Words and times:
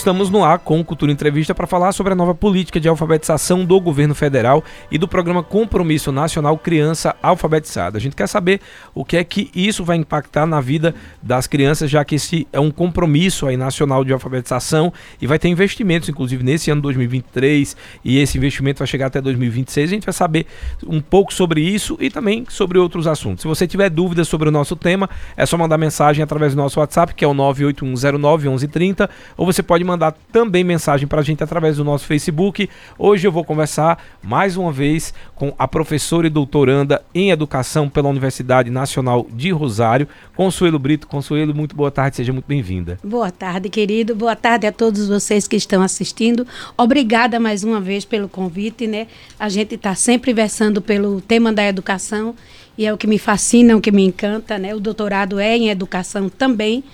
Estamos 0.00 0.30
no 0.30 0.42
ar 0.42 0.60
com 0.60 0.82
Cultura 0.82 1.12
Entrevista 1.12 1.54
para 1.54 1.66
falar 1.66 1.92
sobre 1.92 2.14
a 2.14 2.16
nova 2.16 2.34
política 2.34 2.80
de 2.80 2.88
alfabetização 2.88 3.66
do 3.66 3.78
governo 3.78 4.14
federal 4.14 4.64
e 4.90 4.96
do 4.96 5.06
programa 5.06 5.42
Compromisso 5.42 6.10
Nacional 6.10 6.56
Criança 6.56 7.14
Alfabetizada. 7.22 7.98
A 7.98 8.00
gente 8.00 8.16
quer 8.16 8.26
saber 8.26 8.62
o 8.94 9.04
que 9.04 9.18
é 9.18 9.22
que 9.22 9.50
isso 9.54 9.84
vai 9.84 9.98
impactar 9.98 10.46
na 10.46 10.58
vida 10.58 10.94
das 11.22 11.46
crianças, 11.46 11.90
já 11.90 12.02
que 12.02 12.14
esse 12.14 12.48
é 12.50 12.58
um 12.58 12.70
compromisso 12.70 13.46
aí 13.46 13.58
nacional 13.58 14.02
de 14.02 14.10
alfabetização 14.10 14.90
e 15.20 15.26
vai 15.26 15.38
ter 15.38 15.48
investimentos, 15.48 16.08
inclusive 16.08 16.42
nesse 16.42 16.70
ano 16.70 16.80
2023, 16.80 17.76
e 18.02 18.18
esse 18.20 18.38
investimento 18.38 18.78
vai 18.78 18.88
chegar 18.88 19.08
até 19.08 19.20
2026. 19.20 19.90
A 19.90 19.94
gente 19.94 20.06
vai 20.06 20.14
saber 20.14 20.46
um 20.86 21.02
pouco 21.02 21.30
sobre 21.30 21.60
isso 21.60 21.98
e 22.00 22.08
também 22.08 22.46
sobre 22.48 22.78
outros 22.78 23.06
assuntos. 23.06 23.42
Se 23.42 23.46
você 23.46 23.66
tiver 23.66 23.90
dúvidas 23.90 24.28
sobre 24.28 24.48
o 24.48 24.50
nosso 24.50 24.74
tema, 24.76 25.10
é 25.36 25.44
só 25.44 25.58
mandar 25.58 25.76
mensagem 25.76 26.24
através 26.24 26.54
do 26.54 26.56
nosso 26.56 26.80
WhatsApp, 26.80 27.14
que 27.14 27.22
é 27.22 27.28
o 27.28 27.34
98109 27.34 28.48
1130, 28.48 29.10
ou 29.36 29.44
você 29.44 29.62
pode 29.62 29.89
mandar 29.90 30.14
também 30.32 30.62
mensagem 30.62 31.06
para 31.06 31.20
a 31.20 31.24
gente 31.24 31.42
através 31.42 31.76
do 31.76 31.84
nosso 31.84 32.06
Facebook. 32.06 32.68
Hoje 32.96 33.26
eu 33.26 33.32
vou 33.32 33.44
conversar 33.44 34.02
mais 34.22 34.56
uma 34.56 34.70
vez 34.70 35.12
com 35.34 35.52
a 35.58 35.66
professora 35.66 36.26
e 36.26 36.30
doutoranda 36.30 37.02
em 37.14 37.30
educação 37.30 37.88
pela 37.88 38.08
Universidade 38.08 38.70
Nacional 38.70 39.26
de 39.30 39.50
Rosário, 39.50 40.06
Consuelo 40.36 40.78
Brito. 40.78 41.08
Consuelo, 41.08 41.54
muito 41.54 41.74
boa 41.74 41.90
tarde, 41.90 42.16
seja 42.16 42.32
muito 42.32 42.46
bem-vinda. 42.46 42.98
Boa 43.02 43.30
tarde, 43.30 43.68
querido. 43.68 44.14
Boa 44.14 44.36
tarde 44.36 44.66
a 44.66 44.72
todos 44.72 45.08
vocês 45.08 45.48
que 45.48 45.56
estão 45.56 45.82
assistindo. 45.82 46.46
Obrigada 46.76 47.40
mais 47.40 47.64
uma 47.64 47.80
vez 47.80 48.04
pelo 48.04 48.28
convite, 48.28 48.86
né? 48.86 49.08
A 49.38 49.48
gente 49.48 49.74
está 49.74 49.94
sempre 49.94 50.32
versando 50.32 50.80
pelo 50.80 51.20
tema 51.20 51.52
da 51.52 51.66
educação 51.66 52.34
e 52.78 52.86
é 52.86 52.92
o 52.94 52.96
que 52.96 53.06
me 53.06 53.18
fascina, 53.18 53.76
o 53.76 53.80
que 53.80 53.90
me 53.90 54.04
encanta, 54.04 54.58
né? 54.58 54.74
O 54.74 54.80
doutorado 54.80 55.38
é 55.38 55.56
em 55.56 55.68
educação 55.68 56.28
também 56.28 56.84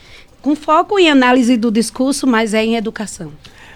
com 0.46 0.54
foco 0.54 0.96
em 0.96 1.10
análise 1.10 1.56
do 1.56 1.72
discurso, 1.72 2.24
mas 2.24 2.54
é 2.54 2.64
em 2.64 2.76
educação. 2.76 3.32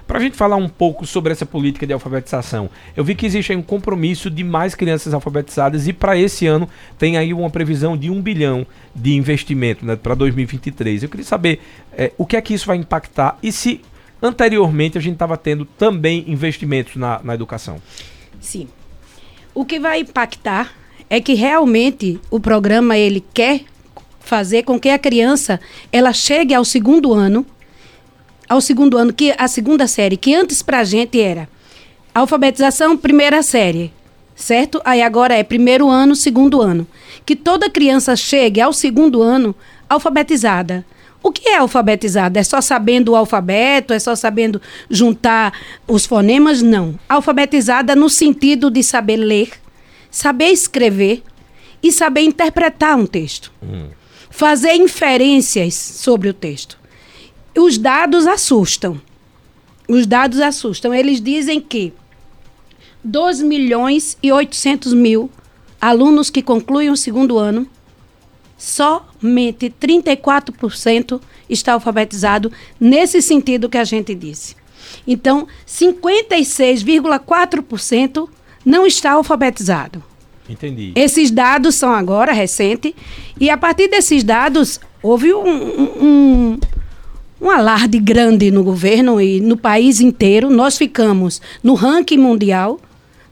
Para 0.06 0.20
a 0.20 0.22
gente 0.22 0.36
falar 0.36 0.54
um 0.54 0.68
pouco 0.68 1.04
sobre 1.04 1.32
essa 1.32 1.44
política 1.44 1.84
de 1.84 1.92
alfabetização, 1.92 2.70
eu 2.96 3.02
vi 3.02 3.16
que 3.16 3.26
existe 3.26 3.52
um 3.52 3.60
compromisso 3.60 4.30
de 4.30 4.44
mais 4.44 4.76
crianças 4.76 5.12
alfabetizadas 5.12 5.88
e 5.88 5.92
para 5.92 6.16
esse 6.16 6.46
ano 6.46 6.68
tem 6.96 7.16
aí 7.16 7.34
uma 7.34 7.50
previsão 7.50 7.96
de 7.96 8.08
um 8.08 8.22
bilhão 8.22 8.64
de 8.94 9.14
investimento 9.16 9.84
né, 9.84 9.96
para 9.96 10.14
2023. 10.14 11.02
Eu 11.02 11.08
queria 11.08 11.26
saber 11.26 11.60
é, 11.92 12.12
o 12.16 12.24
que 12.24 12.36
é 12.36 12.40
que 12.40 12.54
isso 12.54 12.68
vai 12.68 12.76
impactar 12.76 13.36
e 13.42 13.50
se 13.50 13.80
anteriormente 14.22 14.96
a 14.96 15.00
gente 15.00 15.14
estava 15.14 15.36
tendo 15.36 15.64
também 15.64 16.24
investimentos 16.28 16.94
na, 16.94 17.20
na 17.24 17.34
educação. 17.34 17.82
Sim. 18.40 18.68
O 19.52 19.64
que 19.64 19.80
vai 19.80 20.02
impactar 20.02 20.72
é 21.08 21.20
que 21.20 21.34
realmente 21.34 22.20
o 22.30 22.38
programa 22.38 22.96
ele 22.96 23.24
quer 23.34 23.64
fazer 24.30 24.62
com 24.62 24.78
que 24.78 24.88
a 24.88 24.96
criança 24.96 25.58
ela 25.90 26.12
chegue 26.12 26.54
ao 26.54 26.64
segundo 26.64 27.12
ano, 27.12 27.44
ao 28.48 28.60
segundo 28.60 28.96
ano, 28.96 29.12
que 29.12 29.34
a 29.36 29.48
segunda 29.48 29.88
série, 29.88 30.16
que 30.16 30.32
antes 30.32 30.62
para 30.62 30.78
a 30.78 30.84
gente 30.84 31.20
era 31.20 31.48
alfabetização, 32.14 32.96
primeira 32.96 33.42
série, 33.42 33.92
certo? 34.36 34.80
Aí 34.84 35.02
agora 35.02 35.34
é 35.34 35.42
primeiro 35.42 35.88
ano, 35.88 36.14
segundo 36.14 36.62
ano. 36.62 36.86
Que 37.26 37.34
toda 37.34 37.68
criança 37.68 38.14
chegue 38.14 38.60
ao 38.60 38.72
segundo 38.72 39.20
ano 39.20 39.52
alfabetizada. 39.88 40.86
O 41.20 41.32
que 41.32 41.48
é 41.48 41.56
alfabetizada? 41.56 42.38
É 42.38 42.44
só 42.44 42.60
sabendo 42.60 43.10
o 43.10 43.16
alfabeto? 43.16 43.92
É 43.92 43.98
só 43.98 44.14
sabendo 44.14 44.62
juntar 44.88 45.52
os 45.88 46.06
fonemas? 46.06 46.62
Não. 46.62 46.94
Alfabetizada 47.08 47.96
no 47.96 48.08
sentido 48.08 48.70
de 48.70 48.84
saber 48.84 49.16
ler, 49.16 49.50
saber 50.08 50.50
escrever 50.50 51.20
e 51.82 51.90
saber 51.90 52.20
interpretar 52.20 52.96
um 52.96 53.06
texto. 53.06 53.52
Hum 53.60 53.99
fazer 54.30 54.74
inferências 54.74 55.74
sobre 55.74 56.28
o 56.28 56.34
texto. 56.34 56.78
Os 57.54 57.76
dados 57.76 58.26
assustam. 58.26 59.00
Os 59.88 60.06
dados 60.06 60.40
assustam. 60.40 60.94
Eles 60.94 61.20
dizem 61.20 61.60
que 61.60 61.92
2 63.02 63.42
milhões 63.42 64.16
e 64.22 64.30
800 64.30 64.94
mil 64.94 65.28
alunos 65.80 66.30
que 66.30 66.42
concluem 66.42 66.90
o 66.90 66.96
segundo 66.96 67.38
ano, 67.38 67.66
somente 68.56 69.74
34% 69.80 71.20
está 71.48 71.72
alfabetizado 71.72 72.52
nesse 72.78 73.20
sentido 73.22 73.68
que 73.68 73.78
a 73.78 73.84
gente 73.84 74.14
disse. 74.14 74.54
Então, 75.06 75.46
56,4% 75.66 78.28
não 78.64 78.86
está 78.86 79.12
alfabetizado. 79.12 80.02
Entendi. 80.50 80.92
Esses 80.96 81.30
dados 81.30 81.76
são 81.76 81.92
agora 81.92 82.32
recentes. 82.32 82.92
E 83.38 83.48
a 83.48 83.56
partir 83.56 83.88
desses 83.88 84.24
dados, 84.24 84.80
houve 85.02 85.32
um, 85.32 85.46
um, 85.46 86.58
um 87.40 87.50
alarde 87.50 87.98
grande 87.98 88.50
no 88.50 88.64
governo 88.64 89.20
e 89.20 89.40
no 89.40 89.56
país 89.56 90.00
inteiro. 90.00 90.50
Nós 90.50 90.76
ficamos 90.76 91.40
no 91.62 91.74
ranking 91.74 92.18
mundial, 92.18 92.80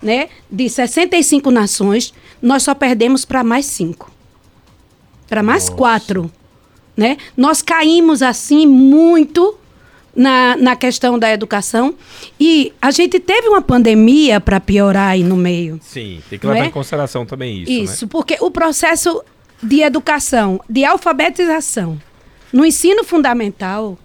né? 0.01 0.29
De 0.51 0.69
65 0.69 1.51
nações, 1.51 2.15
nós 2.41 2.62
só 2.62 2.75
perdemos 2.75 3.25
para 3.25 3.43
mais 3.43 3.67
cinco. 3.67 4.11
Para 5.29 5.43
mais 5.43 5.65
Nossa. 5.65 5.77
quatro. 5.77 6.31
Né? 6.97 7.17
Nós 7.37 7.62
caímos 7.62 8.23
assim 8.23 8.67
muito 8.67 9.56
na, 10.19 10.56
na 10.56 10.75
questão 10.75 11.17
da 11.17 11.33
educação. 11.33 11.95
E 12.41 12.73
a 12.83 12.91
gente 12.91 13.21
teve 13.21 13.49
uma 13.49 13.62
pandemia 13.62 14.41
para 14.41 14.59
piorar 14.59 15.11
aí 15.11 15.23
no 15.23 15.37
meio. 15.37 15.79
Sim, 15.81 16.21
tem 16.29 16.41
que 16.41 16.47
levar 16.47 16.65
é? 16.65 16.67
em 16.67 16.71
consideração 16.71 17.25
também 17.25 17.62
isso. 17.62 17.71
Né? 17.71 17.79
Isso, 17.79 18.05
né? 18.05 18.09
porque 18.11 18.37
o 18.41 18.51
processo 18.51 19.23
de 19.62 19.81
educação, 19.81 20.61
de 20.69 20.84
alfabetização, 20.84 22.01
no 22.53 22.65
ensino 22.65 23.05
fundamental, 23.05 23.97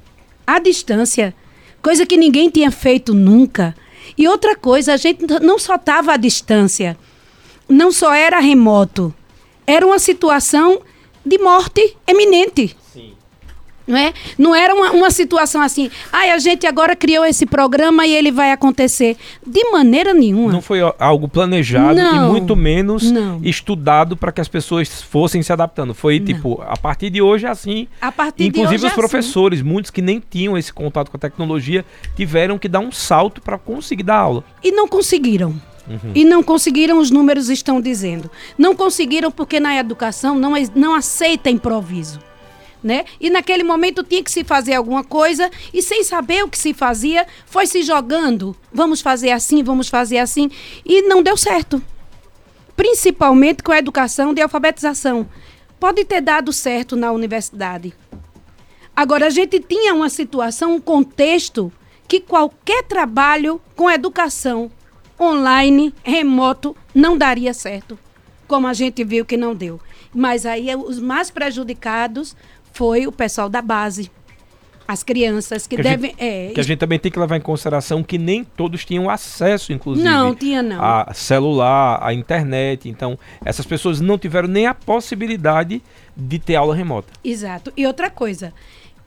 à 0.46 0.60
distância, 0.60 1.34
coisa 1.82 2.06
que 2.06 2.16
ninguém 2.16 2.48
tinha 2.48 2.70
feito 2.70 3.14
nunca. 3.16 3.76
E 4.16 4.28
outra 4.28 4.56
coisa, 4.56 4.94
a 4.94 4.98
gente 4.98 5.26
não 5.42 5.58
só 5.58 5.76
estava 5.76 6.14
à 6.14 6.18
distância, 6.18 6.96
não 7.68 7.92
só 7.92 8.14
era 8.14 8.40
remoto, 8.40 9.12
era 9.66 9.86
uma 9.86 9.98
situação 9.98 10.80
de 11.26 11.40
morte 11.40 11.98
eminente. 12.06 12.76
Não, 13.86 13.98
é? 13.98 14.14
não 14.38 14.56
era 14.56 14.74
uma, 14.74 14.92
uma 14.92 15.12
situação 15.12 15.62
assim, 15.62 15.92
ai, 16.12 16.32
a 16.32 16.38
gente 16.38 16.66
agora 16.66 16.96
criou 16.96 17.26
esse 17.26 17.46
programa 17.46 18.06
e 18.06 18.16
ele 18.16 18.32
vai 18.32 18.52
acontecer. 18.52 19.18
De 19.46 19.72
maneira 19.72 20.14
nenhuma. 20.14 20.52
Não 20.52 20.62
foi 20.62 20.80
algo 20.98 21.28
planejado 21.28 21.96
não, 21.96 22.28
e 22.28 22.32
muito 22.32 22.56
menos 22.56 23.12
não. 23.12 23.42
estudado 23.44 24.16
para 24.16 24.32
que 24.32 24.40
as 24.40 24.48
pessoas 24.48 25.02
fossem 25.02 25.42
se 25.42 25.52
adaptando. 25.52 25.94
Foi 25.94 26.20
não. 26.20 26.26
tipo, 26.26 26.62
a 26.66 26.78
partir 26.78 27.10
de 27.10 27.22
hoje 27.22 27.46
é 27.46 27.50
assim. 27.50 27.88
A 28.02 28.12
partir 28.12 28.46
Inclusive 28.46 28.78
de 28.78 28.86
hoje 28.86 28.88
os 28.88 28.92
é 28.94 28.96
professores, 28.96 29.60
assim. 29.60 29.70
muitos 29.70 29.92
que 29.92 30.02
nem 30.02 30.22
tinham 30.22 30.58
esse 30.58 30.72
contato 30.72 31.12
com 31.12 31.18
a 31.18 31.20
tecnologia, 31.20 31.86
tiveram 32.16 32.58
que 32.58 32.70
dar 32.70 32.80
um 32.80 32.92
salto 32.92 33.42
para 33.42 33.58
conseguir 33.58 34.04
dar 34.04 34.18
aula. 34.18 34.44
E 34.64 34.72
não 34.72 34.88
conseguiram. 34.88 35.54
Uhum. 35.88 36.12
E 36.16 36.24
não 36.24 36.42
conseguiram, 36.42 36.98
os 37.00 37.12
números 37.12 37.50
estão 37.50 37.82
dizendo. 37.82 38.32
Não 38.58 38.74
conseguiram 38.74 39.30
porque 39.30 39.60
na 39.60 39.78
educação 39.78 40.40
não, 40.40 40.54
não 40.74 40.94
aceita 40.94 41.50
improviso 41.50 42.20
né? 42.84 43.06
E 43.20 43.30
naquele 43.30 43.64
momento 43.64 44.04
tinha 44.04 44.24
que 44.24 44.32
se 44.32 44.44
fazer 44.44 44.74
alguma 44.74 45.04
coisa 45.04 45.50
e 45.74 45.82
sem 45.82 46.04
saber 46.04 46.44
o 46.44 46.50
que 46.50 46.58
se 46.58 46.74
fazia, 46.74 47.26
foi 47.46 47.66
se 47.66 47.82
jogando. 47.82 48.56
Vamos 48.72 49.02
fazer 49.02 49.32
assim, 49.32 49.64
vamos 49.64 49.88
fazer 49.88 50.18
assim 50.18 50.52
e 50.86 51.02
não 51.04 51.24
deu 51.24 51.38
certo. 51.38 51.82
Principalmente 52.76 53.64
com 53.64 53.72
a 53.72 53.78
educação 53.78 54.34
de 54.34 54.42
alfabetização. 54.42 55.28
Pode 55.80 56.04
ter 56.06 56.22
dado 56.22 56.52
certo 56.52 56.96
na 56.96 57.12
universidade. 57.12 57.94
Agora 58.96 59.28
a 59.28 59.30
gente 59.30 59.60
tinha 59.60 59.94
uma 59.94 60.10
situação, 60.10 60.76
um 60.76 60.82
contexto 60.82 61.72
que 62.08 62.20
qualquer 62.20 62.84
trabalho 62.84 63.60
com 63.76 63.90
educação 63.90 64.72
online, 65.20 65.94
remoto, 66.04 66.76
não 66.94 67.18
daria 67.18 67.54
certo, 67.54 67.98
como 68.48 68.68
a 68.68 68.74
gente 68.74 69.04
viu 69.04 69.26
que 69.26 69.38
não 69.38 69.56
deu. 69.56 69.80
Mas 70.14 70.46
aí 70.46 70.76
os 70.76 71.00
mais 71.00 71.32
prejudicados 71.32 72.36
foi 72.74 73.08
o 73.08 73.12
pessoal 73.12 73.48
da 73.48 73.62
base. 73.62 74.12
As 74.86 75.02
crianças 75.02 75.66
que, 75.66 75.78
que 75.78 75.82
devem. 75.82 76.12
Gente, 76.12 76.22
é, 76.22 76.52
que 76.54 76.60
a 76.60 76.64
gente 76.64 76.80
também 76.80 77.00
tem 77.00 77.10
que 77.10 77.18
levar 77.18 77.38
em 77.38 77.42
consideração 77.42 78.04
que 78.04 78.18
nem 78.18 78.44
todos 78.44 78.84
tinham 78.84 79.10
acesso, 79.10 79.72
inclusive. 79.72 80.06
Não, 80.06 80.36
tinha 80.36 80.62
não. 80.62 80.84
A 80.84 81.14
celular, 81.14 82.00
a 82.02 82.14
internet. 82.14 82.90
Então, 82.90 83.18
essas 83.46 83.66
pessoas 83.66 84.02
não 84.02 84.18
tiveram 84.18 84.50
nem 84.50 84.68
a 84.68 84.74
possibilidade 84.74 85.82
de 86.18 86.38
ter 86.38 86.56
aula 86.56 86.76
remota. 86.76 87.14
Exato. 87.24 87.72
E 87.78 87.88
outra 87.88 88.10
coisa, 88.10 88.54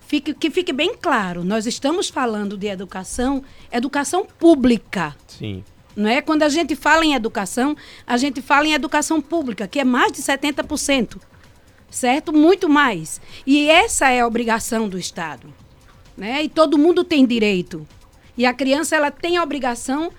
fique, 0.00 0.32
que 0.32 0.50
fique 0.50 0.72
bem 0.72 0.94
claro, 0.96 1.44
nós 1.44 1.66
estamos 1.66 2.08
falando 2.08 2.56
de 2.56 2.68
educação, 2.68 3.42
educação 3.70 4.26
pública. 4.38 5.14
Sim. 5.26 5.62
Não 5.94 6.08
é? 6.08 6.22
Quando 6.22 6.42
a 6.42 6.48
gente 6.48 6.74
fala 6.74 7.04
em 7.04 7.14
educação, 7.14 7.76
a 8.06 8.16
gente 8.16 8.40
fala 8.40 8.66
em 8.66 8.72
educação 8.72 9.20
pública, 9.20 9.68
que 9.68 9.78
é 9.78 9.84
mais 9.84 10.10
de 10.10 10.22
70% 10.22 11.18
certo? 11.90 12.32
Muito 12.32 12.68
mais. 12.68 13.20
E 13.46 13.68
essa 13.68 14.10
é 14.10 14.20
a 14.20 14.26
obrigação 14.26 14.88
do 14.88 14.98
Estado, 14.98 15.52
né? 16.16 16.42
E 16.42 16.48
todo 16.48 16.78
mundo 16.78 17.04
tem 17.04 17.26
direito. 17.26 17.86
E 18.36 18.44
a 18.44 18.52
criança 18.52 18.96
ela 18.96 19.10
tem 19.10 19.36
a 19.36 19.42
obrigação, 19.42 20.12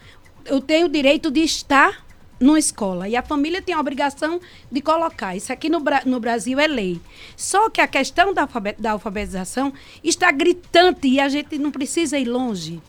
eu 0.46 0.60
tenho 0.60 0.88
o 0.88 0.90
direito 0.90 1.30
de 1.30 1.42
estar 1.42 2.06
numa 2.40 2.60
escola. 2.60 3.08
E 3.08 3.16
a 3.16 3.22
família 3.22 3.62
tem 3.62 3.76
a 3.76 3.80
obrigação 3.80 4.40
de 4.72 4.82
colocar. 4.82 5.36
Isso 5.36 5.52
aqui 5.52 5.70
no, 5.70 5.84
no 6.06 6.20
Brasil 6.20 6.60
é 6.60 6.68
lei. 6.68 7.00
Só 7.36 7.70
que 7.70 7.82
a 7.82 7.88
questão 7.88 8.34
da, 8.34 8.44
alfabet, 8.44 8.80
da 8.80 8.92
alfabetização 8.92 9.74
está 10.04 10.32
gritante 10.32 11.08
e 11.08 11.20
a 11.20 11.30
gente 11.30 11.58
não 11.58 11.72
precisa 11.72 12.18
ir 12.18 12.26
longe. 12.26 12.82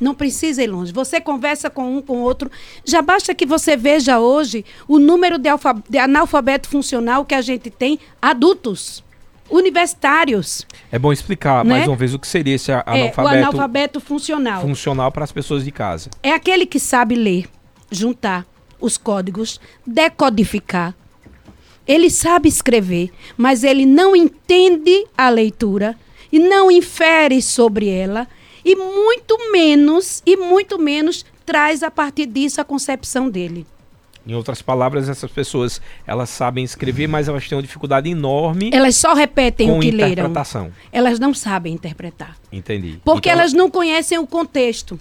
Não 0.00 0.14
precisa 0.14 0.62
ir 0.62 0.68
longe. 0.68 0.92
Você 0.92 1.20
conversa 1.20 1.68
com 1.68 1.96
um, 1.96 2.02
com 2.02 2.22
outro. 2.22 2.50
Já 2.84 3.02
basta 3.02 3.34
que 3.34 3.44
você 3.44 3.76
veja 3.76 4.18
hoje 4.18 4.64
o 4.86 4.98
número 4.98 5.38
de, 5.38 5.50
de 5.88 5.98
analfabeto 5.98 6.68
funcional 6.68 7.24
que 7.24 7.34
a 7.34 7.40
gente 7.40 7.70
tem 7.70 7.98
adultos 8.22 9.02
universitários. 9.50 10.66
É 10.92 10.98
bom 10.98 11.12
explicar 11.12 11.64
né? 11.64 11.74
mais 11.74 11.88
uma 11.88 11.96
vez 11.96 12.14
o 12.14 12.18
que 12.18 12.26
seria 12.26 12.54
esse 12.54 12.70
analfabeto, 12.70 13.20
é, 13.20 13.24
o 13.24 13.28
analfabeto 13.28 14.00
funcional. 14.00 14.60
Funcional 14.60 15.10
para 15.10 15.24
as 15.24 15.32
pessoas 15.32 15.64
de 15.64 15.70
casa. 15.70 16.10
É 16.22 16.32
aquele 16.32 16.66
que 16.66 16.78
sabe 16.78 17.14
ler, 17.14 17.48
juntar 17.90 18.46
os 18.80 18.96
códigos, 18.96 19.60
decodificar. 19.86 20.94
Ele 21.86 22.10
sabe 22.10 22.48
escrever, 22.48 23.10
mas 23.36 23.64
ele 23.64 23.86
não 23.86 24.14
entende 24.14 25.06
a 25.16 25.30
leitura 25.30 25.96
e 26.30 26.38
não 26.38 26.70
infere 26.70 27.40
sobre 27.40 27.88
ela 27.88 28.28
e 28.68 28.76
muito 28.76 29.50
menos 29.50 30.22
e 30.26 30.36
muito 30.36 30.78
menos 30.78 31.24
traz 31.46 31.82
a 31.82 31.90
partir 31.90 32.26
disso 32.26 32.60
a 32.60 32.64
concepção 32.64 33.30
dele. 33.30 33.66
Em 34.26 34.34
outras 34.34 34.60
palavras, 34.60 35.08
essas 35.08 35.30
pessoas, 35.30 35.80
elas 36.06 36.28
sabem 36.28 36.62
escrever, 36.62 37.06
mas 37.06 37.28
elas 37.28 37.48
têm 37.48 37.56
uma 37.56 37.62
dificuldade 37.62 38.10
enorme. 38.10 38.68
Elas 38.74 38.96
só 38.96 39.14
repetem 39.14 39.70
o 39.70 39.80
que 39.80 39.90
leram. 39.90 40.30
Elas 40.92 41.18
não 41.18 41.32
sabem 41.32 41.72
interpretar. 41.72 42.36
Entendi. 42.52 43.00
Porque 43.02 43.30
então, 43.30 43.40
elas 43.40 43.54
não 43.54 43.70
conhecem 43.70 44.18
o 44.18 44.26
contexto. 44.26 45.00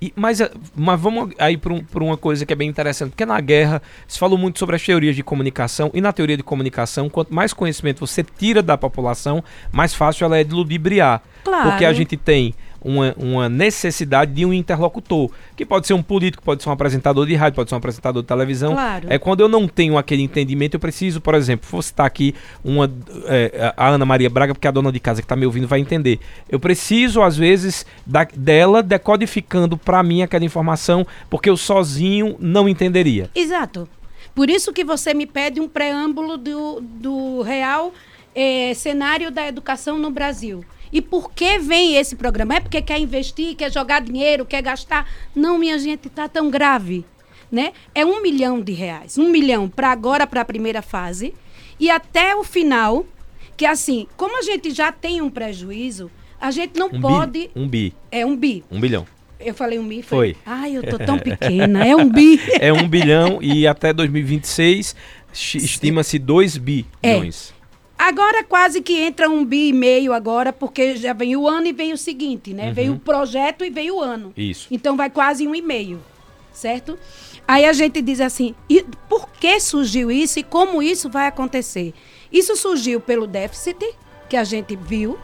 E, 0.00 0.12
mas, 0.16 0.40
eh, 0.40 0.50
mas 0.74 0.98
vamos 0.98 1.34
aí 1.38 1.58
para 1.58 1.74
um, 1.74 1.84
uma 2.00 2.16
coisa 2.16 2.46
que 2.46 2.54
é 2.54 2.56
bem 2.56 2.68
interessante, 2.68 3.10
porque 3.10 3.26
na 3.26 3.38
guerra 3.40 3.82
se 4.08 4.18
falou 4.18 4.38
muito 4.38 4.58
sobre 4.58 4.76
as 4.76 4.82
teorias 4.82 5.14
de 5.14 5.22
comunicação, 5.22 5.90
e 5.92 6.00
na 6.00 6.12
teoria 6.12 6.36
de 6.36 6.42
comunicação, 6.42 7.10
quanto 7.10 7.34
mais 7.34 7.52
conhecimento 7.52 8.06
você 8.06 8.22
tira 8.22 8.62
da 8.62 8.78
população, 8.78 9.44
mais 9.70 9.92
fácil 9.92 10.24
ela 10.24 10.38
é 10.38 10.44
de 10.44 10.54
ludibriar. 10.54 11.22
Claro. 11.44 11.70
Porque 11.70 11.84
a 11.84 11.92
gente 11.92 12.16
tem 12.16 12.54
uma, 12.84 13.14
uma 13.16 13.48
necessidade 13.48 14.32
de 14.32 14.44
um 14.44 14.52
interlocutor, 14.52 15.30
que 15.56 15.64
pode 15.64 15.86
ser 15.86 15.94
um 15.94 16.02
político, 16.02 16.42
pode 16.42 16.62
ser 16.62 16.68
um 16.68 16.72
apresentador 16.72 17.26
de 17.26 17.34
rádio, 17.34 17.56
pode 17.56 17.70
ser 17.70 17.74
um 17.74 17.78
apresentador 17.78 18.22
de 18.22 18.28
televisão. 18.28 18.74
Claro. 18.74 19.06
É 19.08 19.18
quando 19.18 19.40
eu 19.40 19.48
não 19.48 19.66
tenho 19.66 19.96
aquele 19.96 20.22
entendimento, 20.22 20.74
eu 20.74 20.80
preciso, 20.80 21.20
por 21.20 21.34
exemplo, 21.34 21.66
vou 21.70 21.80
citar 21.80 22.06
aqui 22.06 22.34
uma, 22.62 22.92
é, 23.24 23.72
a 23.76 23.88
Ana 23.88 24.04
Maria 24.04 24.28
Braga, 24.28 24.54
porque 24.54 24.68
a 24.68 24.70
dona 24.70 24.92
de 24.92 25.00
casa 25.00 25.22
que 25.22 25.24
está 25.24 25.34
me 25.34 25.46
ouvindo 25.46 25.66
vai 25.66 25.80
entender. 25.80 26.20
Eu 26.48 26.60
preciso, 26.60 27.22
às 27.22 27.36
vezes, 27.36 27.86
da, 28.04 28.24
dela 28.36 28.82
decodificando 28.82 29.78
para 29.78 30.02
mim 30.02 30.22
aquela 30.22 30.44
informação, 30.44 31.06
porque 31.30 31.48
eu 31.48 31.56
sozinho 31.56 32.36
não 32.38 32.68
entenderia. 32.68 33.30
Exato. 33.34 33.88
Por 34.34 34.50
isso 34.50 34.72
que 34.72 34.84
você 34.84 35.14
me 35.14 35.26
pede 35.26 35.60
um 35.60 35.68
preâmbulo 35.68 36.36
do, 36.36 36.80
do 36.80 37.42
real 37.42 37.94
é, 38.34 38.74
cenário 38.74 39.30
da 39.30 39.46
educação 39.46 39.96
no 39.96 40.10
Brasil. 40.10 40.64
E 40.92 41.00
por 41.00 41.32
que 41.32 41.58
vem 41.58 41.96
esse 41.96 42.16
programa? 42.16 42.56
É 42.56 42.60
porque 42.60 42.80
quer 42.80 42.98
investir, 42.98 43.56
quer 43.56 43.72
jogar 43.72 44.00
dinheiro, 44.00 44.44
quer 44.44 44.62
gastar? 44.62 45.08
Não, 45.34 45.58
minha 45.58 45.78
gente, 45.78 46.08
está 46.08 46.28
tão 46.28 46.50
grave. 46.50 47.04
Né? 47.50 47.72
É 47.94 48.04
um 48.04 48.22
milhão 48.22 48.60
de 48.60 48.72
reais. 48.72 49.16
Um 49.18 49.28
milhão 49.28 49.68
para 49.68 49.90
agora, 49.90 50.26
para 50.26 50.40
a 50.40 50.44
primeira 50.44 50.82
fase. 50.82 51.34
E 51.78 51.90
até 51.90 52.34
o 52.34 52.42
final, 52.42 53.06
que 53.56 53.66
assim, 53.66 54.06
como 54.16 54.38
a 54.38 54.42
gente 54.42 54.70
já 54.70 54.90
tem 54.90 55.20
um 55.20 55.30
prejuízo, 55.30 56.10
a 56.40 56.50
gente 56.50 56.78
não 56.78 56.88
um 56.88 57.00
pode. 57.00 57.48
Bi. 57.48 57.50
Um 57.54 57.68
bi. 57.68 57.94
É 58.10 58.26
um 58.26 58.36
bi. 58.36 58.64
Um 58.70 58.80
bilhão. 58.80 59.06
Eu 59.38 59.54
falei 59.54 59.78
um 59.78 59.86
bi? 59.86 60.02
Foi. 60.02 60.34
foi. 60.34 60.36
Ai, 60.46 60.76
eu 60.76 60.82
tô 60.82 60.98
tão 61.04 61.18
pequena. 61.18 61.86
É 61.86 61.94
um 61.94 62.08
bi. 62.08 62.40
é 62.60 62.72
um 62.72 62.88
bilhão 62.88 63.38
e 63.42 63.66
até 63.66 63.92
2026 63.92 64.96
estima-se 65.32 66.18
2 66.18 66.56
bilhões. 66.56 67.52
É. 67.60 67.63
Agora 68.06 68.44
quase 68.44 68.82
que 68.82 69.00
entra 69.00 69.30
um 69.30 69.42
bi 69.42 69.68
e 69.68 69.72
meio 69.72 70.12
agora, 70.12 70.52
porque 70.52 70.94
já 70.94 71.14
vem 71.14 71.36
o 71.36 71.48
ano 71.48 71.68
e 71.68 71.72
vem 71.72 71.90
o 71.90 71.96
seguinte, 71.96 72.52
né? 72.52 72.68
Uhum. 72.68 72.74
Veio 72.74 72.92
o 72.92 73.00
projeto 73.00 73.64
e 73.64 73.70
veio 73.70 73.96
o 73.96 74.00
ano. 74.02 74.30
Isso. 74.36 74.68
Então 74.70 74.94
vai 74.94 75.08
quase 75.08 75.48
um 75.48 75.54
e 75.54 75.62
meio, 75.62 76.04
certo? 76.52 76.98
Aí 77.48 77.64
a 77.64 77.72
gente 77.72 78.02
diz 78.02 78.20
assim, 78.20 78.54
e 78.68 78.84
por 79.08 79.30
que 79.30 79.58
surgiu 79.58 80.10
isso 80.10 80.38
e 80.38 80.42
como 80.42 80.82
isso 80.82 81.08
vai 81.08 81.28
acontecer? 81.28 81.94
Isso 82.30 82.54
surgiu 82.56 83.00
pelo 83.00 83.26
déficit 83.26 83.82
que 84.28 84.36
a 84.36 84.44
gente 84.44 84.76
viu. 84.76 85.18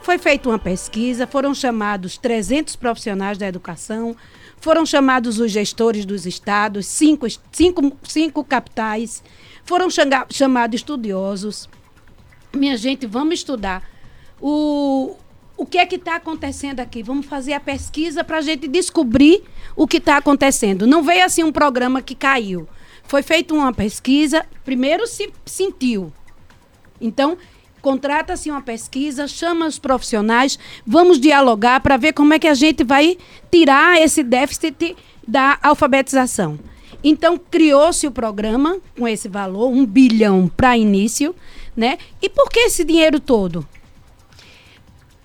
Foi 0.00 0.16
feita 0.16 0.48
uma 0.48 0.58
pesquisa, 0.58 1.26
foram 1.26 1.52
chamados 1.52 2.16
300 2.16 2.76
profissionais 2.76 3.38
da 3.38 3.48
educação, 3.48 4.14
foram 4.60 4.86
chamados 4.86 5.40
os 5.40 5.50
gestores 5.50 6.04
dos 6.04 6.26
estados, 6.26 6.86
cinco, 6.86 7.26
cinco, 7.50 7.96
cinco 8.04 8.44
capitais, 8.44 9.20
foram 9.64 9.88
chamados 10.30 10.76
estudiosos, 10.76 11.68
minha 12.54 12.76
gente, 12.76 13.06
vamos 13.06 13.34
estudar. 13.34 13.82
O, 14.40 15.16
o 15.56 15.64
que 15.64 15.78
é 15.78 15.86
que 15.86 15.96
está 15.96 16.16
acontecendo 16.16 16.80
aqui? 16.80 17.02
Vamos 17.02 17.26
fazer 17.26 17.52
a 17.52 17.60
pesquisa 17.60 18.24
para 18.24 18.38
a 18.38 18.40
gente 18.40 18.66
descobrir 18.66 19.42
o 19.76 19.86
que 19.86 19.98
está 19.98 20.16
acontecendo. 20.16 20.86
Não 20.86 21.02
veio 21.02 21.24
assim 21.24 21.42
um 21.42 21.52
programa 21.52 22.02
que 22.02 22.14
caiu. 22.14 22.68
Foi 23.04 23.22
feita 23.22 23.54
uma 23.54 23.72
pesquisa, 23.72 24.44
primeiro 24.64 25.06
se 25.06 25.32
sentiu. 25.44 26.12
Então, 27.00 27.36
contrata-se 27.82 28.50
uma 28.50 28.62
pesquisa, 28.62 29.28
chama 29.28 29.66
os 29.66 29.78
profissionais, 29.78 30.58
vamos 30.86 31.20
dialogar 31.20 31.80
para 31.80 31.98
ver 31.98 32.14
como 32.14 32.32
é 32.32 32.38
que 32.38 32.48
a 32.48 32.54
gente 32.54 32.82
vai 32.82 33.18
tirar 33.52 34.00
esse 34.00 34.22
déficit 34.22 34.96
da 35.26 35.58
alfabetização. 35.62 36.58
Então, 37.02 37.38
criou-se 37.38 38.06
o 38.06 38.10
programa 38.10 38.78
com 38.98 39.06
esse 39.06 39.28
valor, 39.28 39.68
um 39.68 39.84
bilhão 39.84 40.50
para 40.56 40.78
início 40.78 41.34
né? 41.76 41.98
E 42.20 42.28
por 42.28 42.48
que 42.50 42.60
esse 42.60 42.84
dinheiro 42.84 43.20
todo? 43.20 43.66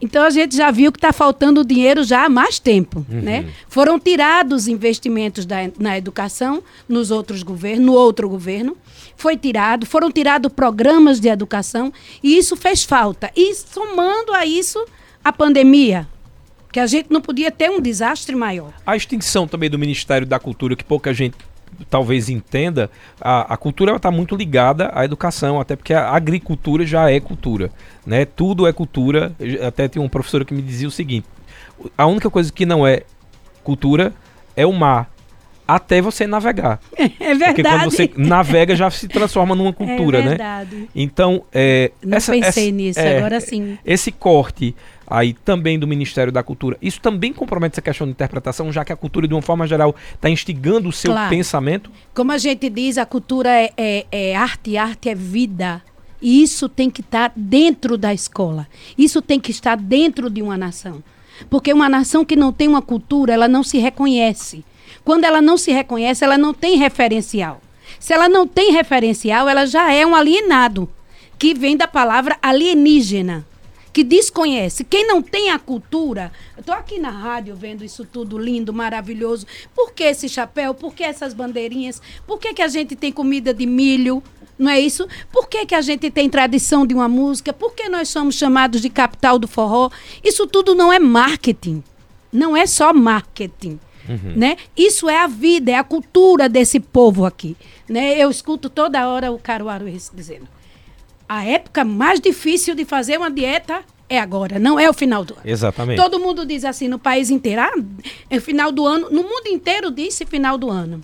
Então 0.01 0.23
a 0.23 0.29
gente 0.29 0.55
já 0.55 0.71
viu 0.71 0.91
que 0.91 0.97
está 0.97 1.11
faltando 1.11 1.65
dinheiro 1.65 2.03
já 2.03 2.25
há 2.25 2.29
mais 2.29 2.57
tempo, 2.57 3.05
uhum. 3.09 3.21
né? 3.21 3.49
Foram 3.67 3.99
tirados 3.99 4.67
investimentos 4.67 5.45
da, 5.45 5.57
na 5.77 5.97
educação 5.97 6.63
nos 6.87 7.11
outros 7.11 7.43
governos, 7.43 7.85
no 7.85 7.93
outro 7.93 8.29
governo, 8.29 8.77
foi 9.17 9.35
tirado, 9.35 9.85
foram 9.85 10.09
tirados 10.09 10.51
programas 10.53 11.19
de 11.19 11.27
educação 11.27 11.91
e 12.23 12.37
isso 12.37 12.55
fez 12.55 12.83
falta. 12.83 13.29
E 13.35 13.53
somando 13.53 14.33
a 14.33 14.45
isso 14.45 14.83
a 15.23 15.33
pandemia, 15.33 16.07
que 16.71 16.79
a 16.79 16.87
gente 16.87 17.11
não 17.11 17.19
podia 17.19 17.51
ter 17.51 17.69
um 17.69 17.81
desastre 17.81 18.35
maior. 18.35 18.71
A 18.85 18.95
extinção 18.95 19.47
também 19.47 19.69
do 19.69 19.77
Ministério 19.77 20.25
da 20.25 20.39
Cultura, 20.39 20.77
que 20.77 20.83
pouca 20.83 21.13
gente 21.13 21.35
talvez 21.89 22.29
entenda, 22.29 22.89
a, 23.19 23.53
a 23.53 23.57
cultura 23.57 23.95
está 23.95 24.09
muito 24.11 24.35
ligada 24.35 24.91
à 24.93 25.05
educação, 25.05 25.59
até 25.59 25.75
porque 25.75 25.93
a 25.93 26.09
agricultura 26.11 26.85
já 26.85 27.09
é 27.09 27.19
cultura, 27.19 27.71
né? 28.05 28.25
Tudo 28.25 28.67
é 28.67 28.73
cultura. 28.73 29.33
Até 29.65 29.87
tem 29.87 30.01
um 30.01 30.09
professor 30.09 30.43
que 30.45 30.53
me 30.53 30.61
dizia 30.61 30.87
o 30.87 30.91
seguinte: 30.91 31.27
a 31.97 32.05
única 32.05 32.29
coisa 32.29 32.51
que 32.51 32.65
não 32.65 32.85
é 32.85 33.03
cultura 33.63 34.13
é 34.55 34.65
o 34.65 34.73
mar. 34.73 35.09
Até 35.75 36.01
você 36.01 36.25
navegar. 36.25 36.79
É 37.19 37.35
verdade. 37.35 37.53
Porque 37.55 37.63
quando 37.63 37.91
você 37.91 38.11
navega 38.17 38.75
já 38.75 38.89
se 38.89 39.07
transforma 39.07 39.53
numa 39.53 39.73
cultura, 39.73 40.19
é 40.19 40.21
verdade. 40.21 40.75
né? 40.75 40.87
Então, 40.95 41.43
é, 41.51 41.91
não 42.03 42.17
essa, 42.17 42.31
pensei 42.31 42.67
essa, 42.67 42.75
nisso, 42.75 42.99
é, 42.99 43.17
agora 43.17 43.39
sim. 43.39 43.77
Esse 43.85 44.11
corte 44.11 44.73
aí 45.09 45.33
também 45.33 45.77
do 45.77 45.87
Ministério 45.87 46.31
da 46.31 46.41
Cultura. 46.41 46.77
Isso 46.81 47.01
também 47.01 47.33
compromete 47.33 47.73
essa 47.73 47.81
questão 47.81 48.07
de 48.07 48.11
interpretação, 48.11 48.71
já 48.71 48.85
que 48.85 48.93
a 48.93 48.95
cultura, 48.95 49.27
de 49.27 49.33
uma 49.33 49.41
forma 49.41 49.67
geral, 49.67 49.95
está 50.13 50.29
instigando 50.29 50.89
o 50.89 50.91
seu 50.91 51.11
claro. 51.11 51.29
pensamento? 51.29 51.91
Como 52.13 52.31
a 52.31 52.37
gente 52.37 52.69
diz, 52.69 52.97
a 52.97 53.05
cultura 53.05 53.49
é, 53.49 53.73
é, 53.75 54.05
é 54.11 54.35
arte, 54.35 54.77
arte 54.77 55.09
é 55.09 55.15
vida. 55.15 55.81
E 56.21 56.43
isso 56.43 56.69
tem 56.69 56.89
que 56.89 57.01
estar 57.01 57.29
tá 57.29 57.35
dentro 57.35 57.97
da 57.97 58.13
escola. 58.13 58.67
Isso 58.97 59.21
tem 59.21 59.39
que 59.39 59.51
estar 59.51 59.75
dentro 59.75 60.29
de 60.29 60.41
uma 60.41 60.57
nação. 60.57 61.03
Porque 61.49 61.71
uma 61.71 61.87
nação 61.89 62.25
que 62.25 62.35
não 62.35 62.51
tem 62.51 62.67
uma 62.67 62.81
cultura, 62.81 63.33
ela 63.33 63.47
não 63.47 63.63
se 63.63 63.77
reconhece. 63.77 64.63
Quando 65.03 65.23
ela 65.23 65.41
não 65.41 65.57
se 65.57 65.71
reconhece, 65.71 66.23
ela 66.23 66.37
não 66.37 66.53
tem 66.53 66.77
referencial. 66.77 67.61
Se 67.99 68.13
ela 68.13 68.29
não 68.29 68.47
tem 68.47 68.71
referencial, 68.71 69.49
ela 69.49 69.65
já 69.65 69.91
é 69.93 70.05
um 70.05 70.15
alienado, 70.15 70.89
que 71.37 71.53
vem 71.53 71.75
da 71.75 71.87
palavra 71.87 72.37
alienígena 72.41 73.45
que 73.91 74.03
desconhece. 74.03 74.83
Quem 74.83 75.05
não 75.07 75.21
tem 75.21 75.49
a 75.49 75.59
cultura. 75.59 76.31
Eu 76.55 76.61
estou 76.61 76.75
aqui 76.75 76.99
na 76.99 77.09
rádio 77.09 77.55
vendo 77.55 77.83
isso 77.83 78.05
tudo 78.05 78.37
lindo, 78.37 78.73
maravilhoso. 78.73 79.45
Por 79.75 79.91
que 79.91 80.03
esse 80.03 80.29
chapéu? 80.29 80.73
Por 80.73 80.93
que 80.93 81.03
essas 81.03 81.33
bandeirinhas? 81.33 82.01
Por 82.25 82.39
que, 82.39 82.53
que 82.53 82.61
a 82.61 82.67
gente 82.67 82.95
tem 82.95 83.11
comida 83.11 83.53
de 83.53 83.65
milho? 83.65 84.23
Não 84.57 84.71
é 84.71 84.79
isso? 84.79 85.07
Por 85.31 85.47
que, 85.47 85.65
que 85.65 85.75
a 85.75 85.81
gente 85.81 86.11
tem 86.11 86.29
tradição 86.29 86.85
de 86.85 86.93
uma 86.93 87.07
música? 87.07 87.53
Por 87.53 87.73
que 87.73 87.89
nós 87.89 88.09
somos 88.09 88.35
chamados 88.35 88.81
de 88.81 88.89
capital 88.89 89.39
do 89.39 89.47
forró? 89.47 89.89
Isso 90.23 90.45
tudo 90.45 90.75
não 90.75 90.91
é 90.91 90.99
marketing. 90.99 91.83
Não 92.31 92.55
é 92.55 92.65
só 92.65 92.93
marketing. 92.93 93.79
Uhum. 94.09 94.33
Né? 94.35 94.57
Isso 94.75 95.07
é 95.07 95.21
a 95.21 95.27
vida, 95.27 95.71
é 95.71 95.75
a 95.75 95.83
cultura 95.83 96.49
desse 96.49 96.79
povo 96.79 97.25
aqui. 97.25 97.55
Né? 97.87 98.17
Eu 98.17 98.29
escuto 98.29 98.69
toda 98.69 99.07
hora 99.07 99.31
o 99.31 99.37
Caruaru 99.37 99.85
dizendo 100.13 100.47
a 101.29 101.45
época 101.45 101.85
mais 101.85 102.19
difícil 102.19 102.73
de 102.73 102.83
fazer 102.83 103.19
uma 103.19 103.29
dieta 103.29 103.83
é 104.09 104.19
agora, 104.19 104.57
não 104.57 104.79
é 104.79 104.89
o 104.89 104.93
final 104.93 105.23
do 105.23 105.35
ano. 105.35 105.43
Exatamente. 105.45 106.01
Todo 106.01 106.19
mundo 106.19 106.43
diz 106.43 106.65
assim 106.65 106.87
no 106.87 106.97
país 106.97 107.29
inteiro, 107.29 107.61
ah, 107.61 107.73
é 108.27 108.39
final 108.39 108.71
do 108.71 108.87
ano, 108.87 109.11
no 109.11 109.21
mundo 109.21 109.45
inteiro 109.45 109.91
disse 109.91 110.25
final 110.25 110.57
do 110.57 110.67
ano. 110.67 110.99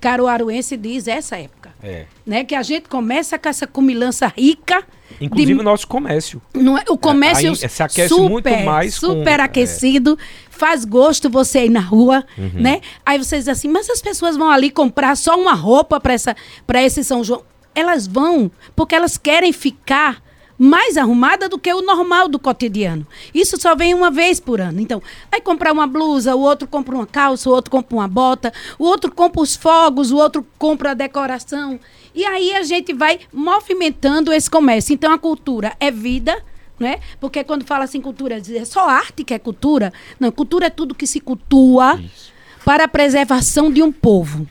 caruaruense 0.00 0.78
diz 0.78 1.06
essa 1.06 1.36
época. 1.36 1.59
É. 1.82 2.06
Né? 2.26 2.44
Que 2.44 2.54
a 2.54 2.62
gente 2.62 2.88
começa 2.88 3.38
com 3.38 3.48
essa 3.48 3.66
comilança 3.66 4.26
rica. 4.36 4.84
Inclusive 5.20 5.54
de- 5.54 5.60
o 5.60 5.62
nosso 5.62 5.86
comércio. 5.86 6.40
não 6.54 6.78
é- 6.78 6.84
o 6.88 6.96
comércio 6.96 7.50
aí 7.50 7.56
se 7.56 7.82
aquece 7.82 8.08
super, 8.08 8.28
muito 8.30 8.50
mais 8.64 8.98
com- 8.98 9.06
super 9.08 9.40
é. 9.40 9.42
aquecido, 9.42 10.18
faz 10.50 10.84
gosto 10.84 11.28
você 11.28 11.64
ir 11.66 11.70
na 11.70 11.80
rua, 11.80 12.24
Uhum. 12.38 12.50
né? 12.54 12.80
Aí 13.04 13.18
você 13.18 13.38
diz 13.38 13.48
assim, 13.48 13.68
mas 13.68 13.88
as 13.90 14.00
pessoas 14.00 14.36
vão 14.36 14.48
ali 14.50 14.70
comprar 14.70 15.16
só 15.16 15.38
uma 15.38 15.52
roupa 15.54 15.98
para 16.00 16.12
essa 16.14 16.36
para 16.66 16.82
esse 16.82 17.02
São 17.02 17.24
João. 17.24 17.42
Elas 17.74 18.06
vão 18.06 18.50
porque 18.76 18.94
elas 18.94 19.16
querem 19.18 19.52
ficar 19.52 20.22
mais 20.60 20.98
arrumada 20.98 21.48
do 21.48 21.58
que 21.58 21.72
o 21.72 21.80
normal 21.80 22.28
do 22.28 22.38
cotidiano. 22.38 23.06
Isso 23.34 23.58
só 23.58 23.74
vem 23.74 23.94
uma 23.94 24.10
vez 24.10 24.38
por 24.38 24.60
ano. 24.60 24.78
Então, 24.78 25.02
vai 25.30 25.40
comprar 25.40 25.72
uma 25.72 25.86
blusa, 25.86 26.36
o 26.36 26.40
outro 26.40 26.68
compra 26.68 26.94
uma 26.94 27.06
calça, 27.06 27.48
o 27.48 27.52
outro 27.54 27.70
compra 27.70 27.96
uma 27.96 28.06
bota, 28.06 28.52
o 28.78 28.84
outro 28.84 29.10
compra 29.10 29.40
os 29.40 29.56
fogos, 29.56 30.10
o 30.10 30.18
outro 30.18 30.46
compra 30.58 30.90
a 30.90 30.94
decoração. 30.94 31.80
E 32.14 32.26
aí 32.26 32.52
a 32.52 32.62
gente 32.62 32.92
vai 32.92 33.20
movimentando 33.32 34.34
esse 34.34 34.50
comércio. 34.50 34.92
Então, 34.92 35.10
a 35.10 35.18
cultura 35.18 35.74
é 35.80 35.90
vida, 35.90 36.44
né? 36.78 37.00
Porque 37.18 37.42
quando 37.42 37.64
fala 37.64 37.84
assim 37.84 38.02
cultura, 38.02 38.36
é 38.36 38.64
só 38.66 38.86
arte 38.86 39.24
que 39.24 39.32
é 39.32 39.38
cultura. 39.38 39.90
Não, 40.18 40.30
cultura 40.30 40.66
é 40.66 40.70
tudo 40.70 40.94
que 40.94 41.06
se 41.06 41.20
cultua 41.20 41.98
Isso. 41.98 42.34
para 42.66 42.84
a 42.84 42.88
preservação 42.88 43.72
de 43.72 43.82
um 43.82 43.90
povo. 43.90 44.46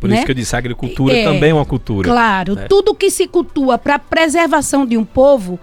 Por 0.00 0.08
né? 0.08 0.16
isso 0.16 0.24
que 0.24 0.30
eu 0.30 0.34
disse, 0.34 0.56
a 0.56 0.58
agricultura 0.58 1.14
É, 1.14 1.24
também 1.24 1.50
é 1.50 1.54
uma 1.54 1.66
cultura. 1.66 2.08
Claro, 2.08 2.54
né? 2.56 2.66
tudo 2.68 2.94
que 2.94 3.10
se 3.10 3.28
cultua 3.28 3.76
para 3.76 3.96
a 3.96 3.98
preservação 3.98 4.86
de 4.86 4.96
um 4.96 5.04
povo 5.04 5.60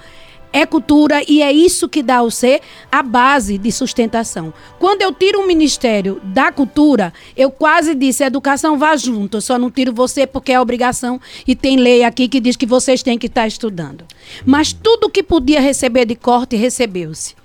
é 0.54 0.66
cultura 0.66 1.22
e 1.28 1.42
é 1.42 1.52
isso 1.52 1.90
que 1.90 2.02
dá 2.02 2.18
ao 2.18 2.32
ser 2.32 2.62
a 2.92 3.04
base 3.04 3.58
de 3.58 3.72
sustentação. 3.72 4.54
Quando 4.80 5.02
eu 5.02 5.12
tiro 5.14 5.42
o 5.42 5.48
Ministério 5.48 6.22
da 6.24 6.52
Cultura, 6.52 7.14
eu 7.36 7.52
quase 7.52 7.94
disse, 7.94 8.24
a 8.24 8.28
educação 8.28 8.78
vá 8.78 8.96
junto, 8.96 9.38
eu 9.38 9.42
só 9.42 9.58
não 9.58 9.70
tiro 9.70 9.94
você 9.94 10.26
porque 10.26 10.52
é 10.52 10.60
obrigação 10.60 11.20
e 11.46 11.56
tem 11.56 11.78
lei 11.78 12.04
aqui 12.04 12.28
que 12.28 12.40
diz 12.40 12.56
que 12.56 12.66
vocês 12.66 13.04
têm 13.04 13.18
que 13.18 13.28
estar 13.28 13.46
estudando. 13.48 14.06
Mas 14.46 14.72
tudo 14.72 15.10
que 15.10 15.22
podia 15.22 15.60
receber 15.60 16.06
de 16.06 16.16
corte, 16.16 16.56
recebeu-se. 16.56 17.36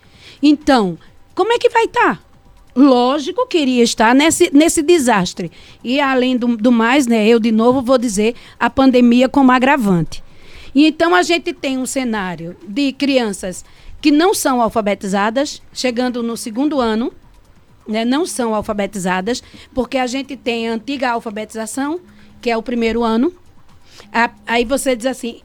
Então, 0.43 0.97
como 1.35 1.53
é 1.53 1.59
que 1.59 1.71
vai 1.71 1.85
estar? 1.85 2.23
Lógico 2.75 3.47
que 3.47 3.59
iria 3.59 3.83
estar 3.83 4.15
nesse, 4.15 4.51
nesse 4.53 4.83
desastre. 4.83 5.51
E 5.85 6.01
além 6.01 6.37
do, 6.37 6.57
do 6.57 6.73
mais, 6.73 7.07
né, 7.07 7.27
eu 7.27 7.39
de 7.39 7.53
novo 7.53 7.83
vou 7.83 7.99
dizer 7.99 8.35
a 8.59 8.71
pandemia 8.71 9.29
como 9.29 9.53
agravante. 9.53 10.23
E 10.75 10.87
então 10.87 11.15
a 11.15 11.23
gente 11.23 11.53
tem 11.53 11.77
um 11.77 11.85
cenário 11.85 12.57
de 12.67 12.93
crianças 12.93 13.63
que 14.01 14.11
não 14.11 14.33
são 14.35 14.61
alfabetizadas, 14.63 15.61
chegando 15.73 16.23
no 16.23 16.37
segundo 16.37 16.81
ano, 16.81 17.13
né, 17.87 18.05
não 18.05 18.25
são 18.25 18.55
alfabetizadas, 18.55 19.43
porque 19.75 19.99
a 19.99 20.07
gente 20.07 20.35
tem 20.37 20.69
a 20.69 20.73
antiga 20.73 21.11
alfabetização, 21.11 22.01
que 22.41 22.51
é 22.51 22.57
o 22.57 22.63
primeiro 22.63 23.05
ano. 23.05 23.33
A- 24.13 24.31
aí 24.47 24.65
você 24.65 24.97
diz 24.97 25.07
assim, 25.07 25.41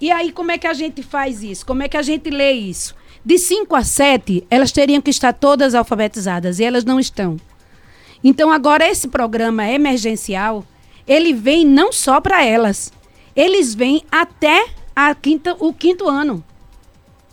e 0.00 0.10
aí 0.10 0.32
como 0.32 0.50
é 0.50 0.56
que 0.56 0.66
a 0.66 0.72
gente 0.72 1.02
faz 1.02 1.42
isso? 1.42 1.66
Como 1.66 1.82
é 1.82 1.88
que 1.88 1.96
a 1.96 2.02
gente 2.02 2.30
lê 2.30 2.52
isso? 2.52 2.94
De 3.24 3.38
5 3.38 3.76
a 3.76 3.84
7, 3.84 4.46
elas 4.50 4.72
teriam 4.72 5.00
que 5.02 5.10
estar 5.10 5.32
todas 5.32 5.74
alfabetizadas 5.74 6.58
e 6.58 6.64
elas 6.64 6.84
não 6.84 6.98
estão. 6.98 7.36
Então 8.24 8.50
agora 8.50 8.88
esse 8.88 9.08
programa 9.08 9.68
emergencial, 9.68 10.64
ele 11.06 11.32
vem 11.32 11.64
não 11.64 11.92
só 11.92 12.20
para 12.20 12.44
elas, 12.44 12.92
eles 13.36 13.74
vêm 13.74 14.02
até 14.10 14.66
a 14.94 15.14
quinta, 15.14 15.56
o 15.58 15.72
quinto 15.72 16.08
ano. 16.08 16.44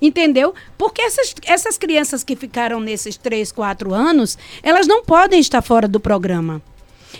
Entendeu? 0.01 0.53
Porque 0.77 1.01
essas, 1.01 1.33
essas 1.45 1.77
crianças 1.77 2.23
que 2.23 2.35
ficaram 2.35 2.79
nesses 2.79 3.17
três, 3.17 3.51
quatro 3.51 3.93
anos, 3.93 4.37
elas 4.61 4.85
não 4.85 5.03
podem 5.03 5.39
estar 5.39 5.61
fora 5.61 5.87
do 5.87 5.99
programa. 5.99 6.61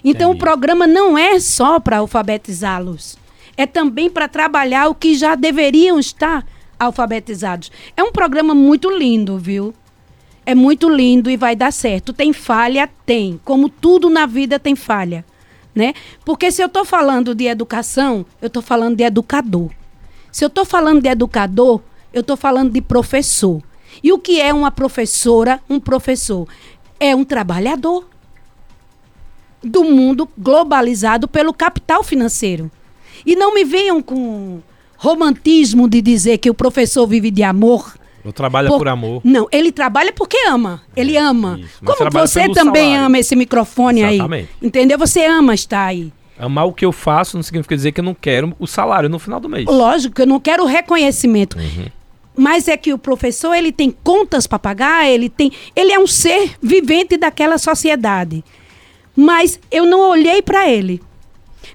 Então, 0.04 0.30
Entendi. 0.30 0.38
o 0.38 0.46
programa 0.46 0.86
não 0.86 1.18
é 1.18 1.40
só 1.40 1.80
para 1.80 1.98
alfabetizá-los. 1.98 3.18
É 3.56 3.66
também 3.66 4.10
para 4.10 4.28
trabalhar 4.28 4.90
o 4.90 4.96
que 4.96 5.16
já 5.16 5.34
deveriam 5.34 6.00
estar 6.00 6.46
alfabetizados. 6.79 7.72
É 7.96 8.03
um 8.03 8.12
programa 8.12 8.53
muito 8.53 8.89
lindo, 8.89 9.38
viu? 9.38 9.74
É 10.46 10.55
muito 10.55 10.89
lindo 10.89 11.29
e 11.29 11.38
vai 11.38 11.55
dar 11.55 11.74
certo. 11.74 12.13
Tem 12.13 12.31
falha? 12.31 12.89
Tem. 13.05 13.39
Como 13.43 13.69
tudo 13.69 14.10
na 14.10 14.25
vida 14.25 14.57
tem 14.57 14.75
falha. 14.75 15.25
Né? 15.75 15.93
Porque 16.24 16.51
se 16.51 16.62
eu 16.62 16.67
estou 16.67 16.86
falando 16.86 17.36
de 17.36 17.46
educação, 17.46 18.25
eu 18.41 18.48
estou 18.48 18.62
falando 18.62 18.96
de 18.96 19.03
educador. 19.03 19.69
Se 20.31 20.43
eu 20.43 20.48
estou 20.48 20.65
falando 20.65 21.01
de 21.01 21.10
educador, 21.10 21.81
eu 22.13 22.22
estou 22.22 22.38
falando 22.38 22.72
de 22.72 22.81
professor. 22.81 23.62
E 24.03 24.12
o 24.12 24.19
que 24.19 24.39
é 24.39 24.53
uma 24.53 24.72
professora, 24.72 25.62
um 25.69 25.79
professor? 25.79 26.48
É 27.00 27.15
um 27.15 27.24
trabalhador 27.24 28.07
do 29.63 29.84
mundo 29.84 30.29
globalizado 30.38 31.27
pelo 31.27 31.53
capital 31.53 32.03
financeiro. 32.03 32.72
E 33.25 33.36
não 33.36 33.53
me 33.53 33.63
venham 33.63 34.01
com 34.01 34.62
romantismo 34.98 35.88
de 35.89 36.01
dizer 36.01 36.38
que 36.39 36.50
o 36.50 36.54
professor 36.54 37.06
vive 37.08 37.32
de 37.32 37.44
amor. 37.44 37.96
Eu 38.25 38.34
trabalho 38.34 38.68
Por- 38.68 38.80
por 38.80 38.88
amor. 38.89 39.22
Não, 39.24 39.48
ele 39.51 39.72
trabalha 39.72 40.12
porque 40.12 40.38
ama. 40.50 40.82
Ele 40.96 41.16
ama. 41.16 41.58
isso, 41.62 41.80
Como 41.86 41.98
trabalha 41.98 42.27
você 42.27 42.50
também 42.50 42.84
salário. 42.92 43.06
ama 43.06 43.20
esse 43.20 43.36
microfone 43.36 44.01
Exatamente. 44.01 44.50
aí. 44.62 44.68
Entendeu? 44.68 44.98
Você 44.98 45.25
ama 45.25 45.54
estar 45.54 45.86
aí. 45.86 46.12
Amar 46.38 46.68
o 46.68 46.74
que 46.74 46.86
eu 46.86 46.92
faço 46.92 47.38
não 47.38 47.44
significa 47.44 47.75
dizer 47.75 47.92
que 47.94 48.01
eu 48.01 48.04
não 48.06 48.13
quero 48.13 48.54
o 48.60 48.68
salário 48.68 49.08
no 49.10 49.18
final 49.18 49.39
do 49.39 49.48
mês. 49.48 49.66
Lógico 49.66 50.22
eu 50.22 50.27
não 50.27 50.39
quero 50.39 50.66
reconhecimento. 50.66 51.58
Uhum. 51.58 51.86
Mas 52.36 52.68
é 52.68 52.75
que 52.77 52.94
o 52.94 52.98
professor, 53.00 53.56
ele 53.56 53.72
tem 53.72 53.89
contas 53.89 54.46
para 54.46 54.60
pagar, 54.60 55.10
ele 55.10 55.30
tem, 55.30 55.51
ele 55.75 55.92
é 55.92 55.98
um 55.98 56.06
ser 56.06 56.51
vivente 56.62 57.18
daquela 57.18 57.58
sociedade. 57.58 58.44
Mas 59.16 59.60
eu 59.72 59.86
não 59.86 60.01
olhei 60.01 60.42
para 60.44 60.70
ele. 60.70 61.01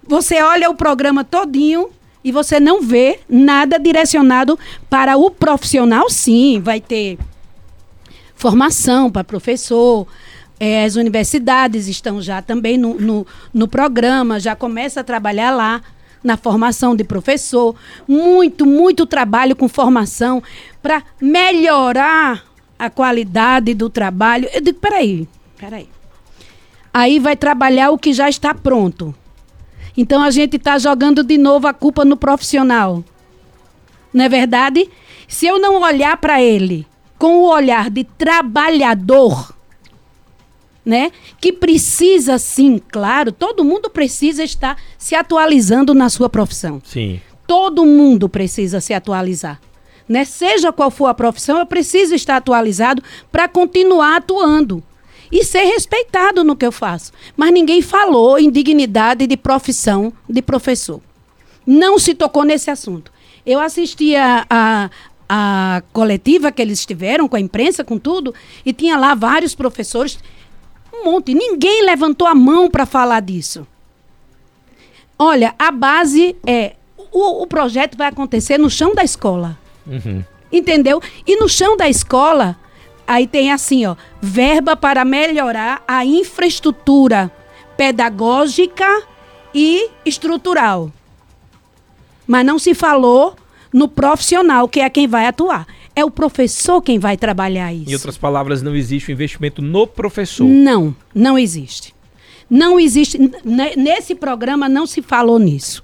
Você 0.07 0.41
olha 0.41 0.71
o 0.71 0.75
programa 0.77 1.25
todinho 1.25 1.89
e 2.25 2.31
você 2.31 2.61
não 2.61 2.83
vê 2.83 3.21
nada 3.29 3.79
direcionado 3.79 4.59
para 4.89 5.17
o 5.17 5.31
profissional, 5.31 6.09
sim, 6.09 6.61
vai 6.61 6.81
ter 6.81 7.19
formação 8.35 9.11
para 9.11 9.25
professor. 9.25 10.07
eh, 10.59 10.85
as 10.85 10.97
universidades 10.97 11.89
estão 11.89 12.21
já 12.21 12.43
também 12.43 12.79
no, 12.79 12.95
no, 12.95 13.27
no 13.53 13.69
programa, 13.69 14.41
já 14.41 14.55
começa 14.55 15.01
a 15.01 15.05
trabalhar 15.05 15.51
lá 15.51 15.81
na 16.23 16.37
formação 16.37 16.95
de 16.95 17.05
professor. 17.05 17.75
Muito, 18.07 18.65
muito 18.65 19.07
trabalho 19.07 19.57
com 19.57 19.69
formação 19.69 20.43
para 20.81 21.03
melhorar 21.21 22.45
a 22.79 22.91
qualidade 22.91 23.75
do 23.75 23.89
trabalho. 23.89 24.49
Eu 24.53 24.61
digo, 24.61 24.79
peraí, 24.79 25.29
peraí. 25.59 25.89
Aí 26.93 27.19
vai 27.19 27.37
trabalhar 27.37 27.91
o 27.91 27.99
que 27.99 28.13
já 28.13 28.29
está 28.29 28.53
pronto. 28.55 29.15
Então 29.97 30.23
a 30.23 30.31
gente 30.31 30.57
está 30.57 30.79
jogando 30.79 31.23
de 31.23 31.37
novo 31.37 31.67
a 31.67 31.75
culpa 31.75 32.05
no 32.05 32.17
profissional. 32.17 33.05
Não 34.13 34.25
é 34.25 34.29
verdade? 34.29 34.89
Se 35.29 35.47
eu 35.47 35.59
não 35.59 35.81
olhar 35.81 36.17
para 36.17 36.43
ele 36.43 36.87
com 37.19 37.39
o 37.39 37.49
olhar 37.49 37.89
de 37.89 38.05
trabalhador, 38.05 39.55
né? 40.85 41.13
Que 41.41 41.53
precisa 41.53 42.39
sim, 42.39 42.81
claro, 42.91 43.31
todo 43.31 43.65
mundo 43.65 43.89
precisa 43.89 44.43
estar 44.43 44.77
se 44.99 45.15
atualizando 45.15 45.95
na 45.95 46.09
sua 46.09 46.29
profissão. 46.29 46.81
Sim. 46.85 47.21
Todo 47.47 47.87
mundo 47.87 48.29
precisa 48.29 48.81
se 48.81 48.93
atualizar. 48.93 49.61
Né? 50.09 50.25
Seja 50.25 50.73
qual 50.73 50.91
for 50.91 51.07
a 51.07 51.15
profissão, 51.15 51.59
eu 51.59 51.67
preciso 51.67 52.15
estar 52.15 52.37
atualizado 52.37 53.03
para 53.31 53.49
continuar 53.49 54.17
atuando 54.17 54.83
e 55.33 55.43
ser 55.43 55.65
respeitado 55.65 56.45
no 56.45 56.55
que 56.55 56.67
eu 56.67 56.71
faço. 56.71 57.11
Mas 57.35 57.51
ninguém 57.51 57.81
falou 57.81 58.39
em 58.39 58.51
dignidade 58.51 59.27
de 59.27 59.37
profissão 59.37 60.13
de 60.29 60.43
professor. 60.43 61.01
Não 61.67 61.99
se 61.99 62.15
tocou 62.15 62.45
nesse 62.45 62.71
assunto. 62.71 63.11
Eu 63.45 63.59
assisti 63.59 64.15
a, 64.15 64.47
a, 64.51 64.91
a 65.29 65.83
coletiva 65.93 66.53
que 66.53 66.61
eles 66.61 66.85
tiveram 66.85 67.27
com 67.27 67.37
a 67.37 67.41
imprensa, 67.41 67.83
com 67.83 67.99
tudo, 67.99 68.35
e 68.65 68.73
tinha 68.75 68.99
lá 68.99 69.15
vários 69.15 69.55
professores, 69.55 70.19
um 70.93 71.05
monte. 71.05 71.33
Ninguém 71.33 71.83
levantou 71.85 72.29
a 72.29 72.35
mão 72.35 72.71
para 72.71 72.85
falar 72.85 73.21
disso. 73.21 73.67
Olha, 75.19 75.55
a 75.59 75.71
base 75.71 76.37
é. 76.47 76.77
O, 77.11 77.43
o 77.43 77.47
projeto 77.47 77.97
vai 77.97 78.09
acontecer 78.09 78.59
no 78.59 78.69
chão 78.69 78.95
da 78.95 79.03
escola. 79.03 79.59
Uhum. 79.87 80.23
Entendeu? 80.53 81.01
E 81.27 81.37
no 81.37 81.49
chão 81.49 81.77
da 81.77 81.89
escola, 81.89 82.57
aí 83.07 83.27
tem 83.27 83.53
assim, 83.53 83.87
ó, 83.87 83.97
verba 84.21 84.77
para 84.77 85.05
melhorar 85.05 85.83
a 85.87 86.05
infraestrutura 86.05 87.31
pedagógica 87.77 89.03
e 89.55 89.89
estrutural. 90.05 90.91
Mas 92.27 92.47
não 92.47 92.59
se 92.59 92.75
falou 92.75 93.37
no 93.73 93.89
profissional, 93.89 94.69
que 94.69 94.81
é 94.81 94.89
quem 94.89 95.07
vai 95.07 95.27
atuar. 95.27 95.67
É 95.95 96.05
o 96.05 96.11
professor 96.11 96.81
quem 96.81 96.99
vai 96.99 97.17
trabalhar 97.17 97.73
isso. 97.73 97.91
Em 97.91 97.95
outras 97.95 98.17
palavras, 98.17 98.63
não 98.63 98.75
existe 98.75 99.11
o 99.11 99.13
investimento 99.13 99.61
no 99.61 99.87
professor. 99.87 100.47
Não, 100.47 100.95
não 101.15 101.39
existe. 101.39 101.95
Não 102.49 102.79
existe. 102.79 103.19
Nesse 103.77 104.15
programa 104.15 104.69
não 104.69 104.87
se 104.87 105.03
falou 105.03 105.39
nisso. 105.39 105.83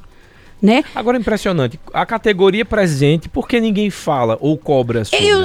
Né? 0.60 0.82
Agora 0.94 1.16
é 1.16 1.20
impressionante. 1.20 1.78
A 1.92 2.04
categoria 2.04 2.64
presente, 2.64 3.28
por 3.28 3.46
que 3.46 3.60
ninguém 3.60 3.90
fala 3.90 4.36
ou 4.40 4.56
cobra 4.58 5.04
sobre? 5.04 5.24
Eu, 5.24 5.42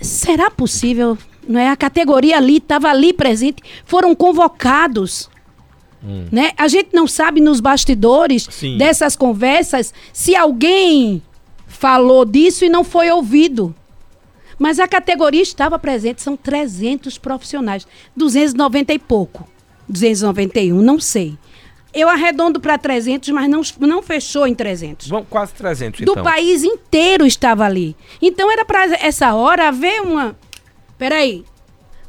será 0.00 0.50
possível? 0.50 1.16
Não 1.48 1.60
é? 1.60 1.68
A 1.68 1.76
categoria 1.76 2.36
ali 2.36 2.58
estava 2.58 2.88
ali 2.88 3.12
presente, 3.12 3.62
foram 3.84 4.14
convocados. 4.14 5.30
Hum. 6.04 6.26
Né? 6.30 6.52
A 6.56 6.68
gente 6.68 6.90
não 6.92 7.06
sabe 7.06 7.40
nos 7.40 7.60
bastidores 7.60 8.46
Sim. 8.50 8.76
dessas 8.76 9.16
conversas 9.16 9.94
se 10.12 10.34
alguém 10.34 11.22
falou 11.66 12.24
disso 12.24 12.64
e 12.64 12.68
não 12.68 12.84
foi 12.84 13.10
ouvido. 13.10 13.74
Mas 14.58 14.80
a 14.80 14.88
categoria 14.88 15.42
estava 15.42 15.78
presente, 15.78 16.22
são 16.22 16.36
300 16.36 17.18
profissionais, 17.18 17.86
290 18.16 18.94
e 18.94 18.98
pouco, 18.98 19.46
291, 19.88 20.80
não 20.80 20.98
sei. 20.98 21.36
Eu 21.96 22.10
arredondo 22.10 22.60
para 22.60 22.76
300, 22.76 23.30
mas 23.30 23.48
não, 23.48 23.62
não 23.80 24.02
fechou 24.02 24.46
em 24.46 24.54
300. 24.54 25.08
Vamos 25.08 25.28
quase 25.30 25.54
300, 25.54 26.04
Do 26.04 26.12
então. 26.12 26.22
país 26.22 26.62
inteiro 26.62 27.26
estava 27.26 27.64
ali. 27.64 27.96
Então 28.20 28.52
era 28.52 28.66
para 28.66 28.84
essa 28.96 29.34
hora 29.34 29.68
haver 29.68 30.02
uma... 30.02 30.36
Peraí, 30.98 31.42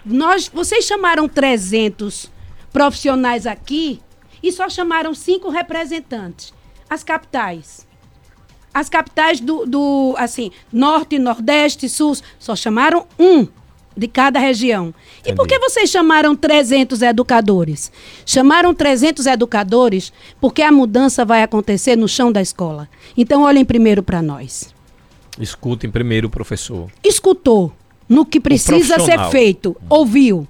nós, 0.06 0.50
vocês 0.50 0.84
chamaram 0.84 1.29
300 1.29 2.29
profissionais 2.74 3.48
aqui 3.48 4.01
e 4.44 4.51
só 4.51 4.67
chamaram 4.67 5.13
cinco 5.13 5.50
representantes. 5.50 6.53
As 6.89 7.01
capitais. 7.01 7.88
As 8.74 8.89
capitais 8.89 9.39
do, 9.39 9.65
do 9.65 10.15
assim, 10.17 10.51
norte, 10.70 11.17
nordeste, 11.17 11.88
sul, 11.88 12.13
só 12.38 12.58
chamaram 12.58 13.08
um 13.17 13.48
de 13.98 14.08
cada 14.08 14.39
região. 14.39 14.94
Entendi. 15.20 15.34
E 15.34 15.36
por 15.36 15.48
que 15.48 15.58
vocês 15.60 15.89
chamaram 15.89 16.36
300 16.36 17.01
educadores? 17.01 17.92
Chamaram 18.25 18.74
300 18.74 19.25
educadores 19.25 20.13
porque 20.39 20.62
a 20.62 20.72
mudança 20.72 21.25
vai 21.25 21.42
acontecer 21.42 21.96
no 21.96 22.08
chão 22.08 22.32
da 22.32 22.42
escola. 22.42 22.88
Então, 23.18 23.42
olhem 23.44 23.66
primeiro 23.66 24.04
para 24.04 24.22
nós. 24.22 24.74
Escutem 25.39 25.89
primeiro 25.89 26.27
o 26.27 26.32
professor. 26.32 26.89
Escutou 27.04 27.74
no 28.08 28.25
que 28.25 28.39
precisa 28.39 29.00
ser 29.00 29.20
feito, 29.30 29.75
ouviu 29.89 30.48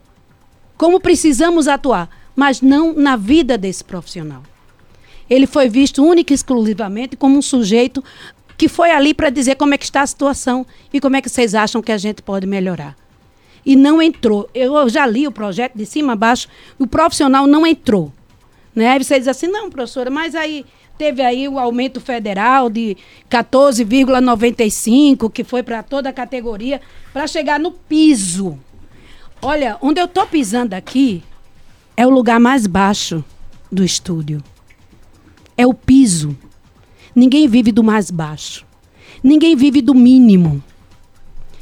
como 0.77 0.99
precisamos 0.99 1.67
atuar, 1.67 2.09
mas 2.35 2.61
não 2.61 2.93
na 2.93 3.15
vida 3.15 3.57
desse 3.57 3.83
profissional. 3.83 4.43
Ele 5.29 5.47
foi 5.47 5.67
visto 5.67 6.03
única 6.03 6.31
e 6.31 6.35
exclusivamente 6.35 7.17
como 7.17 7.37
um 7.37 7.41
sujeito 7.41 8.03
que 8.57 8.67
foi 8.67 8.91
ali 8.91 9.13
para 9.13 9.29
dizer 9.29 9.55
como 9.55 9.73
é 9.73 9.77
que 9.77 9.85
está 9.85 10.01
a 10.01 10.07
situação 10.07 10.65
e 10.93 11.01
como 11.01 11.15
é 11.15 11.21
que 11.21 11.29
vocês 11.29 11.53
acham 11.53 11.81
que 11.81 11.91
a 11.91 11.97
gente 11.97 12.21
pode 12.21 12.47
melhorar. 12.47 12.95
E 13.67 13.75
não 13.75 14.01
entrou. 14.01 14.49
Eu 14.53 14.87
já 14.87 15.05
li 15.05 15.27
o 15.27 15.31
projeto 15.31 15.77
de 15.77 15.85
cima 15.85 16.13
a 16.13 16.15
baixo, 16.15 16.47
o 16.79 16.87
profissional 16.87 17.45
não 17.45 17.67
entrou. 17.67 18.13
Né? 18.73 18.97
Você 18.97 19.19
diz 19.19 19.27
assim, 19.27 19.47
não, 19.47 19.69
professora, 19.69 20.09
mas 20.09 20.35
aí 20.35 20.65
teve 20.97 21.21
aí 21.21 21.49
o 21.49 21.59
aumento 21.59 21.99
federal 21.99 22.69
de 22.69 22.95
14,95, 23.29 25.29
que 25.29 25.43
foi 25.43 25.63
para 25.63 25.83
toda 25.83 26.07
a 26.07 26.13
categoria, 26.13 26.79
para 27.11 27.27
chegar 27.27 27.59
no 27.59 27.73
piso. 27.73 28.57
Olha, 29.41 29.77
onde 29.81 29.99
eu 29.99 30.05
estou 30.05 30.25
pisando 30.25 30.73
aqui 30.73 31.21
é 31.97 32.07
o 32.07 32.09
lugar 32.09 32.39
mais 32.39 32.67
baixo 32.67 33.21
do 33.69 33.83
estúdio. 33.83 34.41
É 35.57 35.67
o 35.67 35.73
piso. 35.73 36.37
Ninguém 37.13 37.49
vive 37.49 37.73
do 37.73 37.83
mais 37.83 38.09
baixo. 38.09 38.65
Ninguém 39.21 39.57
vive 39.57 39.81
do 39.81 39.93
mínimo. 39.93 40.63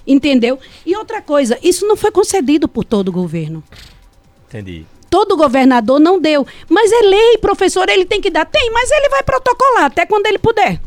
Entendeu? 0.08 0.60
E 0.86 0.96
outra 0.96 1.22
coisa, 1.22 1.58
isso 1.64 1.88
não 1.88 1.96
foi 1.96 2.12
concedido 2.12 2.68
por 2.68 2.84
todo 2.84 3.10
o 3.10 3.12
governo. 3.12 3.64
Entendi. 4.48 4.86
Todo 5.10 5.38
governador 5.38 6.00
não 6.00 6.20
deu. 6.20 6.46
Mas 6.70 6.92
é 6.92 7.02
lei, 7.02 7.38
professor, 7.38 7.90
ele 7.90 8.06
tem 8.06 8.22
que 8.22 8.30
dar. 8.30 8.46
Tem, 8.46 8.72
mas 8.72 8.92
ele 8.92 9.10
vai 9.10 9.24
protocolar 9.24 9.86
até 9.86 10.06
quando 10.06 10.28
ele 10.28 10.38
puder. 10.38 10.80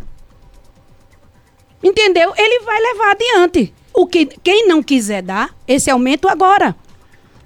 Entendeu? 1.82 2.32
Ele 2.36 2.60
vai 2.60 2.80
levar 2.80 3.10
adiante. 3.12 3.72
O 3.94 4.06
que 4.06 4.26
quem 4.26 4.68
não 4.68 4.82
quiser 4.82 5.22
dar 5.22 5.54
esse 5.66 5.90
aumento 5.90 6.28
agora. 6.28 6.76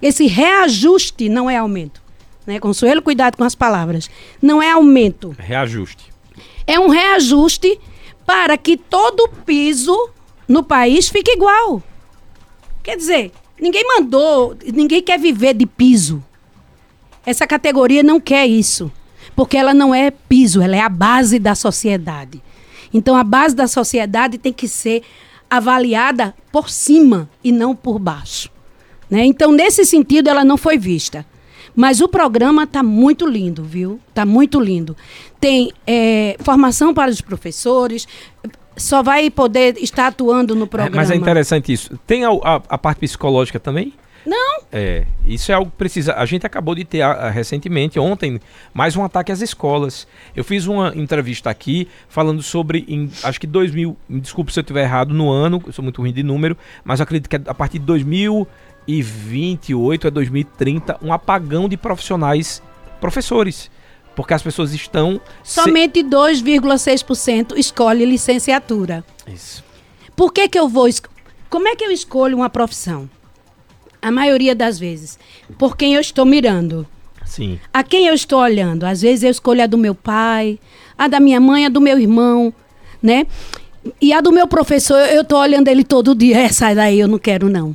Esse 0.00 0.26
reajuste 0.26 1.28
não 1.28 1.48
é 1.48 1.56
aumento. 1.56 2.02
Né? 2.46 2.58
Consuelo, 2.58 3.00
cuidado 3.00 3.36
com 3.36 3.44
as 3.44 3.54
palavras. 3.54 4.10
Não 4.40 4.62
é 4.62 4.70
aumento. 4.70 5.34
Reajuste. 5.38 6.12
É 6.66 6.78
um 6.78 6.88
reajuste 6.88 7.78
para 8.26 8.56
que 8.56 8.76
todo 8.76 9.28
piso 9.46 10.10
no 10.52 10.62
país 10.62 11.08
fique 11.08 11.30
igual. 11.30 11.82
Quer 12.82 12.96
dizer, 12.96 13.32
ninguém 13.58 13.82
mandou, 13.88 14.54
ninguém 14.74 15.02
quer 15.02 15.18
viver 15.18 15.54
de 15.54 15.64
piso. 15.64 16.22
Essa 17.24 17.46
categoria 17.46 18.02
não 18.02 18.20
quer 18.20 18.46
isso. 18.46 18.92
Porque 19.34 19.56
ela 19.56 19.72
não 19.72 19.94
é 19.94 20.10
piso, 20.10 20.60
ela 20.60 20.76
é 20.76 20.80
a 20.80 20.90
base 20.90 21.38
da 21.38 21.54
sociedade. 21.54 22.42
Então 22.92 23.16
a 23.16 23.24
base 23.24 23.56
da 23.56 23.66
sociedade 23.66 24.36
tem 24.36 24.52
que 24.52 24.68
ser 24.68 25.02
avaliada 25.48 26.34
por 26.52 26.68
cima 26.68 27.30
e 27.42 27.50
não 27.50 27.74
por 27.74 27.98
baixo. 27.98 28.50
Né? 29.08 29.24
Então, 29.24 29.52
nesse 29.52 29.86
sentido, 29.86 30.28
ela 30.28 30.44
não 30.44 30.58
foi 30.58 30.76
vista. 30.76 31.24
Mas 31.74 32.02
o 32.02 32.08
programa 32.08 32.64
está 32.64 32.82
muito 32.82 33.26
lindo, 33.26 33.64
viu? 33.64 33.98
Está 34.10 34.26
muito 34.26 34.60
lindo. 34.60 34.94
Tem 35.40 35.72
é, 35.86 36.36
formação 36.40 36.92
para 36.92 37.10
os 37.10 37.22
professores, 37.22 38.06
só 38.76 39.02
vai 39.02 39.30
poder 39.30 39.78
estar 39.78 40.08
atuando 40.08 40.54
no 40.54 40.66
programa. 40.66 40.96
É, 40.96 40.98
mas 40.98 41.10
é 41.10 41.14
interessante 41.14 41.72
isso. 41.72 41.98
Tem 42.06 42.24
a, 42.24 42.30
a, 42.30 42.62
a, 42.68 42.78
parte 42.78 43.00
psicológica 43.00 43.60
também? 43.60 43.92
Não. 44.24 44.62
É, 44.70 45.04
isso 45.26 45.50
é 45.50 45.54
algo 45.54 45.68
que 45.70 45.76
precisa. 45.76 46.14
A 46.14 46.24
gente 46.24 46.46
acabou 46.46 46.74
de 46.74 46.84
ter 46.84 47.02
a, 47.02 47.28
recentemente, 47.28 47.98
ontem, 47.98 48.40
mais 48.72 48.96
um 48.96 49.04
ataque 49.04 49.32
às 49.32 49.40
escolas. 49.40 50.06
Eu 50.34 50.44
fiz 50.44 50.66
uma 50.66 50.92
entrevista 50.94 51.50
aqui 51.50 51.88
falando 52.08 52.42
sobre, 52.42 52.86
em, 52.88 53.10
acho 53.24 53.40
que 53.40 53.46
2000, 53.46 53.96
me 54.08 54.20
desculpe 54.20 54.52
se 54.52 54.60
eu 54.60 54.62
estiver 54.62 54.84
errado 54.84 55.12
no 55.12 55.30
ano, 55.30 55.62
eu 55.66 55.72
sou 55.72 55.82
muito 55.82 56.00
ruim 56.00 56.12
de 56.12 56.22
número, 56.22 56.56
mas 56.84 57.00
acredito 57.00 57.28
que 57.28 57.34
é 57.36 57.42
a 57.46 57.54
partir 57.54 57.80
de 57.80 57.86
2028 57.86 60.06
a 60.06 60.10
2030, 60.10 60.98
um 61.02 61.12
apagão 61.12 61.68
de 61.68 61.76
profissionais, 61.76 62.62
professores 63.00 63.68
porque 64.14 64.34
as 64.34 64.42
pessoas 64.42 64.72
estão. 64.72 65.20
Somente 65.42 66.00
se... 66.00 66.06
2,6% 66.06 67.56
escolhe 67.56 68.04
licenciatura. 68.04 69.04
Isso. 69.26 69.64
Por 70.14 70.32
que, 70.32 70.48
que 70.48 70.58
eu 70.58 70.68
vou. 70.68 70.88
Como 71.48 71.68
é 71.68 71.76
que 71.76 71.84
eu 71.84 71.90
escolho 71.90 72.36
uma 72.36 72.50
profissão? 72.50 73.08
A 74.00 74.10
maioria 74.10 74.54
das 74.54 74.78
vezes. 74.78 75.18
Por 75.58 75.76
quem 75.76 75.94
eu 75.94 76.00
estou 76.00 76.24
mirando. 76.24 76.86
Sim. 77.24 77.58
A 77.72 77.82
quem 77.82 78.06
eu 78.06 78.14
estou 78.14 78.40
olhando? 78.40 78.84
Às 78.84 79.00
vezes 79.00 79.22
eu 79.22 79.30
escolho 79.30 79.62
a 79.62 79.66
do 79.66 79.78
meu 79.78 79.94
pai, 79.94 80.58
a 80.98 81.08
da 81.08 81.20
minha 81.20 81.40
mãe, 81.40 81.64
a 81.64 81.68
do 81.68 81.80
meu 81.80 81.98
irmão, 81.98 82.52
né? 83.02 83.26
E 84.00 84.12
a 84.12 84.20
do 84.20 84.30
meu 84.30 84.46
professor, 84.46 84.98
eu 85.08 85.22
estou 85.22 85.38
olhando 85.38 85.68
ele 85.68 85.84
todo 85.84 86.14
dia. 86.14 86.38
Essa 86.38 86.74
daí 86.74 87.00
eu 87.00 87.08
não 87.08 87.18
quero, 87.18 87.48
não. 87.48 87.74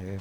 É. 0.00 0.16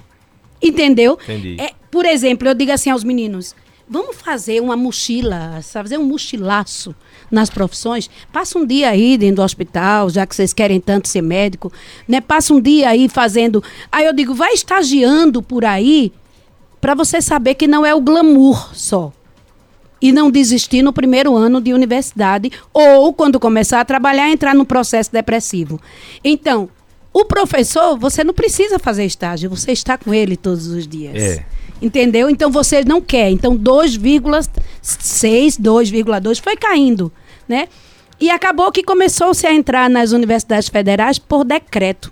Entendeu? 0.62 1.18
Entendi. 1.24 1.56
É, 1.60 1.72
por 1.90 2.06
exemplo, 2.06 2.48
eu 2.48 2.54
digo 2.54 2.72
assim 2.72 2.90
aos 2.90 3.04
meninos: 3.04 3.56
Vamos 3.90 4.16
fazer 4.16 4.62
uma 4.62 4.78
mochila, 4.78 5.60
fazer 5.62 5.98
um 5.98 6.06
mochilaço 6.06 6.96
nas 7.30 7.50
profissões. 7.50 8.10
Passa 8.32 8.58
um 8.58 8.66
dia 8.66 8.90
aí 8.90 9.18
dentro 9.18 9.38
do 9.38 9.42
hospital, 9.44 10.10
já 10.10 10.26
que 10.26 10.36
vocês 10.36 10.54
querem 10.54 10.80
tanto 10.80 11.08
ser 11.08 11.22
médico, 11.22 11.72
né? 12.08 12.22
Passa 12.22 12.54
um 12.54 12.62
dia 12.62 12.90
aí 12.90 13.10
fazendo. 13.10 13.62
Aí 13.92 14.06
eu 14.06 14.14
digo, 14.14 14.34
vai 14.34 14.54
estagiando 14.54 15.42
por 15.42 15.66
aí 15.66 16.14
para 16.80 16.96
você 16.96 17.22
saber 17.22 17.56
que 17.56 17.68
não 17.68 17.86
é 17.86 17.94
o 17.94 18.02
glamour 18.02 18.74
só. 18.74 19.12
E 20.02 20.12
não 20.12 20.32
desistir 20.32 20.82
no 20.82 20.92
primeiro 20.92 21.36
ano 21.36 21.62
de 21.62 21.74
universidade 21.74 22.52
ou 22.74 23.14
quando 23.14 23.40
começar 23.40 23.80
a 23.80 23.86
trabalhar 23.86 24.30
entrar 24.30 24.54
no 24.54 24.66
processo 24.66 25.12
depressivo. 25.12 25.80
Então, 26.24 26.70
o 27.14 27.26
professor, 27.26 27.98
você 27.98 28.24
não 28.24 28.34
precisa 28.34 28.80
fazer 28.80 29.06
estágio, 29.06 29.50
você 29.50 29.72
está 29.72 29.98
com 29.98 30.14
ele 30.14 30.36
todos 30.36 30.68
os 30.68 30.88
dias. 30.88 31.16
É. 31.16 31.46
Entendeu? 31.82 32.30
Então 32.30 32.50
você 32.50 32.84
não 32.84 33.02
quer. 33.02 33.30
Então 33.30 33.58
2,6, 33.58 35.60
2,2 35.60 36.42
foi 36.42 36.56
caindo, 36.56 37.12
né? 37.48 37.68
E 38.20 38.30
acabou 38.30 38.72
que 38.72 38.84
começou-se 38.84 39.46
a 39.46 39.54
entrar 39.54 39.90
nas 39.90 40.12
universidades 40.12 40.70
federais 40.70 41.20
por 41.20 41.44
decreto. 41.44 42.12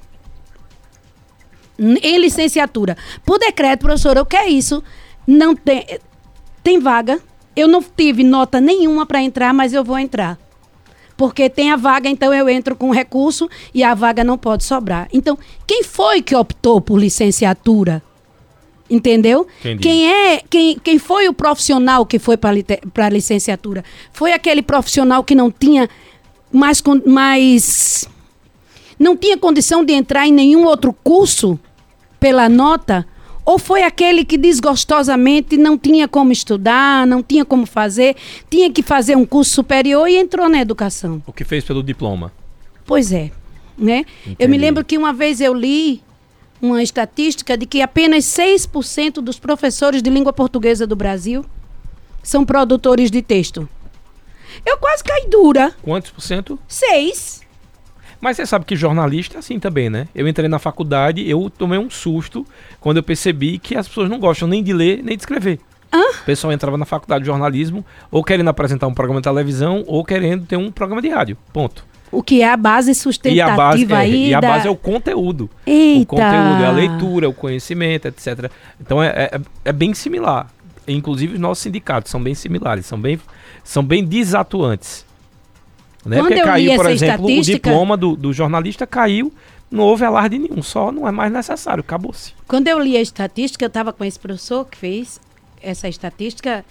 Em 1.79 2.17
licenciatura. 2.17 2.97
Por 3.25 3.39
decreto, 3.39 3.81
professora, 3.81 4.21
o 4.21 4.25
que 4.25 4.35
é 4.35 4.49
isso? 4.49 4.83
Não 5.25 5.55
tem 5.55 5.85
tem 6.63 6.79
vaga. 6.79 7.19
Eu 7.55 7.67
não 7.67 7.83
tive 7.83 8.23
nota 8.23 8.61
nenhuma 8.61 9.05
para 9.05 9.21
entrar, 9.21 9.53
mas 9.53 9.73
eu 9.73 9.83
vou 9.83 9.97
entrar. 9.97 10.37
Porque 11.17 11.49
tem 11.49 11.71
a 11.71 11.75
vaga, 11.75 12.09
então 12.09 12.33
eu 12.33 12.49
entro 12.49 12.75
com 12.75 12.91
recurso 12.91 13.49
e 13.73 13.83
a 13.83 13.93
vaga 13.93 14.23
não 14.23 14.37
pode 14.37 14.63
sobrar. 14.63 15.07
Então, 15.13 15.37
quem 15.67 15.83
foi 15.83 16.21
que 16.21 16.35
optou 16.35 16.81
por 16.81 16.99
licenciatura? 16.99 18.01
Entendeu? 18.91 19.47
Entendi. 19.61 19.81
Quem 19.81 20.11
é, 20.11 20.41
quem, 20.49 20.77
quem 20.77 20.99
foi 20.99 21.29
o 21.29 21.33
profissional 21.33 22.05
que 22.05 22.19
foi 22.19 22.35
para 22.35 22.49
a 23.05 23.09
licenciatura? 23.09 23.85
Foi 24.11 24.33
aquele 24.33 24.61
profissional 24.61 25.23
que 25.23 25.33
não 25.33 25.49
tinha 25.49 25.89
mais, 26.51 26.83
mais 27.05 28.05
não 28.99 29.15
tinha 29.15 29.37
condição 29.37 29.85
de 29.85 29.93
entrar 29.93 30.27
em 30.27 30.33
nenhum 30.33 30.65
outro 30.65 30.91
curso 30.91 31.57
pela 32.19 32.49
nota? 32.49 33.07
Ou 33.45 33.57
foi 33.57 33.83
aquele 33.83 34.25
que 34.25 34.37
desgostosamente 34.37 35.55
não 35.55 35.77
tinha 35.77 36.05
como 36.05 36.33
estudar, 36.33 37.07
não 37.07 37.23
tinha 37.23 37.45
como 37.45 37.65
fazer, 37.65 38.17
tinha 38.49 38.69
que 38.69 38.83
fazer 38.83 39.15
um 39.15 39.25
curso 39.25 39.51
superior 39.53 40.07
e 40.09 40.17
entrou 40.17 40.49
na 40.49 40.59
educação? 40.59 41.23
O 41.25 41.31
que 41.31 41.45
fez 41.45 41.63
pelo 41.63 41.81
diploma? 41.81 42.31
Pois 42.85 43.13
é. 43.13 43.31
Né? 43.77 44.05
Eu 44.37 44.49
me 44.49 44.57
lembro 44.57 44.83
que 44.83 44.97
uma 44.97 45.13
vez 45.13 45.39
eu 45.39 45.53
li 45.53 46.03
uma 46.61 46.83
estatística 46.83 47.57
de 47.57 47.65
que 47.65 47.81
apenas 47.81 48.25
6% 48.25 49.15
dos 49.15 49.39
professores 49.39 50.01
de 50.01 50.09
língua 50.09 50.31
portuguesa 50.31 50.85
do 50.85 50.95
Brasil 50.95 51.45
são 52.21 52.45
produtores 52.45 53.09
de 53.09 53.21
texto. 53.21 53.67
Eu 54.65 54.77
quase 54.77 55.03
caí 55.03 55.27
dura. 55.27 55.73
Quantos 55.81 56.11
por 56.11 56.21
cento? 56.21 56.59
Seis. 56.67 57.41
Mas 58.19 58.37
você 58.37 58.45
sabe 58.45 58.65
que 58.65 58.75
jornalista 58.75 59.37
é 59.37 59.39
assim 59.39 59.59
também, 59.59 59.89
né? 59.89 60.07
Eu 60.13 60.27
entrei 60.27 60.47
na 60.47 60.59
faculdade, 60.59 61.27
eu 61.27 61.49
tomei 61.49 61.79
um 61.79 61.89
susto 61.89 62.45
quando 62.79 62.97
eu 62.97 63.03
percebi 63.03 63.57
que 63.57 63.75
as 63.75 63.87
pessoas 63.87 64.09
não 64.09 64.19
gostam 64.19 64.47
nem 64.47 64.61
de 64.61 64.71
ler, 64.71 65.01
nem 65.03 65.17
de 65.17 65.23
escrever. 65.23 65.59
Hã? 65.91 65.99
O 66.21 66.25
pessoal 66.25 66.53
entrava 66.53 66.77
na 66.77 66.85
faculdade 66.85 67.23
de 67.23 67.27
jornalismo 67.27 67.83
ou 68.11 68.23
querendo 68.23 68.49
apresentar 68.49 68.87
um 68.87 68.93
programa 68.93 69.19
de 69.19 69.23
televisão 69.23 69.83
ou 69.87 70.05
querendo 70.05 70.45
ter 70.45 70.55
um 70.55 70.71
programa 70.71 71.01
de 71.01 71.09
rádio. 71.09 71.35
Ponto. 71.51 71.90
O 72.11 72.21
que 72.21 72.41
é 72.41 72.51
a 72.51 72.57
base 72.57 72.89
E 72.89 72.91
a 72.91 72.95
sustentativa 72.95 73.55
base, 73.55 73.85
é, 73.91 73.95
aí 73.95 74.29
e 74.29 74.33
a 74.33 74.39
da... 74.39 74.49
base 74.49 74.67
é 74.67 74.71
o 74.71 74.75
conteúdo. 74.75 75.49
O 75.65 75.69
Eita. 75.69 76.05
conteúdo 76.07 76.63
é 76.63 76.65
a 76.65 76.71
leitura, 76.71 77.29
o 77.29 77.33
conhecimento, 77.33 78.07
etc. 78.07 78.51
Então 78.79 79.01
é, 79.01 79.07
é, 79.07 79.41
é 79.65 79.71
bem 79.71 79.93
similar. 79.93 80.51
Inclusive 80.87 81.35
os 81.35 81.39
nossos 81.39 81.63
sindicatos 81.63 82.11
são 82.11 82.21
bem 82.21 82.35
similares, 82.35 82.85
são 82.85 82.99
bem, 82.99 83.19
são 83.63 83.83
bem 83.83 84.03
desatuantes. 84.03 85.05
Né? 86.05 86.17
Quando 86.17 86.27
Porque 86.29 86.43
caiu, 86.43 86.75
por 86.75 86.89
exemplo, 86.89 87.25
o 87.25 87.29
estatística- 87.29 87.69
diploma 87.69 87.95
do, 87.95 88.15
do 88.15 88.33
jornalista 88.33 88.87
caiu, 88.87 89.31
não 89.69 89.83
houve 89.83 90.03
alarde 90.03 90.37
nenhum, 90.37 90.61
só 90.61 90.91
não 90.91 91.07
é 91.07 91.11
mais 91.11 91.31
necessário, 91.31 91.81
acabou-se. 91.81 92.33
Quando 92.47 92.67
eu 92.67 92.79
li 92.79 92.97
a 92.97 93.01
estatística, 93.01 93.63
eu 93.63 93.67
estava 93.67 93.93
com 93.93 94.03
esse 94.03 94.19
professor 94.19 94.65
que 94.65 94.77
fez 94.77 95.19
essa 95.61 95.87
estatística, 95.87 96.65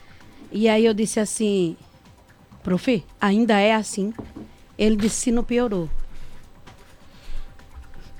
e 0.52 0.68
aí 0.68 0.84
eu 0.84 0.92
disse 0.92 1.20
assim, 1.20 1.76
prof, 2.62 3.04
ainda 3.20 3.58
é 3.58 3.74
assim? 3.74 4.12
Ele 4.80 4.96
disse, 4.96 5.16
se 5.16 5.30
não 5.30 5.44
piorou. 5.44 5.88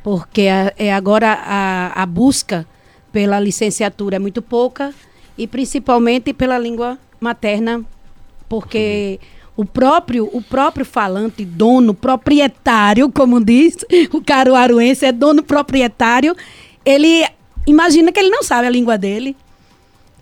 Porque 0.03 0.43
a- 0.49 0.73
é 0.79 0.93
agora 0.93 1.33
a, 1.33 2.03
a 2.03 2.07
busca 2.07 2.67
pela 3.13 3.41
licenciatura 3.41 4.17
é 4.17 4.19
muito 4.19 4.41
pouca, 4.43 4.95
e 5.37 5.47
principalmente 5.47 6.33
pela 6.33 6.59
língua 6.59 6.99
materna, 7.19 7.83
porque 8.49 9.19
o 9.57 9.65
próprio, 9.65 10.29
o 10.33 10.41
próprio 10.43 10.85
falante, 10.85 11.45
dono, 11.45 11.93
proprietário, 11.95 13.11
como 13.11 13.43
diz 13.43 13.77
o 14.13 14.23
caruaruense, 14.23 15.05
é 15.07 15.13
dono 15.13 15.43
proprietário, 15.43 16.37
ele 16.85 17.27
imagina 17.67 18.13
que 18.13 18.21
ele 18.21 18.31
não 18.31 18.43
sabe 18.43 18.67
a 18.67 18.71
língua 18.71 18.97
dele. 18.99 19.35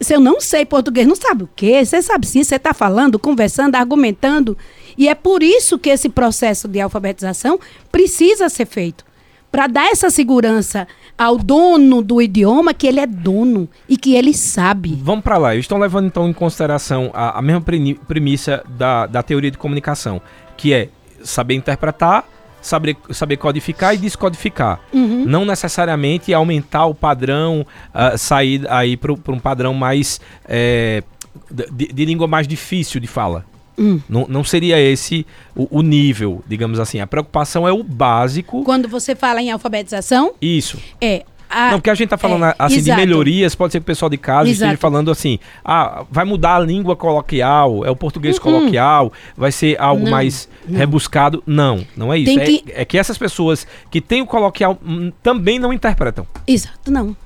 Se 0.00 0.14
eu 0.14 0.20
não 0.20 0.40
sei 0.40 0.64
português, 0.64 1.06
não 1.06 1.16
sabe 1.16 1.44
o 1.44 1.50
quê? 1.54 1.84
Você 1.84 2.00
sabe 2.02 2.26
sim, 2.26 2.44
você 2.44 2.56
está 2.56 2.72
falando, 2.72 3.18
conversando, 3.18 3.74
argumentando. 3.74 4.56
E 4.96 5.08
é 5.08 5.14
por 5.14 5.42
isso 5.42 5.78
que 5.78 5.90
esse 5.90 6.08
processo 6.08 6.68
de 6.68 6.80
alfabetização 6.80 7.58
precisa 7.90 8.48
ser 8.48 8.66
feito. 8.66 9.04
Para 9.50 9.66
dar 9.66 9.90
essa 9.90 10.10
segurança 10.10 10.86
ao 11.16 11.36
dono 11.38 12.02
do 12.02 12.20
idioma, 12.20 12.74
que 12.74 12.86
ele 12.86 13.00
é 13.00 13.06
dono 13.06 13.68
e 13.88 13.96
que 13.96 14.14
ele 14.14 14.34
sabe. 14.34 14.98
Vamos 15.02 15.24
para 15.24 15.38
lá. 15.38 15.54
Eles 15.54 15.64
estão 15.64 15.78
levando 15.78 16.06
então 16.06 16.28
em 16.28 16.32
consideração 16.32 17.10
a, 17.14 17.38
a 17.38 17.42
mesma 17.42 17.64
premissa 18.06 18.62
da, 18.68 19.06
da 19.06 19.22
teoria 19.22 19.50
de 19.50 19.58
comunicação, 19.58 20.20
que 20.56 20.72
é 20.72 20.90
saber 21.24 21.54
interpretar, 21.54 22.24
saber, 22.68 22.96
saber 23.10 23.36
codificar 23.36 23.94
e 23.94 23.98
descodificar. 23.98 24.80
Uhum. 24.92 25.24
Não 25.26 25.44
necessariamente 25.44 26.32
aumentar 26.32 26.86
o 26.86 26.94
padrão, 26.94 27.66
ah, 27.92 28.16
sair 28.16 28.66
aí 28.70 28.96
para 28.96 29.12
um 29.12 29.40
padrão 29.40 29.74
mais 29.74 30.20
é, 30.46 31.02
de, 31.50 31.88
de 31.88 32.04
língua 32.04 32.26
mais 32.26 32.46
difícil 32.46 33.00
de 33.00 33.06
fala. 33.06 33.44
Hum. 33.78 34.00
Não, 34.08 34.26
não 34.28 34.42
seria 34.42 34.78
esse 34.80 35.24
o, 35.54 35.78
o 35.78 35.82
nível, 35.82 36.42
digamos 36.48 36.80
assim. 36.80 37.00
A 37.00 37.06
preocupação 37.06 37.66
é 37.66 37.72
o 37.72 37.82
básico. 37.82 38.64
Quando 38.64 38.88
você 38.88 39.14
fala 39.14 39.40
em 39.40 39.50
alfabetização, 39.50 40.34
Isso. 40.42 40.78
é. 41.00 41.24
A, 41.50 41.70
Não, 41.70 41.78
porque 41.78 41.88
a 41.90 41.94
gente 41.94 42.10
tá 42.10 42.18
falando 42.18 42.44
é, 42.44 42.54
assim 42.58 42.76
exato. 42.76 43.00
de 43.00 43.06
melhorias, 43.06 43.54
pode 43.54 43.72
ser 43.72 43.78
que 43.80 43.84
o 43.84 43.86
pessoal 43.86 44.10
de 44.10 44.18
casa 44.18 44.48
esteja 44.50 44.66
Exato. 44.72 44.80
falando 44.80 45.10
assim: 45.10 45.38
ah, 45.64 46.04
vai 46.10 46.24
mudar 46.24 46.56
a 46.56 46.60
língua 46.60 46.94
coloquial, 46.94 47.84
é 47.86 47.90
o 47.90 47.96
português 47.96 48.38
coloquial, 48.38 49.12
vai 49.36 49.50
ser 49.50 49.80
algo 49.80 49.98
Uhum. 50.00 50.04
Não, 50.04 50.10
mais 50.12 50.48
não. 50.68 50.78
rebuscado. 50.78 51.42
Não, 51.46 51.86
não 51.96 52.12
é 52.12 52.18
isso. 52.18 52.38
É, 52.38 52.44
que- 52.44 52.64
é 52.68 52.84
que 52.84 52.98
essas 52.98 53.16
pessoas 53.16 53.66
que 53.90 54.00
têm 54.00 54.20
o 54.22 54.26
coloquial 54.26 54.78
hum, 54.84 55.10
também 55.22 55.58
não 55.58 55.72
interpretam. 55.72 56.26
Exato, 56.46 56.90
não. 56.90 57.16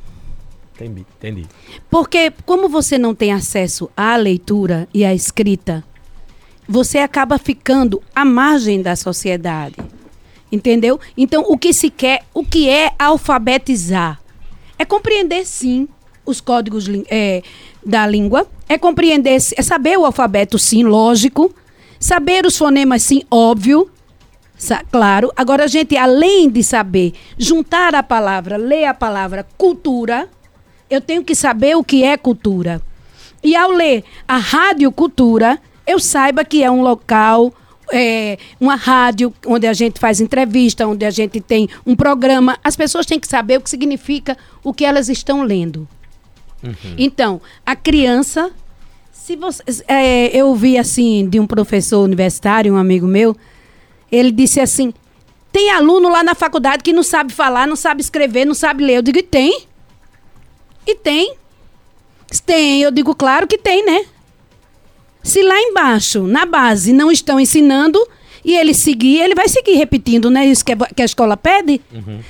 Entendi, 0.74 1.04
entendi. 1.18 1.46
Porque 1.90 2.32
como 2.46 2.68
você 2.68 2.96
não 2.98 3.14
tem 3.14 3.32
acesso 3.32 3.90
à 3.96 4.16
leitura 4.16 4.88
e 4.94 5.04
à 5.04 5.14
escrita, 5.14 5.84
você 6.68 6.98
acaba 6.98 7.38
ficando 7.38 8.02
à 8.14 8.24
margem 8.24 8.80
da 8.82 8.96
sociedade. 8.96 9.76
Entendeu? 10.52 11.00
Então, 11.16 11.42
o 11.48 11.56
que 11.56 11.72
se 11.72 11.88
quer, 11.88 12.22
o 12.34 12.44
que 12.44 12.68
é 12.68 12.92
alfabetizar? 12.98 14.20
É 14.78 14.84
compreender, 14.84 15.46
sim, 15.46 15.88
os 16.26 16.40
códigos 16.40 16.86
é, 17.10 17.42
da 17.84 18.06
língua, 18.06 18.46
é 18.68 18.76
compreender, 18.76 19.38
é 19.56 19.62
saber 19.62 19.98
o 19.98 20.04
alfabeto, 20.04 20.58
sim, 20.58 20.82
lógico, 20.82 21.54
saber 21.98 22.44
os 22.44 22.58
fonemas, 22.58 23.02
sim, 23.02 23.22
óbvio, 23.30 23.90
claro. 24.90 25.32
Agora, 25.36 25.64
a 25.64 25.66
gente, 25.66 25.96
além 25.96 26.48
de 26.48 26.62
saber 26.62 27.14
juntar 27.36 27.94
a 27.94 28.02
palavra, 28.02 28.56
ler 28.56 28.84
a 28.84 28.94
palavra 28.94 29.46
cultura, 29.56 30.28
eu 30.88 31.00
tenho 31.00 31.24
que 31.24 31.34
saber 31.34 31.76
o 31.76 31.82
que 31.82 32.04
é 32.04 32.16
cultura. 32.16 32.80
E 33.42 33.56
ao 33.56 33.70
ler 33.70 34.04
a 34.28 34.36
rádio 34.36 34.92
cultura, 34.92 35.58
eu 35.86 35.98
saiba 35.98 36.44
que 36.44 36.62
é 36.62 36.70
um 36.70 36.82
local, 36.82 37.52
é, 37.92 38.38
uma 38.58 38.74
rádio 38.74 39.32
onde 39.46 39.66
a 39.66 39.72
gente 39.72 40.00
faz 40.00 40.20
entrevista, 40.20 40.86
onde 40.86 41.04
a 41.04 41.10
gente 41.10 41.40
tem 41.40 41.68
um 41.86 41.94
programa. 41.94 42.58
As 42.64 42.74
pessoas 42.74 43.06
têm 43.06 43.20
que 43.20 43.28
saber 43.28 43.58
o 43.58 43.60
que 43.60 43.70
significa 43.70 44.36
o 44.64 44.72
que 44.72 44.84
elas 44.84 45.08
estão 45.08 45.42
lendo. 45.42 45.86
Então, 46.96 47.40
a 47.66 47.74
criança, 47.74 48.50
se 49.10 49.36
você, 49.36 49.62
é, 49.88 50.28
eu 50.36 50.48
ouvi 50.48 50.78
assim 50.78 51.28
de 51.28 51.40
um 51.40 51.46
professor 51.46 52.02
universitário, 52.04 52.72
um 52.72 52.76
amigo 52.76 53.06
meu, 53.06 53.36
ele 54.10 54.30
disse 54.30 54.60
assim: 54.60 54.94
tem 55.50 55.70
aluno 55.70 56.08
lá 56.08 56.22
na 56.22 56.34
faculdade 56.34 56.82
que 56.82 56.92
não 56.92 57.02
sabe 57.02 57.32
falar, 57.32 57.66
não 57.66 57.76
sabe 57.76 58.00
escrever, 58.00 58.44
não 58.44 58.54
sabe 58.54 58.84
ler. 58.84 58.98
Eu 58.98 59.02
digo, 59.02 59.18
e 59.18 59.22
tem? 59.22 59.66
E 60.86 60.94
tem. 60.94 61.34
Tem, 62.46 62.80
eu 62.80 62.90
digo, 62.90 63.14
claro 63.14 63.46
que 63.46 63.58
tem, 63.58 63.84
né? 63.84 64.06
Se 65.22 65.42
lá 65.42 65.60
embaixo, 65.60 66.24
na 66.24 66.44
base, 66.44 66.92
não 66.92 67.10
estão 67.10 67.38
ensinando 67.38 67.98
e 68.44 68.56
ele 68.56 68.74
seguir, 68.74 69.20
ele 69.20 69.34
vai 69.34 69.48
seguir 69.48 69.74
repetindo, 69.74 70.30
né? 70.30 70.44
Isso 70.46 70.64
que, 70.64 70.74
que 70.94 71.02
a 71.02 71.04
escola 71.04 71.36
pede. 71.36 71.80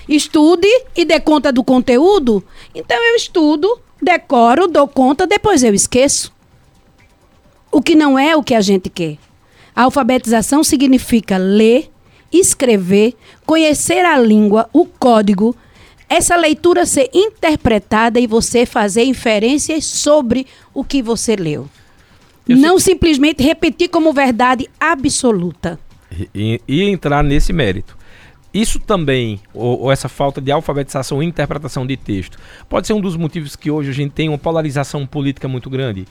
Estude 0.08 0.68
e 0.94 1.04
dê 1.04 1.18
conta 1.18 1.50
do 1.50 1.64
conteúdo. 1.64 2.44
Então 2.74 2.96
eu 3.08 3.16
estudo, 3.16 3.80
decoro, 4.00 4.68
dou 4.68 4.86
conta, 4.86 5.26
depois 5.26 5.62
eu 5.62 5.74
esqueço. 5.74 6.32
O 7.70 7.80
que 7.80 7.94
não 7.94 8.18
é 8.18 8.36
o 8.36 8.42
que 8.42 8.54
a 8.54 8.60
gente 8.60 8.90
quer. 8.90 9.16
A 9.74 9.84
alfabetização 9.84 10.62
significa 10.62 11.38
ler, 11.38 11.90
escrever, 12.30 13.14
conhecer 13.46 14.04
a 14.04 14.18
língua, 14.18 14.68
o 14.70 14.84
código, 14.84 15.56
essa 16.10 16.36
leitura 16.36 16.84
ser 16.84 17.08
interpretada 17.14 18.20
e 18.20 18.26
você 18.26 18.66
fazer 18.66 19.04
inferências 19.04 19.86
sobre 19.86 20.46
o 20.74 20.84
que 20.84 21.02
você 21.02 21.34
leu. 21.34 21.70
Eu 22.48 22.56
Não 22.56 22.78
simplesmente 22.78 23.42
repetir 23.42 23.88
como 23.88 24.12
verdade 24.12 24.68
absoluta. 24.78 25.78
E, 26.34 26.60
e 26.68 26.82
entrar 26.82 27.22
nesse 27.22 27.52
mérito. 27.52 27.96
Isso 28.52 28.78
também, 28.78 29.40
ou, 29.54 29.80
ou 29.82 29.92
essa 29.92 30.08
falta 30.10 30.40
de 30.40 30.52
alfabetização 30.52 31.22
e 31.22 31.26
interpretação 31.26 31.86
de 31.86 31.96
texto, 31.96 32.38
pode 32.68 32.86
ser 32.86 32.92
um 32.92 33.00
dos 33.00 33.16
motivos 33.16 33.56
que 33.56 33.70
hoje 33.70 33.88
a 33.88 33.94
gente 33.94 34.12
tem 34.12 34.28
uma 34.28 34.36
polarização 34.36 35.06
política 35.06 35.48
muito 35.48 35.70
grande? 35.70 36.06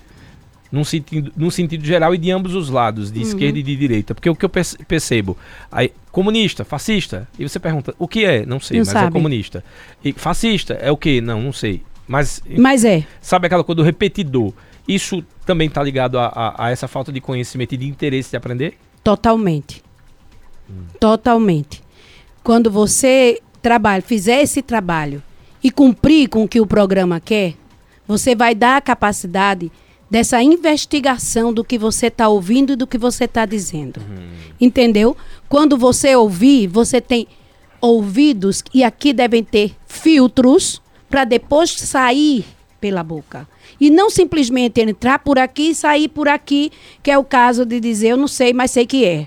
Num 0.71 0.83
sentido, 0.83 1.31
num 1.35 1.51
sentido 1.51 1.85
geral 1.85 2.15
e 2.15 2.17
de 2.17 2.31
ambos 2.31 2.55
os 2.55 2.69
lados, 2.69 3.11
de 3.11 3.19
Uhum. 3.19 3.25
esquerda 3.27 3.59
e 3.59 3.61
de 3.63 3.75
direita. 3.75 4.15
Porque 4.15 4.29
o 4.29 4.35
que 4.35 4.43
eu 4.45 4.49
perce- 4.49 4.77
percebo, 4.87 5.37
aí, 5.71 5.91
comunista, 6.11 6.63
fascista, 6.65 7.27
e 7.37 7.47
você 7.47 7.59
pergunta, 7.59 7.93
o 7.99 8.07
que 8.07 8.23
é? 8.25 8.43
Não 8.45 8.59
sei, 8.59 8.77
Não 8.77 8.85
mas 8.85 8.89
é 8.95 8.99
sabe. 8.99 9.11
comunista. 9.11 9.63
E 10.03 10.13
fascista 10.13 10.73
é 10.75 10.89
o 10.89 10.97
quê? 10.97 11.19
Não, 11.21 11.41
não 11.41 11.53
sei. 11.53 11.83
Mas 12.07 12.41
Mas 12.57 12.83
é. 12.85 13.03
sabe 13.21 13.45
aquela 13.47 13.63
coisa 13.63 13.77
do 13.77 13.83
repetidor? 13.83 14.51
Isso 14.87 15.23
também 15.51 15.67
está 15.67 15.83
ligado 15.83 16.17
a, 16.17 16.27
a- 16.27 16.65
a 16.65 16.71
essa 16.71 16.87
falta 16.87 17.11
de 17.11 17.19
conhecimento 17.19 17.73
e 17.73 17.77
de 17.77 17.87
interesse 17.87 18.31
de 18.31 18.37
aprender? 18.37 18.77
Totalmente. 19.03 19.83
Totalmente. 20.99 21.83
Quando 22.43 22.71
você 22.71 23.41
trabalha, 23.61 24.01
fizer 24.01 24.41
esse 24.41 24.61
trabalho 24.61 25.21
e 25.63 25.69
cumprir 25.69 26.27
com 26.29 26.43
o 26.43 26.47
que 26.47 26.59
o 26.61 26.65
programa 26.65 27.19
quer, 27.19 27.55
você 28.07 28.33
vai 28.35 28.55
dar 28.55 28.77
a 28.77 28.81
capacidade 28.81 29.71
dessa 30.09 30.41
investigação 30.41 31.53
do 31.53 31.63
que 31.63 31.77
você 31.77 32.07
está 32.07 32.27
ouvindo 32.27 32.73
e 32.73 32.75
do 32.75 32.87
que 32.87 32.97
você 32.97 33.25
está 33.25 33.45
dizendo. 33.45 34.01
Entendeu? 34.59 35.15
Quando 35.47 35.77
você 35.77 36.15
ouvir, 36.15 36.67
você 36.67 36.99
tem 36.99 37.27
ouvidos 37.79 38.63
e 38.73 38.83
aqui 38.83 39.13
devem 39.13 39.43
ter 39.43 39.75
filtros 39.87 40.81
para 41.09 41.23
depois 41.25 41.71
sair 41.71 42.45
pela 42.79 43.03
boca. 43.03 43.47
E 43.81 43.89
não 43.89 44.09
simplesmente 44.11 44.79
entrar 44.79 45.19
por 45.19 45.39
aqui 45.39 45.71
e 45.71 45.75
sair 45.75 46.07
por 46.07 46.27
aqui, 46.27 46.71
que 47.01 47.09
é 47.09 47.17
o 47.17 47.23
caso 47.23 47.65
de 47.65 47.79
dizer 47.79 48.09
eu 48.09 48.17
não 48.17 48.27
sei, 48.27 48.53
mas 48.53 48.69
sei 48.71 48.85
que 48.85 49.03
é. 49.03 49.25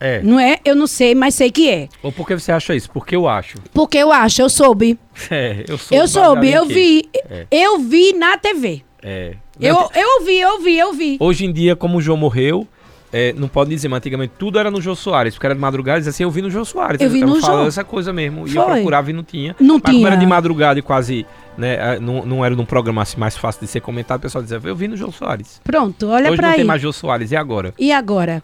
É. 0.00 0.22
Não 0.22 0.38
é 0.38 0.58
eu 0.64 0.76
não 0.76 0.86
sei, 0.86 1.14
mas 1.14 1.34
sei 1.34 1.50
que 1.50 1.68
é. 1.68 1.88
Ou 2.02 2.12
por 2.12 2.24
que 2.26 2.34
você 2.38 2.52
acha 2.52 2.74
isso? 2.76 2.88
Porque 2.90 3.16
eu 3.16 3.26
acho. 3.28 3.58
Porque 3.74 3.98
eu 3.98 4.12
acho, 4.12 4.40
eu 4.40 4.48
soube. 4.48 4.98
É, 5.30 5.64
eu 5.66 5.76
sou 5.76 5.98
eu 5.98 6.06
soube, 6.06 6.48
eu 6.48 6.64
vi. 6.64 7.08
É. 7.28 7.44
Eu 7.50 7.80
vi 7.80 8.12
na 8.12 8.38
TV. 8.38 8.82
É, 9.02 9.34
Eu, 9.60 9.90
eu 9.92 10.08
ouvi, 10.20 10.38
eu 10.38 10.50
ouvi, 10.52 10.78
eu 10.78 10.86
ouvi. 10.88 11.16
Hoje 11.18 11.44
em 11.44 11.52
dia, 11.52 11.74
como 11.74 11.98
o 11.98 12.00
João 12.00 12.16
morreu, 12.16 12.68
é, 13.12 13.32
não 13.32 13.48
pode 13.48 13.70
dizer, 13.70 13.88
mas 13.88 13.96
antigamente 13.98 14.34
tudo 14.38 14.60
era 14.60 14.70
no 14.70 14.80
Jô 14.80 14.94
Soares, 14.94 15.34
porque 15.34 15.46
era 15.46 15.54
de 15.56 15.60
madrugada, 15.60 15.98
dizia 15.98 16.10
assim, 16.10 16.22
eu 16.22 16.30
vi 16.30 16.40
no 16.42 16.50
Jô 16.50 16.64
Soares. 16.64 17.00
Eu 17.00 17.10
vi 17.10 17.22
no 17.22 17.40
falando 17.40 17.62
Jô. 17.62 17.68
essa 17.68 17.82
coisa 17.82 18.12
mesmo. 18.12 18.46
E 18.46 18.50
Foi. 18.50 18.62
eu 18.62 18.66
procurava 18.66 19.10
e 19.10 19.12
não 19.12 19.24
tinha. 19.24 19.56
Não 19.58 19.74
mas 19.74 19.82
como 19.82 19.96
tinha. 19.96 20.06
era 20.06 20.16
de 20.16 20.26
madrugada 20.26 20.78
e 20.78 20.82
quase, 20.82 21.26
né, 21.58 21.98
não, 21.98 22.24
não 22.24 22.44
era 22.44 22.54
num 22.54 22.64
programa 22.64 23.02
assim 23.02 23.18
mais 23.18 23.36
fácil 23.36 23.60
de 23.60 23.66
ser 23.66 23.80
comentado, 23.80 24.18
o 24.18 24.22
pessoal 24.22 24.42
dizia, 24.42 24.60
eu 24.62 24.76
vi 24.76 24.86
no 24.86 24.96
Jô 24.96 25.10
Soares. 25.10 25.60
Pronto, 25.64 26.06
olha 26.06 26.28
Hoje 26.28 26.36
pra 26.36 26.46
não 26.46 26.52
aí. 26.52 26.56
tem 26.58 26.64
mais 26.64 26.80
Jô 26.80 26.92
Soares, 26.92 27.32
e 27.32 27.36
agora? 27.36 27.74
E 27.78 27.92
agora? 27.92 28.42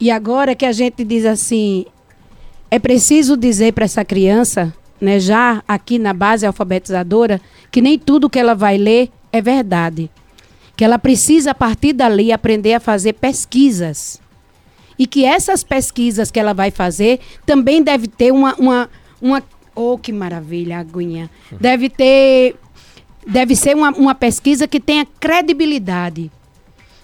E 0.00 0.10
agora 0.10 0.54
que 0.54 0.66
a 0.66 0.72
gente 0.72 1.04
diz 1.04 1.24
assim, 1.24 1.86
é 2.70 2.78
preciso 2.78 3.36
dizer 3.36 3.72
para 3.72 3.84
essa 3.84 4.04
criança, 4.04 4.74
né, 5.00 5.20
já 5.20 5.62
aqui 5.68 5.98
na 5.98 6.12
base 6.12 6.44
alfabetizadora, 6.44 7.40
que 7.70 7.80
nem 7.80 7.98
tudo 7.98 8.28
que 8.28 8.38
ela 8.38 8.54
vai 8.54 8.76
ler 8.76 9.10
é 9.32 9.40
verdade. 9.40 10.10
Que 10.76 10.84
ela 10.84 10.98
precisa, 10.98 11.52
a 11.52 11.54
partir 11.54 11.92
dali, 11.92 12.32
aprender 12.32 12.74
a 12.74 12.80
fazer 12.80 13.14
pesquisas. 13.14 14.20
E 14.98 15.06
que 15.06 15.24
essas 15.24 15.62
pesquisas 15.62 16.30
que 16.30 16.38
ela 16.38 16.52
vai 16.52 16.70
fazer 16.70 17.20
também 17.46 17.82
deve 17.82 18.08
ter 18.08 18.32
uma. 18.32 18.54
uma, 18.54 18.88
uma 19.20 19.42
oh, 19.78 19.98
que 19.98 20.12
maravilha, 20.12 20.78
aguinha. 20.78 21.30
Deve 21.52 21.88
ter. 21.88 22.56
Deve 23.26 23.54
ser 23.54 23.76
uma, 23.76 23.90
uma 23.90 24.14
pesquisa 24.14 24.66
que 24.66 24.80
tenha 24.80 25.06
credibilidade. 25.20 26.30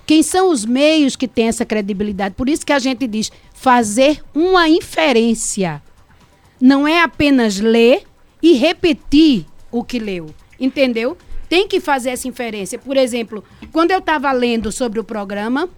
Quem 0.06 0.22
são 0.22 0.50
os 0.50 0.64
meios 0.64 1.16
que 1.16 1.28
têm 1.28 1.48
essa 1.48 1.64
credibilidade? 1.64 2.34
Por 2.34 2.48
isso 2.48 2.64
que 2.64 2.72
a 2.72 2.78
gente 2.78 3.06
diz 3.06 3.30
fazer 3.52 4.22
uma 4.34 4.68
inferência. 4.68 5.82
Não 6.60 6.87
é 6.87 7.02
apenas 7.02 7.58
ler 7.58 8.04
e 8.42 8.54
repetir 8.54 9.46
o 9.70 9.82
que 9.82 9.98
leu. 9.98 10.34
Entendeu? 10.58 11.16
Tem 11.48 11.68
que 11.68 11.80
fazer 11.80 12.10
essa 12.10 12.28
inferência. 12.28 12.78
Por 12.78 12.96
exemplo, 12.96 13.44
quando 13.72 13.90
eu 13.90 13.98
estava 13.98 14.30
lendo 14.32 14.72
sobre 14.72 14.98
o 15.00 15.04
programa, 15.04 15.68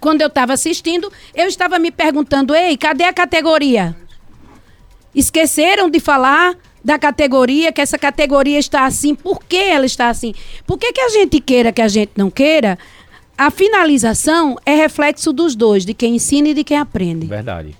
quando 0.00 0.20
eu 0.20 0.28
estava 0.28 0.52
assistindo, 0.52 1.10
eu 1.34 1.46
estava 1.46 1.78
me 1.78 1.90
perguntando: 1.90 2.54
ei, 2.54 2.76
cadê 2.76 3.04
a 3.04 3.12
categoria? 3.12 3.96
Esqueceram 5.14 5.90
de 5.90 6.00
falar 6.00 6.56
da 6.84 6.98
categoria, 6.98 7.72
que 7.72 7.80
essa 7.80 7.98
categoria 7.98 8.58
está 8.58 8.84
assim. 8.84 9.14
Por 9.14 9.42
que 9.44 9.56
ela 9.56 9.86
está 9.86 10.08
assim? 10.08 10.34
Por 10.66 10.78
que, 10.78 10.92
que 10.92 11.00
a 11.00 11.08
gente 11.08 11.40
queira, 11.40 11.72
que 11.72 11.82
a 11.82 11.88
gente 11.88 12.12
não 12.16 12.30
queira? 12.30 12.78
A 13.36 13.50
finalização 13.50 14.56
é 14.66 14.74
reflexo 14.74 15.32
dos 15.32 15.54
dois, 15.54 15.84
de 15.84 15.94
quem 15.94 16.16
ensina 16.16 16.48
e 16.48 16.54
de 16.54 16.64
quem 16.64 16.76
aprende. 16.76 17.26
Verdade. 17.26 17.76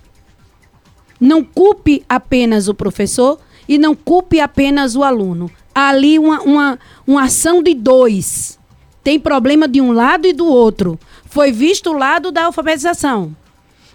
Não 1.19 1.43
culpe 1.43 2.03
apenas 2.07 2.67
o 2.67 2.73
professor 2.73 3.39
e 3.67 3.77
não 3.77 3.93
culpe 3.93 4.39
apenas 4.39 4.95
o 4.95 5.03
aluno. 5.03 5.51
Há 5.75 5.89
ali 5.89 6.17
uma, 6.17 6.41
uma, 6.41 6.79
uma 7.05 7.23
ação 7.23 7.61
de 7.61 7.73
dois. 7.73 8.57
Tem 9.03 9.19
problema 9.19 9.67
de 9.67 9.81
um 9.81 9.91
lado 9.91 10.27
e 10.27 10.33
do 10.33 10.45
outro. 10.45 10.99
Foi 11.25 11.51
visto 11.51 11.89
o 11.89 11.97
lado 11.97 12.31
da 12.31 12.45
alfabetização, 12.45 13.35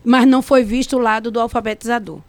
mas 0.04 0.26
não 0.26 0.42
foi 0.42 0.62
visto 0.62 0.96
o 0.96 1.00
lado 1.00 1.30
do 1.30 1.40
alfabetizador. 1.40 2.20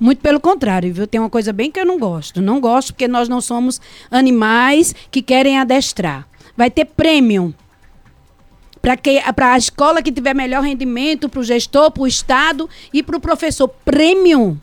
Muito 0.00 0.20
pelo 0.20 0.40
contrário, 0.40 0.92
viu? 0.92 1.06
Tem 1.06 1.20
uma 1.20 1.30
coisa 1.30 1.52
bem 1.52 1.70
que 1.70 1.78
eu 1.78 1.86
não 1.86 1.98
gosto. 1.98 2.40
Não 2.40 2.60
gosto 2.60 2.92
porque 2.92 3.08
nós 3.08 3.28
não 3.28 3.40
somos 3.40 3.80
animais 4.10 4.94
que 5.10 5.22
querem 5.22 5.58
adestrar. 5.58 6.26
Vai 6.56 6.70
ter 6.70 6.84
prêmio 6.84 7.54
para 9.34 9.52
a 9.52 9.58
escola 9.58 10.02
que 10.02 10.12
tiver 10.12 10.34
melhor 10.34 10.62
rendimento, 10.62 11.28
para 11.28 11.40
o 11.40 11.44
gestor, 11.44 11.90
para 11.90 12.02
o 12.02 12.06
Estado 12.06 12.68
e 12.92 13.02
para 13.02 13.16
o 13.16 13.20
professor. 13.20 13.68
Prêmio. 13.68 14.60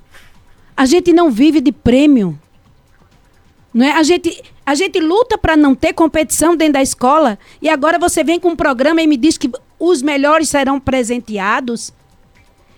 A 0.77 0.85
gente 0.85 1.11
não 1.11 1.31
vive 1.31 1.59
de 1.59 1.71
prêmio. 1.71 2.39
Não 3.73 3.85
é? 3.85 3.93
a, 3.93 4.03
gente, 4.03 4.43
a 4.65 4.75
gente 4.75 4.99
luta 4.99 5.37
para 5.37 5.55
não 5.55 5.73
ter 5.73 5.93
competição 5.93 6.55
dentro 6.55 6.73
da 6.73 6.81
escola 6.81 7.39
e 7.61 7.69
agora 7.69 7.97
você 7.97 8.23
vem 8.23 8.39
com 8.39 8.49
um 8.49 8.55
programa 8.55 9.01
e 9.01 9.07
me 9.07 9.15
diz 9.15 9.37
que 9.37 9.49
os 9.79 10.01
melhores 10.01 10.49
serão 10.49 10.79
presenteados. 10.79 11.93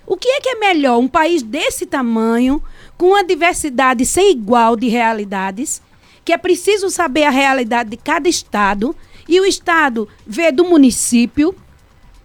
O 0.06 0.18
que 0.18 0.28
é 0.28 0.42
que 0.42 0.50
é 0.50 0.56
melhor? 0.56 0.98
Um 1.00 1.08
país 1.08 1.42
desse 1.42 1.86
tamanho, 1.86 2.62
com 2.98 3.08
uma 3.08 3.24
diversidade 3.24 4.06
sem 4.06 4.32
igual 4.32 4.76
de 4.76 4.88
realidades, 4.90 5.82
que 6.26 6.34
é 6.34 6.38
preciso 6.38 6.90
saber 6.90 7.24
a 7.24 7.30
realidade 7.30 7.90
de 7.90 7.98
cada 7.98 8.28
estado 8.30 8.96
e 9.28 9.40
o 9.40 9.46
estado 9.46 10.08
vê 10.28 10.52
do 10.52 10.66
município, 10.66 11.56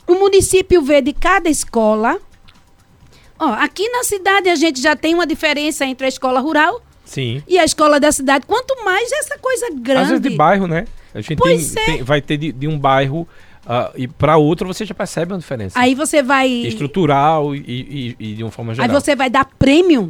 o 0.07 0.15
município 0.15 0.83
vê 0.83 1.01
de 1.01 1.13
cada 1.13 1.49
escola. 1.49 2.19
Ó, 3.39 3.47
aqui 3.53 3.89
na 3.91 4.03
cidade 4.03 4.49
a 4.49 4.57
gente 4.57 4.81
já 4.81 4.97
tem 4.97 5.15
uma 5.15 5.27
diferença 5.27 5.85
entre 5.87 6.07
a 6.07 6.09
escola 6.09 6.41
rural 6.41 6.83
Sim. 7.05 7.43
e 7.47 7.59
a 7.59 7.65
escola 7.65 8.01
da 8.01 8.11
cidade. 8.11 8.45
Quanto 8.47 8.85
mais 8.85 9.11
essa 9.13 9.39
coisa 9.39 9.67
Às 9.67 9.73
vezes 9.75 9.83
grande. 9.83 10.29
de 10.31 10.37
bairro, 10.37 10.67
né? 10.67 10.87
A 11.15 11.21
gente 11.21 11.37
Pois 11.37 11.73
tem- 11.73 11.83
é. 11.83 11.87
tem- 11.87 12.03
vai 12.03 12.21
ter 12.21 12.37
de, 12.37 12.53
de 12.53 12.67
um 12.67 12.79
bairro 12.79 13.27
ah, 13.69 13.93
e 13.95 14.09
para 14.09 14.37
outro 14.39 14.67
você 14.67 14.85
já 14.87 14.95
percebe 14.95 15.33
uma 15.33 15.39
diferença. 15.39 15.79
Aí 15.79 15.95
você 15.95 16.23
vai. 16.23 16.49
Estrutural 16.49 17.55
e, 17.55 17.59
e- 17.61 18.17
e 18.19 18.35
de 18.35 18.43
uma 18.43 18.51
forma 18.51 18.73
Aí 18.73 18.77
geral. 18.77 19.01
você 19.01 19.15
vai 19.15 19.29
dar 19.29 19.45
prêmio. 19.59 20.09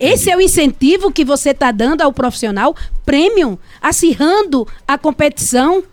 Esse 0.00 0.30
é 0.30 0.36
o 0.36 0.40
incentivo 0.40 1.12
que 1.12 1.24
você 1.24 1.50
está 1.50 1.70
dando 1.70 2.00
ao 2.00 2.12
profissional, 2.12 2.74
prêmio, 3.04 3.56
acirrando 3.80 4.66
a 4.88 4.98
competição, 4.98 5.84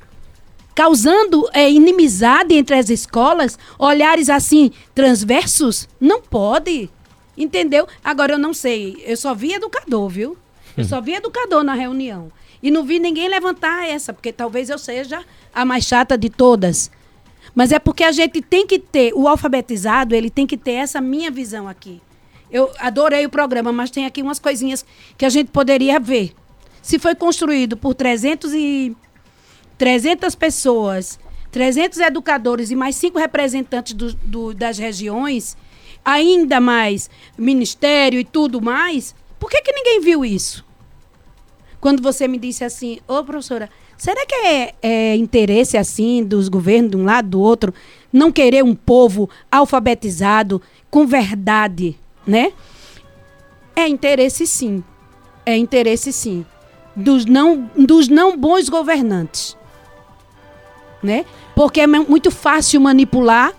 causando 0.74 1.48
é, 1.54 1.70
inimizade 1.70 2.56
entre 2.56 2.76
as 2.76 2.90
escolas, 2.90 3.60
olhares 3.78 4.30
assim 4.30 4.72
transversos. 4.96 5.88
Não 6.00 6.22
pode. 6.22 6.90
Entendeu? 7.38 7.88
Agora 8.04 8.34
eu 8.34 8.40
não 8.40 8.54
sei. 8.54 9.02
Eu 9.06 9.16
só 9.18 9.34
vi 9.36 9.54
educador, 9.54 10.10
viu? 10.10 10.38
Eu 10.78 10.84
só 10.86 11.00
vi 11.02 11.14
educador 11.14 11.64
na 11.64 11.74
reunião. 11.74 12.32
E 12.62 12.70
não 12.72 12.84
vi 12.84 13.00
ninguém 13.00 13.30
levantar 13.30 13.88
essa, 13.88 14.12
porque 14.14 14.34
talvez 14.34 14.70
eu 14.70 14.78
seja 14.78 15.24
a 15.54 15.64
mais 15.66 15.86
chata 15.86 16.18
de 16.18 16.30
todas. 16.30 16.92
Mas 17.56 17.72
é 17.72 17.80
porque 17.80 18.04
a 18.04 18.12
gente 18.12 18.42
tem 18.42 18.68
que 18.68 18.78
ter, 18.80 19.14
o 19.16 19.28
alfabetizado, 19.28 20.14
ele 20.14 20.30
tem 20.30 20.46
que 20.46 20.58
ter 20.58 20.74
essa 20.74 21.00
minha 21.02 21.32
visão 21.32 21.68
aqui. 21.68 22.02
Eu 22.52 22.70
adorei 22.80 23.26
o 23.26 23.30
programa, 23.30 23.72
mas 23.72 23.90
tem 23.92 24.06
aqui 24.06 24.22
umas 24.22 24.40
coisinhas 24.40 24.86
que 25.18 25.26
a 25.26 25.30
gente 25.30 25.50
poderia 25.52 26.00
ver. 26.00 26.34
Se 26.82 26.98
foi 27.00 27.16
construído 27.16 27.78
por 27.78 27.94
300 27.94 28.54
e 28.54 28.96
300 29.78 30.36
pessoas, 30.36 31.20
300 31.52 32.00
educadores 32.00 32.72
e 32.72 32.76
mais 32.76 32.96
cinco 32.96 33.18
representantes 33.18 33.94
do- 33.94 34.14
do- 34.14 34.54
das 34.54 34.78
regiões, 34.78 35.56
ainda 36.04 36.60
mais 36.60 37.10
ministério 37.38 38.20
e 38.20 38.24
tudo 38.26 38.62
mais, 38.62 39.16
por 39.40 39.50
que, 39.50 39.62
que 39.62 39.72
ninguém 39.72 40.02
viu 40.02 40.24
isso? 40.26 40.66
Quando 41.80 42.02
você 42.02 42.28
me 42.28 42.38
disse 42.38 42.64
assim, 42.64 43.00
ô 43.08 43.24
professora, 43.24 43.70
será 43.98 44.26
que 44.26 44.36
é, 44.36 44.76
é 44.82 45.16
interesse 45.16 45.78
assim 45.78 46.24
dos 46.24 46.50
governos 46.50 46.92
de 46.92 46.98
um 46.98 47.06
lado 47.06 47.30
do 47.30 47.40
outro 47.40 47.74
não 48.12 48.32
querer 48.32 48.64
um 48.64 48.76
povo 48.76 49.30
alfabetizado 49.52 50.62
com 50.90 51.06
verdade, 51.08 51.98
né? 52.28 52.52
É 53.76 53.88
interesse 53.88 54.46
sim. 54.46 54.84
É 55.46 55.56
interesse 55.56 56.12
sim. 56.12 56.46
Dos 56.96 57.24
não, 57.26 57.70
dos 57.78 58.10
não 58.10 58.36
bons 58.36 58.68
governantes. 58.68 59.56
Né? 61.02 61.26
Porque 61.56 61.80
é 61.80 61.88
mu- 61.88 62.06
muito 62.10 62.30
fácil 62.30 62.82
manipular 62.82 63.54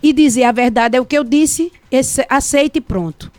e 0.00 0.12
dizer 0.12 0.44
a 0.44 0.52
verdade 0.52 0.96
é 0.96 1.00
o 1.00 1.04
que 1.04 1.18
eu 1.18 1.24
disse, 1.24 1.72
aceite 2.28 2.76
e 2.76 2.80
pronto. 2.80 3.32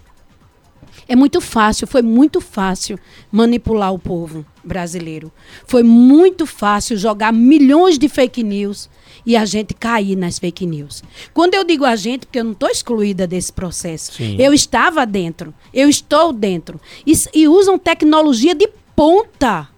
É 1.08 1.16
muito 1.16 1.40
fácil, 1.40 1.88
foi 1.88 2.02
muito 2.02 2.42
fácil 2.42 3.00
manipular 3.32 3.94
o 3.94 4.00
povo 4.00 4.46
brasileiro. 4.64 5.32
Foi 5.66 5.84
muito 5.84 6.46
fácil 6.46 6.98
jogar 6.98 7.32
milhões 7.32 7.98
de 7.98 8.10
fake 8.10 8.44
news 8.44 8.90
e 9.26 9.36
a 9.36 9.46
gente 9.46 9.74
cair 9.74 10.16
nas 10.16 10.38
fake 10.40 10.66
news. 10.66 11.04
Quando 11.34 11.54
eu 11.54 11.64
digo 11.64 11.86
a 11.86 11.96
gente, 11.96 12.26
porque 12.26 12.40
eu 12.40 12.44
não 12.44 12.52
estou 12.52 12.70
excluída 12.70 13.26
desse 13.26 13.52
processo. 13.52 14.14
Sim. 14.14 14.36
Eu 14.40 14.54
estava 14.54 15.06
dentro, 15.06 15.54
eu 15.74 15.88
estou 15.90 16.34
dentro. 16.34 16.80
E, 17.06 17.14
e 17.34 17.48
usam 17.48 17.78
tecnologia 17.78 18.54
de 18.54 18.70
ponta 18.96 19.70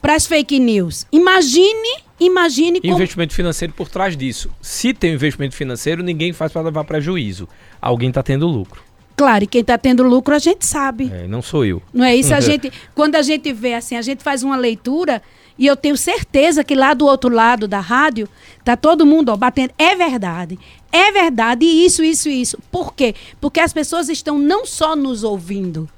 para 0.00 0.14
as 0.14 0.26
fake 0.26 0.58
news. 0.58 1.06
Imagine, 1.12 2.02
imagine 2.18 2.80
como... 2.80 2.94
investimento 2.94 3.32
financeiro 3.32 3.72
por 3.72 3.88
trás 3.88 4.16
disso. 4.16 4.50
Se 4.60 4.92
tem 4.92 5.12
um 5.12 5.14
investimento 5.14 5.54
financeiro, 5.54 6.02
ninguém 6.02 6.32
faz 6.32 6.52
para 6.52 6.62
levar 6.62 6.84
prejuízo. 6.84 7.48
Alguém 7.80 8.08
está 8.08 8.22
tendo 8.22 8.46
lucro. 8.48 8.82
Claro, 9.16 9.44
e 9.44 9.46
quem 9.46 9.60
está 9.60 9.76
tendo 9.78 10.02
lucro 10.02 10.34
a 10.34 10.38
gente 10.38 10.66
sabe. 10.66 11.10
É, 11.12 11.26
não 11.26 11.42
sou 11.42 11.64
eu. 11.64 11.82
Não 11.92 12.04
é 12.04 12.14
isso? 12.14 12.34
A 12.34 12.40
gente, 12.42 12.72
quando 12.94 13.16
a 13.16 13.22
gente 13.22 13.52
vê 13.52 13.74
assim, 13.74 13.96
a 13.96 14.02
gente 14.02 14.22
faz 14.22 14.42
uma 14.42 14.56
leitura 14.56 15.22
e 15.58 15.66
eu 15.66 15.76
tenho 15.76 15.96
certeza 15.96 16.64
que 16.64 16.74
lá 16.74 16.94
do 16.94 17.06
outro 17.06 17.32
lado 17.32 17.68
da 17.68 17.80
rádio 17.80 18.28
tá 18.64 18.76
todo 18.76 19.06
mundo 19.06 19.28
ó, 19.30 19.36
batendo. 19.36 19.72
É 19.78 19.94
verdade. 19.94 20.58
É 20.90 21.12
verdade. 21.12 21.64
E 21.64 21.84
isso, 21.84 22.02
isso, 22.02 22.28
isso. 22.28 22.58
Por 22.70 22.94
quê? 22.94 23.14
Porque 23.40 23.60
as 23.60 23.72
pessoas 23.72 24.08
estão 24.08 24.38
não 24.38 24.64
só 24.66 24.96
nos 24.96 25.24
ouvindo. 25.24 25.88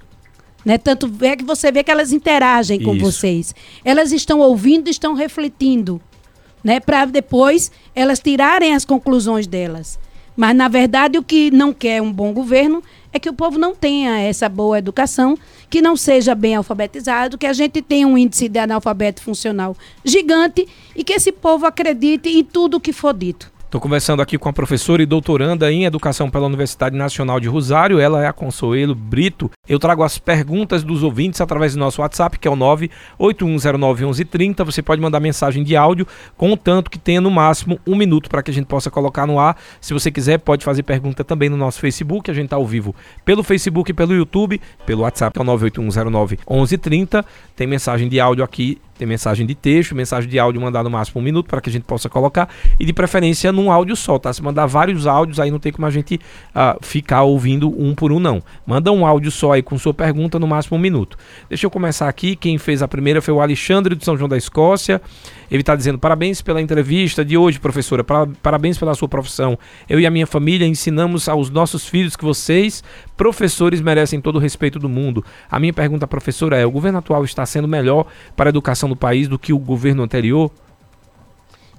Né? 0.65 0.79
Tanto 0.79 1.11
é 1.21 1.37
que 1.37 1.45
você 1.45 1.71
vê 1.71 1.85
que 1.85 1.91
elas 1.91 2.13
interagem 2.13 2.83
com 2.83 2.95
Isso. 2.95 3.05
vocês. 3.05 3.55
Elas 3.85 4.13
estão 4.13 4.41
ouvindo, 4.41 4.89
estão 4.89 5.13
refletindo. 5.13 6.01
Né? 6.63 6.81
Para 6.81 7.05
depois 7.05 7.71
elas 7.95 8.19
tirarem 8.19 8.75
as 8.75 8.85
conclusões 8.85 9.47
delas. 9.47 9.99
Mas, 10.37 10.57
na 10.57 10.69
verdade, 10.69 11.19
o 11.19 11.23
que 11.23 11.51
não 11.51 11.73
quer 11.73 12.03
um 12.03 12.13
bom 12.13 12.33
governo 12.33 12.83
é 13.13 13.19
que 13.19 13.31
o 13.31 13.33
povo 13.33 13.59
não 13.59 13.75
tenha 13.75 14.19
essa 14.19 14.49
boa 14.49 14.79
educação, 14.79 15.39
que 15.71 15.81
não 15.81 15.97
seja 15.97 16.35
bem 16.35 16.57
alfabetizado, 16.57 17.39
que 17.39 17.47
a 17.47 17.53
gente 17.53 17.81
tenha 17.81 18.07
um 18.07 18.19
índice 18.19 18.49
de 18.49 18.59
analfabeto 18.59 19.23
funcional 19.23 19.77
gigante 20.05 20.67
e 20.97 21.05
que 21.05 21.13
esse 21.13 21.31
povo 21.31 21.65
acredite 21.67 22.29
em 22.29 22.43
tudo 22.43 22.79
o 22.79 22.81
que 22.81 22.93
for 22.93 23.15
dito. 23.15 23.53
Estou 23.65 23.81
conversando 23.81 24.23
aqui 24.23 24.39
com 24.39 24.49
a 24.49 24.53
professora 24.53 25.03
e 25.03 25.07
doutoranda 25.07 25.71
em 25.73 25.85
Educação 25.85 26.31
pela 26.31 26.47
Universidade 26.47 26.97
Nacional 26.97 27.41
de 27.41 27.49
Rosário. 27.49 27.99
Ela 27.99 28.23
é 28.23 28.27
a 28.29 28.33
Consuelo 28.33 28.95
Brito. 28.95 29.51
Eu 29.67 29.79
trago 29.79 30.03
as 30.03 30.19
perguntas 30.19 30.85
dos 30.85 31.03
ouvintes 31.03 31.41
através 31.41 31.73
do 31.73 31.79
nosso 31.79 32.03
WhatsApp, 32.03 32.39
que 32.39 32.47
é 32.47 32.51
o 32.51 32.57
981091130. 33.19 34.63
Você 34.63 34.83
pode 34.83 35.01
mandar 35.01 35.21
mensagem 35.21 35.65
de 35.65 35.75
áudio, 35.75 36.07
contanto 36.37 36.91
que 36.91 36.99
tenha 36.99 37.19
no 37.19 37.31
máximo 37.31 37.81
um 37.87 37.97
minuto 37.97 38.29
para 38.29 38.43
que 38.43 38.51
a 38.51 38.55
gente 38.55 38.67
possa 38.67 38.91
colocar 38.91 39.27
no 39.27 39.39
ar. 39.39 39.57
Se 39.81 39.95
você 39.95 40.11
quiser, 40.11 40.39
pode 40.39 40.67
fazer 40.67 40.83
pergunta 40.83 41.25
também 41.25 41.49
no 41.49 41.57
nosso 41.57 41.81
Facebook. 41.81 42.31
A 42.31 42.35
gente 42.35 42.45
está 42.45 42.57
ao 42.57 42.67
vivo 42.67 42.95
pelo 43.25 43.43
Facebook 43.43 43.91
e 43.91 43.95
pelo 43.95 44.13
YouTube, 44.13 44.61
pelo 44.85 45.01
WhatsApp, 45.03 45.33
que 45.33 45.41
é 45.41 45.43
o 45.43 45.59
981091130. 45.59 47.25
Tem 47.57 47.67
mensagem 47.67 48.07
de 48.07 48.21
áudio 48.21 48.45
aqui 48.45 48.79
tem 48.97 49.09
mensagem 49.09 49.45
de 49.45 49.55
texto, 49.55 49.95
mensagem 49.95 50.31
de 50.31 50.39
áudio 50.39 50.61
mandar 50.61 50.85
no 50.85 50.91
máximo 50.91 51.21
um 51.21 51.25
minuto 51.25 51.47
para 51.47 51.61
que 51.61 51.69
a 51.69 51.73
gente 51.73 51.83
possa 51.83 52.09
colocar. 52.09 52.49
E 52.79 52.85
de 52.85 52.93
preferência 52.93 53.51
num 53.51 53.71
áudio 53.71 53.97
só, 53.97 54.19
tá? 54.19 54.33
Se 54.33 54.43
mandar 54.43 54.67
vários 54.67 55.07
áudios, 55.07 55.41
aí 55.41 55.51
não 55.51 55.59
tem 55.59 55.73
como 55.73 55.87
a 55.87 55.91
gente 55.91 56.15
uh, 56.15 56.79
ficar 56.81 57.23
ouvindo 57.23 57.69
um 57.69 57.95
por 57.95 58.13
um, 58.13 58.21
não. 58.21 58.43
Manda 58.65 58.93
um 58.93 59.05
áudio 59.05 59.31
só 59.31 59.54
aí 59.55 59.63
com 59.63 59.79
sua 59.79 59.95
pergunta 59.95 60.39
no 60.39 60.47
máximo 60.47 60.77
um 60.77 60.81
minuto. 60.81 61.17
Deixa 61.49 61.67
eu 61.67 61.71
começar 61.71 62.09
aqui. 62.09 62.37
Quem 62.37 62.59
fez 62.59 62.83
a 62.83 62.89
primeira 62.89 63.23
foi 63.23 63.33
o 63.33 63.41
Alexandre 63.41 63.95
de 63.95 64.05
São 64.05 64.17
João 64.17 64.29
da 64.29 64.37
Escócia. 64.37 65.01
Ele 65.51 65.63
está 65.63 65.75
dizendo: 65.75 65.99
parabéns 65.99 66.43
pela 66.43 66.61
entrevista 66.61 67.25
de 67.25 67.37
hoje, 67.37 67.59
professora. 67.59 68.05
Parabéns 68.43 68.77
pela 68.79 68.95
sua 68.95 69.09
profissão. 69.09 69.59
Eu 69.89 70.01
e 70.01 70.07
a 70.07 70.11
minha 70.11 70.27
família 70.27 70.67
ensinamos 70.67 71.29
aos 71.29 71.51
nossos 71.51 71.87
filhos 71.87 72.17
que 72.17 72.25
vocês, 72.25 72.83
professores, 73.17 73.81
merecem 73.81 74.21
todo 74.21 74.37
o 74.37 74.41
respeito 74.41 74.79
do 74.79 74.89
mundo. 74.89 75.25
A 75.51 75.59
minha 75.59 75.73
pergunta, 75.73 76.07
professora, 76.07 76.57
é: 76.57 76.67
o 76.67 76.71
governo 76.71 76.99
atual 76.99 77.25
está 77.25 77.47
sendo 77.47 77.69
melhor 77.69 78.07
para 78.37 78.49
a 78.49 78.53
educação 78.53 78.89
do 78.89 78.97
país 78.97 79.29
do 79.29 79.39
que 79.39 79.53
o 79.53 79.59
governo 79.59 80.03
anterior? 80.03 80.51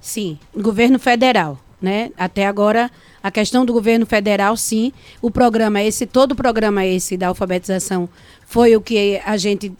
Sim, 0.00 0.38
governo 0.56 0.98
federal. 0.98 1.58
Né? 1.82 2.10
Até 2.16 2.46
agora, 2.46 2.90
a 3.26 3.30
questão 3.32 3.66
do 3.66 3.72
governo 3.72 4.06
federal, 4.06 4.56
sim, 4.56 4.92
o 5.20 5.32
programa 5.32 5.82
esse, 5.82 6.06
todo 6.06 6.30
o 6.30 6.36
programa 6.36 6.86
esse 6.86 7.16
da 7.16 7.26
alfabetização 7.26 8.08
foi 8.46 8.76
o 8.76 8.80
que 8.80 9.20
a 9.24 9.36
gente 9.36 9.72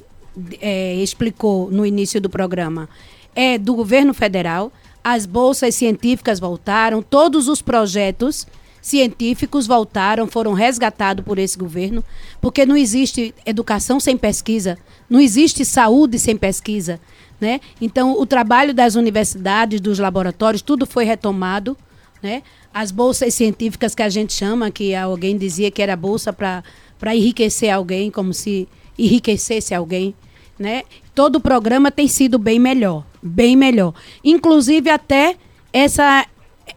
é, 0.61 0.97
explicou 0.97 1.71
no 1.71 1.87
início 1.87 2.21
do 2.21 2.29
programa 2.29 2.89
é 3.37 3.57
do 3.57 3.73
governo 3.73 4.13
federal. 4.13 4.73
As 5.05 5.27
bolsas 5.27 5.77
científicas 5.77 6.41
voltaram, 6.41 7.01
todos 7.01 7.47
os 7.47 7.63
projetos 7.63 8.49
científicos 8.83 9.65
voltaram, 9.65 10.27
foram 10.27 10.53
resgatados 10.53 11.25
por 11.25 11.39
esse 11.39 11.57
governo, 11.57 12.03
porque 12.41 12.67
não 12.67 12.77
existe 12.77 13.33
educação 13.45 14.01
sem 14.01 14.17
pesquisa, 14.17 14.77
não 15.09 15.21
existe 15.21 15.65
saúde 15.65 16.19
sem 16.19 16.37
pesquisa. 16.37 16.99
Né? 17.41 17.61
Então, 17.81 18.19
o 18.19 18.27
trabalho 18.27 18.75
das 18.75 18.97
universidades, 18.97 19.81
dos 19.81 20.01
laboratórios, 20.01 20.63
tudo 20.63 20.85
foi 20.85 21.05
retomado. 21.05 21.77
Né? 22.23 22.43
As 22.73 22.91
bolsas 22.91 23.35
científicas 23.35 23.95
que 23.95 24.03
a 24.03 24.09
gente 24.09 24.33
chama, 24.33 24.71
que 24.71 24.95
alguém 24.95 25.37
dizia 25.37 25.71
que 25.71 25.83
era 25.83 25.97
bolsa 25.97 26.33
para 26.33 27.15
enriquecer 27.15 27.71
alguém, 27.71 28.11
como 28.11 28.33
se 28.33 28.69
enriquecesse 28.99 29.75
alguém. 29.75 30.15
Né? 30.59 30.83
Todo 31.15 31.37
o 31.37 31.41
programa 31.41 31.91
tem 31.91 32.09
sido 32.09 32.39
bem 32.39 32.59
melhor 32.59 33.05
bem 33.27 33.57
melhor. 33.57 33.93
Inclusive 34.25 34.89
até 34.89 35.37
essa 35.73 36.27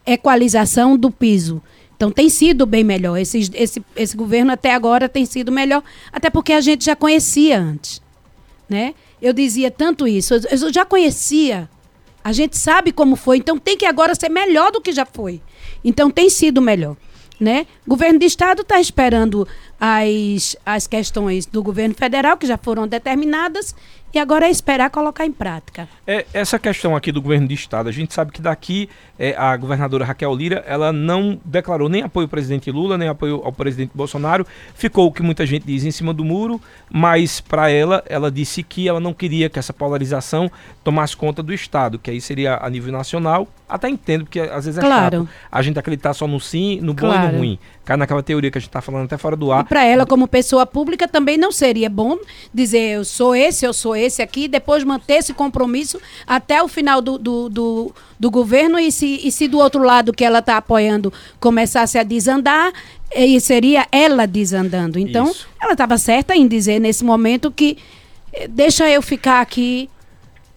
equalização 0.05 0.97
do 0.97 1.11
piso. 1.11 1.61
Então 1.95 2.11
tem 2.11 2.29
sido 2.29 2.65
bem 2.65 2.83
melhor. 2.83 3.17
Esse, 3.17 3.49
esse, 3.53 3.83
esse 3.95 4.17
governo 4.17 4.51
até 4.51 4.73
agora 4.73 5.07
tem 5.07 5.25
sido 5.25 5.51
melhor, 5.51 5.83
até 6.11 6.29
porque 6.29 6.53
a 6.53 6.61
gente 6.61 6.85
já 6.85 6.95
conhecia 6.95 7.59
antes. 7.59 8.01
Né? 8.67 8.93
Eu 9.21 9.33
dizia 9.33 9.69
tanto 9.69 10.07
isso, 10.07 10.33
eu, 10.33 10.41
eu 10.49 10.73
já 10.73 10.85
conhecia. 10.85 11.69
A 12.29 12.31
gente 12.31 12.59
sabe 12.59 12.91
como 12.91 13.15
foi, 13.15 13.37
então 13.37 13.57
tem 13.57 13.75
que 13.75 13.87
agora 13.87 14.13
ser 14.13 14.29
melhor 14.29 14.71
do 14.71 14.79
que 14.79 14.91
já 14.91 15.03
foi. 15.03 15.41
Então 15.83 16.11
tem 16.11 16.29
sido 16.29 16.61
melhor. 16.61 16.95
Né? 17.39 17.65
O 17.87 17.89
governo 17.89 18.19
de 18.19 18.25
estado 18.27 18.61
está 18.61 18.79
esperando 18.79 19.47
as, 19.79 20.55
as 20.63 20.85
questões 20.85 21.47
do 21.47 21.63
governo 21.63 21.95
federal, 21.95 22.37
que 22.37 22.45
já 22.45 22.55
foram 22.55 22.87
determinadas, 22.87 23.73
e 24.13 24.19
agora 24.19 24.47
é 24.47 24.49
esperar 24.49 24.89
colocar 24.89 25.25
em 25.25 25.31
prática. 25.31 25.87
É, 26.05 26.25
essa 26.33 26.57
questão 26.57 26.95
aqui 26.95 27.11
do 27.11 27.21
governo 27.21 27.47
de 27.47 27.53
estado, 27.53 27.89
a 27.89 27.91
gente 27.91 28.13
sabe 28.13 28.31
que 28.31 28.41
daqui 28.41 28.89
é, 29.17 29.35
a 29.37 29.55
governadora 29.55 30.05
Raquel 30.05 30.33
Lira, 30.33 30.63
ela 30.67 30.91
não 30.91 31.39
declarou 31.43 31.89
nem 31.89 32.01
apoio 32.01 32.25
ao 32.25 32.29
presidente 32.29 32.71
Lula, 32.71 32.97
nem 32.97 33.09
apoio 33.09 33.41
ao 33.43 33.51
presidente 33.51 33.91
Bolsonaro. 33.93 34.47
Ficou 34.73 35.07
o 35.07 35.11
que 35.11 35.21
muita 35.21 35.45
gente 35.45 35.65
diz 35.65 35.83
em 35.83 35.91
cima 35.91 36.13
do 36.13 36.23
muro, 36.23 36.59
mas 36.89 37.39
para 37.39 37.69
ela, 37.69 38.03
ela 38.07 38.31
disse 38.31 38.63
que 38.63 38.87
ela 38.87 38.99
não 38.99 39.13
queria 39.13 39.49
que 39.49 39.59
essa 39.59 39.73
polarização 39.73 40.49
tomasse 40.83 41.15
conta 41.15 41.43
do 41.43 41.53
estado, 41.53 41.99
que 41.99 42.09
aí 42.09 42.21
seria 42.21 42.57
a 42.61 42.69
nível 42.69 42.91
nacional. 42.91 43.47
Até 43.67 43.87
entendo, 43.87 44.23
porque 44.23 44.39
às 44.39 44.65
vezes 44.65 44.79
é 44.79 44.81
claro. 44.81 45.19
chato 45.19 45.29
a 45.51 45.61
gente 45.61 45.77
acreditar 45.77 46.13
só 46.13 46.27
no 46.27 46.39
sim, 46.39 46.79
no 46.81 46.93
bom 46.93 47.07
claro. 47.07 47.29
e 47.29 47.31
no 47.31 47.37
ruim. 47.37 47.59
Cai 47.89 47.97
naquela 47.97 48.21
teoria 48.21 48.51
que 48.51 48.57
a 48.59 48.61
gente 48.61 48.69
está 48.69 48.81
falando 48.81 49.05
até 49.05 49.17
fora 49.17 49.35
do 49.35 49.51
ar. 49.51 49.65
E 49.65 49.67
para 49.67 49.83
ela, 49.83 50.05
como 50.05 50.27
pessoa 50.27 50.63
pública, 50.63 51.07
também 51.07 51.39
não 51.39 51.51
seria 51.51 51.89
bom 51.89 52.19
dizer 52.53 52.97
eu 52.97 53.03
sou 53.03 53.35
esse, 53.35 53.65
eu 53.65 53.73
sou 53.73 53.95
esse 53.95 54.21
aqui, 54.21 54.47
depois 54.47 54.83
manter 54.83 55.15
esse 55.15 55.33
compromisso 55.33 55.99
até 56.27 56.61
o 56.61 56.67
final 56.67 57.01
do, 57.01 57.17
do, 57.17 57.49
do, 57.49 57.95
do 58.19 58.29
governo 58.29 58.77
e 58.77 58.91
se, 58.91 59.19
e 59.23 59.31
se 59.31 59.47
do 59.47 59.57
outro 59.57 59.81
lado 59.81 60.13
que 60.13 60.23
ela 60.23 60.37
está 60.37 60.57
apoiando 60.57 61.11
começasse 61.39 61.97
a 61.97 62.03
desandar, 62.03 62.71
e 63.15 63.41
seria 63.41 63.87
ela 63.91 64.27
desandando. 64.27 64.99
Então, 64.99 65.31
Isso. 65.31 65.47
ela 65.59 65.71
estava 65.71 65.97
certa 65.97 66.35
em 66.35 66.47
dizer 66.47 66.77
nesse 66.77 67.03
momento 67.03 67.49
que 67.49 67.79
eh, 68.31 68.47
deixa 68.47 68.87
eu 68.87 69.01
ficar 69.01 69.41
aqui 69.41 69.89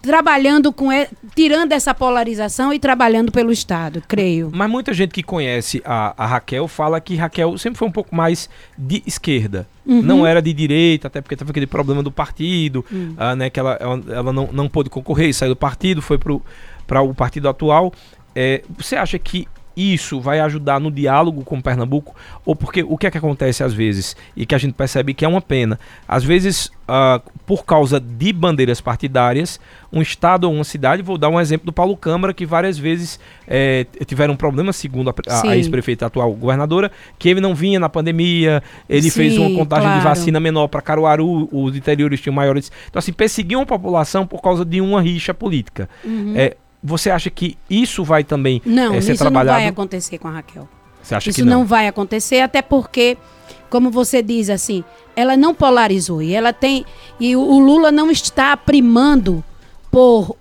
trabalhando 0.03 0.73
com 0.73 0.89
tirando 1.35 1.73
essa 1.73 1.95
polarização 1.95 2.73
e 2.73 2.79
trabalhando 2.79 3.31
pelo 3.31 3.53
Estado, 3.53 4.03
creio. 4.07 4.51
Mas 4.53 4.69
muita 4.69 4.93
gente 4.93 5.13
que 5.13 5.23
conhece 5.23 5.81
a, 5.85 6.13
a 6.17 6.27
Raquel 6.27 6.67
fala 6.67 7.01
que 7.01 7.15
Raquel 7.15 7.57
sempre 7.57 7.79
foi 7.79 7.87
um 7.87 7.93
pouco 7.93 8.15
mais 8.15 8.51
de 8.77 9.03
esquerda. 9.07 9.67
Uhum. 9.87 10.03
Não 10.03 10.27
era 10.27 10.43
de 10.43 10.53
direita, 10.53 11.07
até 11.07 11.21
porque 11.21 11.37
teve 11.37 11.51
aquele 11.51 11.67
problema 11.67 12.03
do 12.03 12.11
partido, 12.11 12.85
uhum. 12.91 13.15
uh, 13.17 13.37
né, 13.37 13.49
que 13.49 13.59
ela, 13.59 13.79
ela, 13.81 14.03
ela, 14.09 14.33
não, 14.33 14.49
não 14.53 14.69
pôde 14.69 14.91
concorrer 14.91 15.33
saiu 15.33 15.51
do 15.51 15.57
partido, 15.57 16.03
foi 16.03 16.19
para 16.19 17.03
o 17.03 17.15
partido 17.15 17.49
atual. 17.49 17.93
É, 18.35 18.63
você 18.77 18.97
acha 18.97 19.19
que 19.19 19.47
isso 19.77 20.21
vai 20.21 20.41
ajudar 20.41 20.81
no 20.81 20.91
diálogo 20.91 21.45
com 21.45 21.61
Pernambuco? 21.61 22.15
Ou 22.45 22.55
porque 22.55 22.83
o 22.83 22.97
que 22.97 23.07
é 23.07 23.11
que 23.11 23.19
acontece 23.19 23.63
às 23.63 23.73
vezes 23.73 24.17
e 24.37 24.45
que 24.45 24.55
a 24.55 24.59
gente 24.59 24.75
percebe 24.75 25.15
que 25.15 25.25
é 25.25 25.29
uma 25.29 25.41
pena? 25.41 25.79
Às 26.07 26.25
vezes, 26.25 26.67
uh, 26.67 27.23
por 27.47 27.65
causa 27.65 27.99
de 28.01 28.33
bandeiras 28.33 28.81
partidárias, 28.81 29.61
um 29.93 30.01
estado 30.01 30.45
ou 30.45 30.55
uma 30.55 30.65
cidade, 30.65 31.03
vou 31.03 31.19
dar 31.19 31.29
um 31.29 31.41
exemplo 31.41 31.67
do 31.67 31.73
Paulo 31.73 31.97
Câmara, 31.97 32.33
que 32.33 32.47
várias 32.47 32.79
vezes 32.79 33.21
é, 33.47 33.87
tiveram 34.07 34.35
um 34.35 34.37
problema, 34.37 34.73
segundo 34.73 35.11
a, 35.11 35.15
a, 35.29 35.51
a 35.51 35.57
ex-prefeita 35.57 36.07
atual 36.07 36.33
governadora, 36.33 36.91
que 37.19 37.29
ele 37.29 37.41
não 37.41 37.55
vinha 37.55 37.79
na 37.79 37.89
pandemia, 37.89 38.63
ele 38.89 39.11
Sim, 39.11 39.11
fez 39.11 39.39
uma 39.39 39.51
contagem 39.51 39.85
claro. 39.85 40.01
de 40.01 40.05
vacina 40.05 40.41
menor 40.41 40.69
para 40.69 40.81
Caruaru, 40.81 41.49
os 41.53 41.77
interiores 41.77 42.21
tinham 42.21 42.35
maiores. 42.35 42.73
Então, 42.89 42.99
assim, 42.99 43.13
perseguiam 43.13 43.63
a 43.63 43.67
população 43.67 44.27
por 44.27 44.41
causa 44.41 44.65
de 44.65 44.81
uma 44.81 45.01
rixa 45.01 45.35
política. 45.35 45.89
Uhum. 46.05 46.35
É, 46.37 46.57
você 46.83 47.11
acha 47.11 47.31
que 47.31 47.57
isso 47.71 48.03
vai 48.03 48.25
também 48.25 48.61
não, 48.65 48.95
é, 48.95 49.01
ser 49.01 49.13
isso 49.13 49.23
trabalhado? 49.23 49.57
não 49.57 49.65
vai 49.65 49.69
acontecer 49.69 50.19
com 50.19 50.29
a 50.29 50.33
Raquel. 50.33 50.69
Você 51.03 51.15
acha 51.15 51.31
isso 51.31 51.39
que 51.39 51.45
não? 51.45 51.61
não 51.61 51.67
vai 51.67 51.87
acontecer, 51.87 52.41
até 52.41 52.63
porque, 52.63 53.17
como 53.71 53.91
você 53.91 54.23
diz 54.23 54.51
assim, 54.51 54.85
ela 55.15 55.37
não 55.37 55.55
polarizou 55.55 56.23
e 56.23 56.35
ela 56.35 56.53
tem 56.53 56.85
e 57.21 57.37
o 57.37 57.59
Lula 57.59 57.93
não 57.93 58.11
está 58.11 58.57
primando 58.57 59.45
por 59.91 60.37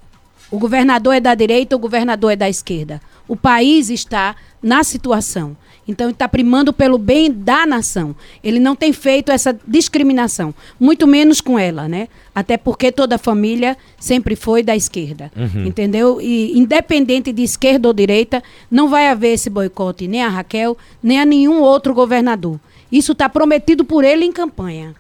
o 0.50 0.60
governador 0.60 1.16
é 1.16 1.20
da 1.20 1.34
direita, 1.34 1.76
o 1.76 1.80
governador 1.80 2.34
é 2.34 2.36
da 2.36 2.50
esquerda. 2.50 3.02
O 3.28 3.38
país 3.38 3.90
está 3.90 4.36
na 4.62 4.84
situação. 4.84 5.56
Então, 5.92 6.08
ele 6.08 6.14
está 6.14 6.28
primando 6.28 6.72
pelo 6.72 6.98
bem 6.98 7.32
da 7.32 7.66
nação. 7.66 8.16
Ele 8.44 8.60
não 8.60 8.76
tem 8.76 8.94
feito 8.94 9.32
essa 9.32 9.58
discriminação, 9.68 10.54
muito 10.80 11.06
menos 11.06 11.42
com 11.42 11.60
ela, 11.60 11.88
né? 11.88 12.08
Até 12.34 12.58
porque 12.58 12.92
toda 12.92 13.16
a 13.16 13.20
família 13.20 13.78
sempre 14.00 14.36
foi 14.36 14.64
da 14.64 14.76
esquerda, 14.76 15.32
uhum. 15.36 15.66
entendeu? 15.66 16.20
E 16.22 16.58
independente 16.58 17.32
de 17.32 17.44
esquerda 17.44 17.88
ou 17.88 17.94
direita, 17.94 18.42
não 18.70 18.90
vai 18.90 19.08
haver 19.08 19.34
esse 19.34 19.50
boicote 19.50 20.08
nem 20.08 20.24
a 20.24 20.30
Raquel, 20.30 20.78
nem 21.04 21.20
a 21.20 21.26
nenhum 21.26 21.62
outro 21.62 21.94
governador. 21.94 22.60
Isso 22.92 23.12
está 23.14 23.30
prometido 23.30 23.86
por 23.86 24.04
ele 24.04 24.26
em 24.26 24.32
campanha. 24.32 24.96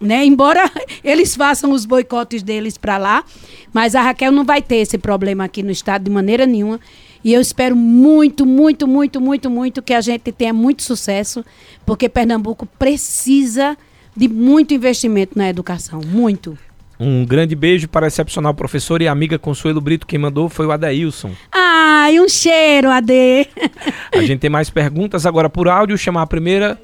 Né? 0.00 0.24
Embora 0.24 0.70
eles 1.04 1.36
façam 1.36 1.72
os 1.72 1.84
boicotes 1.84 2.42
deles 2.42 2.78
para 2.78 2.96
lá, 2.96 3.24
mas 3.72 3.94
a 3.94 4.02
Raquel 4.02 4.32
não 4.32 4.44
vai 4.44 4.62
ter 4.62 4.76
esse 4.76 4.96
problema 4.96 5.44
aqui 5.44 5.62
no 5.62 5.70
estado 5.70 6.04
de 6.04 6.10
maneira 6.10 6.46
nenhuma. 6.46 6.80
E 7.22 7.32
eu 7.32 7.40
espero 7.40 7.76
muito, 7.76 8.46
muito, 8.46 8.86
muito, 8.86 9.20
muito, 9.20 9.50
muito 9.50 9.82
que 9.82 9.92
a 9.92 10.00
gente 10.00 10.32
tenha 10.32 10.52
muito 10.52 10.82
sucesso, 10.82 11.44
porque 11.84 12.08
Pernambuco 12.08 12.66
precisa 12.78 13.76
de 14.16 14.28
muito 14.28 14.74
investimento 14.74 15.38
na 15.38 15.48
educação, 15.48 16.00
muito. 16.04 16.58
Um 16.98 17.24
grande 17.24 17.54
beijo 17.54 17.88
para 17.88 18.06
a 18.06 18.08
excepcional 18.08 18.54
professora 18.54 19.02
e 19.02 19.08
amiga 19.08 19.38
Consuelo 19.38 19.80
Brito. 19.80 20.06
Quem 20.06 20.18
mandou 20.18 20.48
foi 20.48 20.66
o 20.66 20.72
Adailson. 20.72 21.32
Ah, 21.50 21.70
Ai, 22.02 22.18
um 22.18 22.28
cheiro, 22.28 22.90
Ade. 22.90 23.46
A 24.10 24.22
gente 24.22 24.40
tem 24.40 24.48
mais 24.48 24.70
perguntas 24.70 25.26
agora 25.26 25.50
por 25.50 25.68
áudio. 25.68 25.98
Chamar 25.98 26.22
a 26.22 26.26
primeira, 26.26 26.80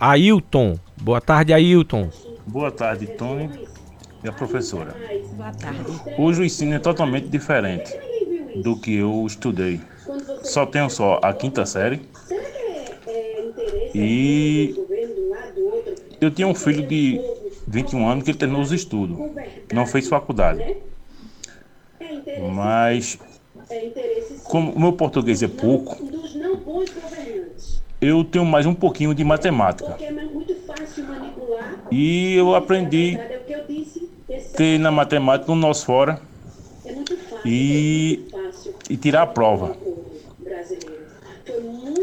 Ailton. 0.00 0.78
Boa 1.00 1.20
tarde, 1.20 1.52
Ailton. 1.52 2.08
Boa 2.46 2.70
tarde, 2.70 3.06
Tony 3.06 3.50
e 4.24 4.28
a 4.28 4.32
professora. 4.32 4.96
Boa 5.36 5.52
tarde. 5.52 5.80
Hoje 6.16 6.40
o 6.40 6.44
ensino 6.44 6.72
é 6.72 6.78
totalmente 6.78 7.28
diferente 7.28 7.92
do 8.54 8.76
que 8.76 8.94
eu 8.94 9.24
estudei. 9.26 9.80
Só 10.42 10.66
tenho 10.66 10.88
só 10.90 11.18
a 11.22 11.32
quinta 11.32 11.64
série. 11.66 12.02
E 13.94 14.74
eu 16.20 16.30
tinha 16.30 16.46
um 16.46 16.54
filho 16.54 16.86
de 16.86 17.20
21 17.66 18.08
anos 18.08 18.24
que 18.24 18.30
ele 18.30 18.38
terminou 18.38 18.62
os 18.62 18.72
estudos. 18.72 19.16
Não 19.72 19.86
fez 19.86 20.08
faculdade. 20.08 20.76
Mas 22.52 23.18
como 24.44 24.72
o 24.72 24.80
meu 24.80 24.92
português 24.92 25.42
é 25.42 25.48
pouco, 25.48 25.96
eu 28.00 28.24
tenho 28.24 28.44
mais 28.44 28.66
um 28.66 28.74
pouquinho 28.74 29.14
de 29.14 29.24
matemática. 29.24 29.96
E 31.90 32.34
eu 32.34 32.54
aprendi 32.54 33.18
ter 34.56 34.78
na 34.78 34.90
matemática 34.90 35.50
um 35.50 35.56
nós 35.56 35.82
fora 35.82 36.20
e, 37.44 38.26
e 38.88 38.96
tirar 38.96 39.22
a 39.22 39.26
prova. 39.26 39.76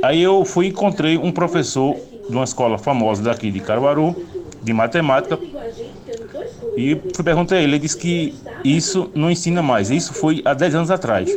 Aí 0.02 0.22
eu 0.22 0.44
fui 0.46 0.68
encontrei 0.68 1.18
um 1.18 1.32
professor 1.32 1.96
de 2.30 2.36
uma 2.36 2.44
escola 2.44 2.78
famosa 2.78 3.22
daqui 3.22 3.52
de 3.52 3.60
Caruaru, 3.60 4.16
de 4.62 4.74
matemática, 4.74 5.38
e 6.76 6.96
fui 7.14 7.24
perguntar 7.24 7.56
a 7.56 7.60
ele, 7.60 7.74
ele 7.74 7.80
disse 7.80 7.98
que 7.98 8.36
isso 8.64 9.12
não 9.14 9.30
ensina 9.30 9.62
mais. 9.62 9.90
Isso 9.92 10.14
foi 10.14 10.42
há 10.46 10.54
10 10.54 10.76
anos 10.76 10.92
atrás. 10.92 11.30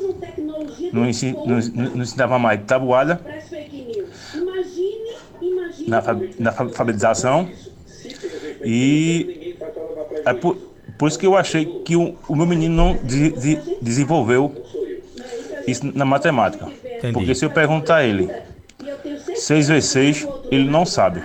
Não, 0.92 1.08
ensina, 1.08 1.38
não, 1.44 1.58
não 1.94 2.02
ensinava 2.02 2.38
mais 2.38 2.60
tabuada 2.64 3.20
na, 5.86 6.02
na 6.38 6.54
alfabetização. 6.56 7.48
E 8.64 9.56
é 10.24 10.32
por, 10.32 10.56
por 10.96 11.08
isso 11.08 11.18
que 11.18 11.26
eu 11.26 11.36
achei 11.36 11.66
que 11.84 11.96
o, 11.96 12.14
o 12.28 12.36
meu 12.36 12.46
menino 12.46 12.74
não 12.74 12.96
de, 12.96 13.30
de, 13.32 13.58
desenvolveu 13.82 14.63
isso 15.66 15.90
na 15.94 16.04
matemática. 16.04 16.66
Entendi. 16.84 17.12
Porque 17.12 17.34
se 17.34 17.44
eu 17.44 17.50
perguntar 17.50 17.96
a 17.96 18.04
ele 18.04 18.28
6 19.36 19.68
vezes 19.68 19.90
6, 19.90 20.28
ele 20.50 20.64
não 20.70 20.84
sabe. 20.86 21.22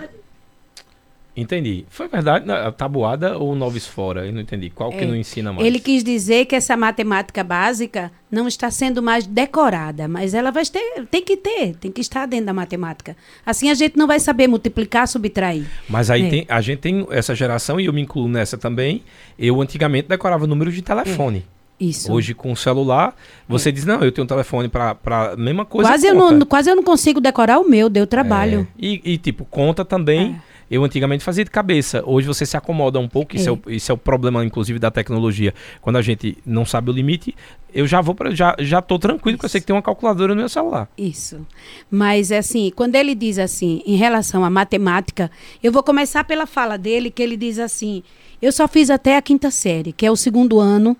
Entendi. 1.38 1.86
Foi 1.90 2.10
verdade, 2.10 2.46
né? 2.46 2.54
a 2.54 2.72
tabuada 2.72 3.38
ou 3.38 3.56
noves 3.56 3.88
fora? 3.88 4.26
Eu 4.26 4.34
não 4.34 4.42
entendi. 4.42 4.70
Qual 4.70 4.92
que 4.92 4.98
É. 4.98 5.06
não 5.06 5.16
ensina 5.16 5.54
mais? 5.54 5.66
Ele 5.66 5.80
quis 5.80 6.04
dizer 6.04 6.46
que 6.46 6.54
essa 6.56 6.76
matemática 6.76 7.42
básica 7.46 8.12
não 8.30 8.46
está 8.46 8.70
sendo 8.70 9.02
mais 9.02 9.26
decorada, 9.26 10.06
mas 10.06 10.34
ela 10.34 10.52
vai 10.52 10.66
ter, 10.66 11.06
tem 11.10 11.24
que 11.24 11.38
ter, 11.38 11.76
tem 11.76 11.92
que 11.94 12.02
estar 12.02 12.26
dentro 12.26 12.48
da 12.48 12.54
matemática. 12.54 13.16
Assim 13.46 13.70
a 13.70 13.74
gente 13.74 13.96
não 13.96 14.06
vai 14.06 14.20
saber 14.20 14.48
multiplicar, 14.48 15.08
subtrair. 15.08 15.66
Mas 15.88 16.10
aí 16.10 16.26
É. 16.26 16.30
tem, 16.30 16.46
a 16.50 16.60
gente 16.60 16.80
tem 16.80 17.08
essa 17.10 17.34
geração, 17.34 17.80
e 17.80 17.86
eu 17.86 17.94
me 17.94 18.02
incluo 18.02 18.28
nessa 18.28 18.58
também. 18.58 19.02
Eu 19.38 19.62
antigamente 19.62 20.10
decorava 20.10 20.46
números 20.46 20.74
de 20.74 20.82
telefone. 20.82 21.46
Isso. 21.80 22.12
Hoje, 22.12 22.34
com 22.34 22.52
o 22.52 22.56
celular, 22.56 23.16
você 23.48 23.72
diz, 23.72 23.86
não, 23.86 24.02
eu 24.04 24.12
tenho 24.12 24.26
um 24.26 24.28
telefone 24.28 24.68
para 24.68 24.98
a 25.04 25.36
mesma 25.38 25.66
coisa. 25.66 25.90
quase, 25.90 26.08
eu 26.08 26.14
não, 26.14 26.42
quase 26.42 26.70
eu 26.70 26.76
não 26.76 26.84
consigo 26.84 27.22
decorar 27.22 27.60
o 27.60 27.70
meu, 27.70 27.90
deu 27.90 28.06
trabalho. 28.06 28.68
É. 28.78 28.86
E, 28.86 29.02
e, 29.14 29.18
tipo, 29.18 29.46
conta 29.46 29.86
também. 29.86 30.36
É. 30.46 30.50
Eu 30.72 30.84
antigamente 30.84 31.24
fazia 31.24 31.44
de 31.44 31.50
cabeça. 31.50 32.04
Hoje 32.06 32.28
você 32.28 32.46
se 32.46 32.56
acomoda 32.56 33.00
um 33.00 33.08
pouco. 33.08 33.36
Isso 33.36 33.50
é, 33.50 33.52
É. 33.52 33.56
o, 33.56 33.72
isso 33.72 33.92
é 33.92 33.96
o 33.96 33.98
problema, 33.98 34.46
inclusive, 34.46 34.78
da 34.78 34.92
tecnologia. 34.92 35.52
Quando 35.82 35.96
a 35.96 36.02
gente 36.02 36.38
não 36.46 36.64
sabe 36.64 36.92
o 36.92 36.94
limite, 36.94 37.36
eu 37.74 37.88
já 37.88 38.02
vou 38.02 38.14
para 38.14 38.30
já 38.36 38.56
já 38.60 38.80
tô 38.80 39.00
tranquilo, 39.00 39.36
porque 39.38 39.46
eu 39.48 39.50
sei 39.50 39.62
que 39.62 39.66
tem 39.66 39.76
uma 39.76 39.82
calculadora 39.82 40.36
no 40.36 40.42
meu 40.42 40.50
celular. 40.50 40.88
Isso. 40.96 41.44
Mas, 41.90 42.32
assim, 42.32 42.72
quando 42.76 42.94
ele 42.96 43.16
diz 43.16 43.40
assim, 43.40 43.82
em 43.84 43.96
relação 43.96 44.46
à 44.46 44.50
matemática, 44.50 45.32
eu 45.64 45.72
vou 45.72 45.82
começar 45.82 46.24
pela 46.24 46.46
fala 46.46 46.78
dele, 46.78 47.10
que 47.10 47.24
ele 47.24 47.36
diz 47.36 47.58
assim: 47.58 48.04
eu 48.40 48.52
só 48.52 48.68
fiz 48.68 48.92
até 48.92 49.18
a 49.18 49.24
quinta 49.24 49.50
série, 49.50 49.92
que 49.92 50.06
é 50.06 50.12
o 50.12 50.16
segundo 50.16 50.60
ano, 50.60 50.96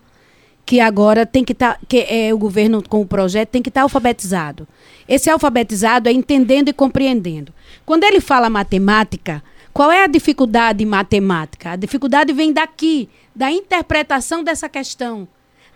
que 0.70 0.78
agora 0.78 1.26
tem 1.26 1.44
que 1.44 1.50
estar, 1.50 1.80
que 1.88 2.06
é 2.08 2.32
o 2.32 2.38
governo 2.38 2.80
com 2.80 3.00
o 3.00 3.04
projeto 3.04 3.48
tem 3.48 3.60
que 3.60 3.70
estar 3.70 3.82
alfabetizado. 3.82 4.68
Esse 5.08 5.28
alfabetizado 5.28 6.08
é 6.08 6.12
entendendo 6.12 6.68
e 6.68 6.72
compreendendo. 6.72 7.52
Quando 7.84 8.04
ele 8.04 8.20
fala 8.20 8.48
matemática, 8.48 9.42
qual 9.72 9.90
é 9.90 10.04
a 10.04 10.06
dificuldade 10.06 10.84
em 10.84 10.86
matemática? 10.86 11.72
A 11.72 11.76
dificuldade 11.76 12.32
vem 12.32 12.52
daqui, 12.52 13.08
da 13.34 13.50
interpretação 13.50 14.44
dessa 14.44 14.68
questão, 14.68 15.26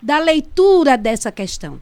da 0.01 0.17
leitura 0.17 0.97
dessa 0.97 1.29
questão 1.29 1.81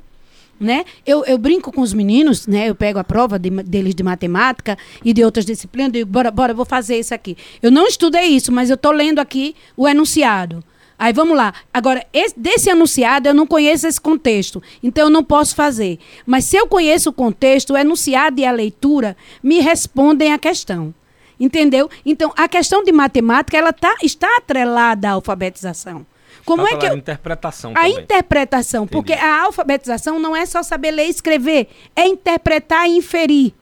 né? 0.59 0.85
Eu, 1.05 1.25
eu 1.25 1.37
brinco 1.37 1.71
com 1.71 1.81
os 1.81 1.93
meninos, 1.93 2.47
né? 2.47 2.69
Eu 2.69 2.75
pego 2.75 2.97
a 2.97 3.03
prova 3.03 3.37
de 3.37 3.49
deles 3.49 3.93
de 3.93 4.01
matemática 4.01 4.77
e 5.03 5.11
de 5.11 5.23
outras 5.23 5.45
disciplinas, 5.45 5.91
digo, 5.91 6.09
bora, 6.09 6.31
bora, 6.31 6.53
vou 6.53 6.63
fazer 6.63 6.97
isso 6.97 7.13
aqui. 7.13 7.35
Eu 7.61 7.69
não 7.69 7.85
estudei 7.85 8.27
isso, 8.27 8.51
mas 8.51 8.69
eu 8.69 8.75
estou 8.75 8.91
lendo 8.91 9.19
aqui 9.19 9.55
o 9.75 9.87
enunciado. 9.87 10.63
Aí 10.97 11.11
vamos 11.11 11.35
lá. 11.35 11.53
Agora, 11.73 12.05
esse- 12.13 12.33
desse 12.39 12.69
enunciado 12.69 13.27
eu 13.27 13.33
não 13.33 13.45
conheço 13.47 13.87
esse 13.87 13.99
contexto, 13.99 14.61
então 14.81 15.05
eu 15.05 15.09
não 15.09 15.23
posso 15.23 15.55
fazer. 15.55 15.99
Mas 16.25 16.45
se 16.45 16.55
eu 16.55 16.67
conheço 16.67 17.09
o 17.09 17.13
contexto, 17.13 17.73
o 17.73 17.77
enunciado 17.77 18.39
e 18.39 18.45
a 18.45 18.51
leitura 18.51 19.17
me 19.41 19.59
respondem 19.59 20.31
a 20.33 20.37
questão. 20.37 20.93
Entendeu? 21.39 21.89
Então, 22.05 22.31
a 22.37 22.47
questão 22.47 22.83
de 22.83 22.91
matemática, 22.91 23.57
ela 23.57 23.73
tá, 23.73 23.95
está 24.03 24.27
atrelada 24.37 25.09
à 25.09 25.11
alfabetização. 25.13 26.05
Como 26.45 26.63
Tá 26.67 26.73
é 26.73 26.77
que 26.77 26.85
eu, 26.85 26.97
interpretação 26.97 27.71
a 27.71 27.73
também. 27.75 27.99
interpretação, 27.99 28.83
Entendi. 28.83 28.95
porque 28.97 29.13
a 29.13 29.43
alfabetização 29.43 30.19
não 30.19 30.35
é 30.35 30.45
só 30.45 30.61
saber 30.61 30.91
ler 30.91 31.07
e 31.07 31.09
escrever, 31.09 31.67
é 31.95 32.05
interpretar 32.07 32.87
e 32.87 32.97
inferir, 32.97 33.53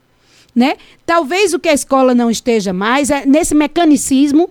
né? 0.55 0.75
Talvez 1.05 1.53
o 1.53 1.59
que 1.59 1.69
a 1.69 1.73
escola 1.73 2.13
não 2.13 2.29
esteja 2.29 2.73
mais 2.73 3.09
é 3.09 3.25
nesse 3.25 3.53
mecanicismo 3.55 4.49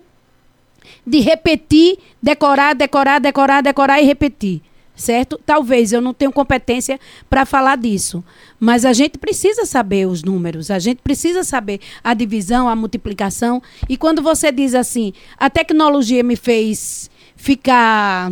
de 1.05 1.19
repetir, 1.19 1.97
decorar, 2.21 2.73
decorar, 2.73 3.19
decorar, 3.19 3.61
decorar 3.61 4.01
e 4.01 4.05
repetir, 4.05 4.61
certo? 4.95 5.39
Talvez 5.45 5.91
eu 5.93 6.01
não 6.01 6.13
tenha 6.13 6.31
competência 6.31 6.99
para 7.29 7.45
falar 7.45 7.77
disso, 7.77 8.23
mas 8.59 8.85
a 8.85 8.93
gente 8.93 9.17
precisa 9.17 9.65
saber 9.65 10.07
os 10.07 10.23
números, 10.23 10.69
a 10.71 10.79
gente 10.79 10.99
precisa 11.03 11.43
saber 11.43 11.79
a 12.03 12.13
divisão, 12.13 12.67
a 12.69 12.75
multiplicação. 12.75 13.61
E 13.89 13.97
quando 13.97 14.21
você 14.21 14.51
diz 14.51 14.75
assim, 14.75 15.13
a 15.37 15.49
tecnologia 15.49 16.23
me 16.23 16.35
fez 16.35 17.09
ficar 17.35 18.31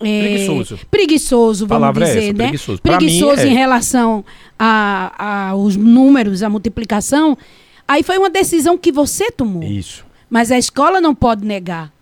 é, 0.00 0.20
Preguiçoso. 0.20 0.78
Preguiçoso, 0.90 1.66
vamos 1.66 1.80
Palavra 1.80 2.04
é 2.04 2.08
dizer, 2.08 2.18
essa, 2.24 2.32
né? 2.32 2.44
preguiçoso. 2.44 2.82
Pra 2.82 2.92
mim, 2.92 2.98
Preguiçoso 2.98 3.42
é. 3.42 3.46
em 3.46 3.54
relação 3.54 4.24
a- 4.58 5.48
aos 5.50 5.76
números, 5.76 6.42
à 6.42 6.50
multiplicação. 6.50 7.38
Aí 7.86 8.02
foi 8.02 8.18
uma 8.18 8.28
decisão 8.30 8.76
que 8.76 8.90
você 8.92 9.30
tomou. 9.30 9.62
Isso. 9.62 10.04
Mas 10.34 10.50
a 10.50 10.58
escola 10.58 11.00
não 11.00 11.14
pode 11.14 11.46
negar. 11.46 11.92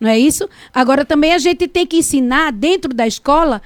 Não 0.00 0.08
é 0.08 0.18
isso? 0.18 0.48
Agora 0.72 1.04
também 1.04 1.34
a 1.34 1.38
gente 1.38 1.68
tem 1.68 1.86
que 1.86 1.98
ensinar 1.98 2.50
dentro 2.50 2.94
da 2.94 3.06
escola 3.06 3.60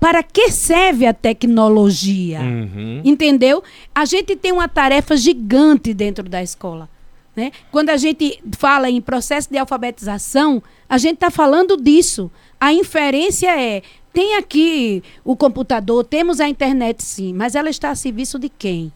para 0.00 0.22
que 0.22 0.50
serve 0.50 1.04
a 1.04 1.12
tecnologia. 1.12 2.40
Uhum. 2.40 3.02
Entendeu? 3.04 3.62
A 3.94 4.06
gente 4.06 4.34
tem 4.34 4.50
uma 4.50 4.66
tarefa 4.66 5.14
gigante 5.14 5.92
dentro 5.92 6.26
da 6.26 6.42
escola. 6.42 6.88
Né? 7.36 7.52
Quando 7.70 7.90
a 7.90 7.98
gente 7.98 8.42
fala 8.56 8.88
em 8.88 8.98
processo 8.98 9.50
de 9.50 9.58
alfabetização, 9.58 10.62
a 10.88 10.96
gente 10.96 11.16
está 11.16 11.30
falando 11.30 11.76
disso. 11.76 12.30
A 12.58 12.72
inferência 12.72 13.60
é: 13.60 13.82
tem 14.10 14.36
aqui 14.36 15.02
o 15.22 15.36
computador, 15.36 16.02
temos 16.02 16.40
a 16.40 16.48
internet 16.48 17.04
sim, 17.04 17.34
mas 17.34 17.54
ela 17.54 17.68
está 17.68 17.90
a 17.90 17.94
serviço 17.94 18.38
de 18.38 18.48
quem? 18.48 18.90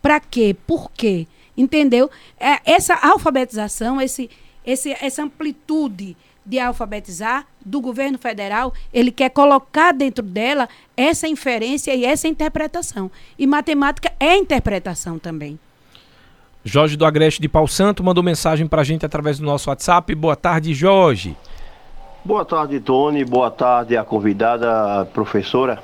Para 0.00 0.20
quê? 0.20 0.56
Por 0.66 0.90
quê? 0.90 1.26
Entendeu? 1.56 2.10
É, 2.38 2.60
essa 2.64 2.94
alfabetização, 2.94 4.00
esse, 4.00 4.30
esse, 4.64 4.92
essa 5.00 5.22
amplitude 5.22 6.16
de 6.44 6.60
alfabetizar 6.60 7.44
do 7.64 7.80
governo 7.80 8.18
federal, 8.18 8.72
ele 8.92 9.10
quer 9.10 9.30
colocar 9.30 9.92
dentro 9.92 10.24
dela 10.24 10.68
essa 10.96 11.26
inferência 11.26 11.94
e 11.94 12.04
essa 12.04 12.28
interpretação. 12.28 13.10
E 13.36 13.46
matemática 13.46 14.12
é 14.20 14.36
interpretação 14.36 15.18
também. 15.18 15.58
Jorge 16.64 16.96
do 16.96 17.04
Agreste 17.04 17.40
de 17.40 17.48
Pau 17.48 17.66
Santo 17.66 18.02
mandou 18.02 18.22
mensagem 18.22 18.66
pra 18.66 18.84
gente 18.84 19.04
através 19.04 19.38
do 19.38 19.44
nosso 19.44 19.70
WhatsApp. 19.70 20.14
Boa 20.14 20.36
tarde, 20.36 20.74
Jorge. 20.74 21.36
Boa 22.24 22.44
tarde, 22.44 22.80
Tony. 22.80 23.24
Boa 23.24 23.50
tarde, 23.50 23.96
a 23.96 24.04
convidada, 24.04 25.00
a 25.00 25.04
professora. 25.04 25.80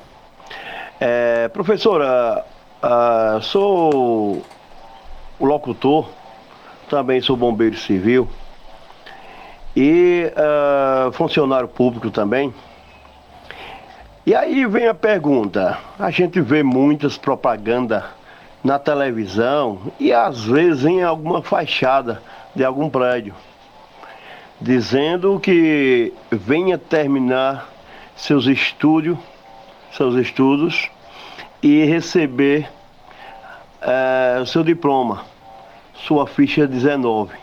É, 0.99 1.47
professora, 1.47 2.45
ah, 2.81 3.39
sou 3.41 4.41
o 5.39 5.45
locutor, 5.45 6.09
também 6.89 7.21
sou 7.21 7.35
bombeiro 7.35 7.77
civil 7.77 8.27
e 9.75 10.31
ah, 10.35 11.09
funcionário 11.13 11.67
público 11.67 12.11
também. 12.11 12.53
E 14.25 14.33
aí 14.33 14.65
vem 14.65 14.87
a 14.87 14.93
pergunta: 14.93 15.77
a 15.99 16.09
gente 16.11 16.39
vê 16.39 16.63
muitas 16.63 17.17
propagandas 17.17 18.03
na 18.63 18.79
televisão 18.79 19.79
e 19.99 20.13
às 20.13 20.43
vezes 20.45 20.85
em 20.85 21.03
alguma 21.03 21.41
fachada 21.41 22.21
de 22.55 22.63
algum 22.63 22.89
prédio 22.89 23.33
dizendo 24.61 25.37
que 25.39 26.13
venha 26.31 26.77
terminar 26.77 27.67
seus 28.15 28.45
estudos 28.45 29.17
seus 29.91 30.15
estudos 30.15 30.89
e 31.61 31.83
receber 31.83 32.69
é, 33.85 34.39
o 34.41 34.45
seu 34.45 34.63
diploma, 34.63 35.25
sua 35.93 36.25
ficha 36.25 36.67
19. 36.67 37.35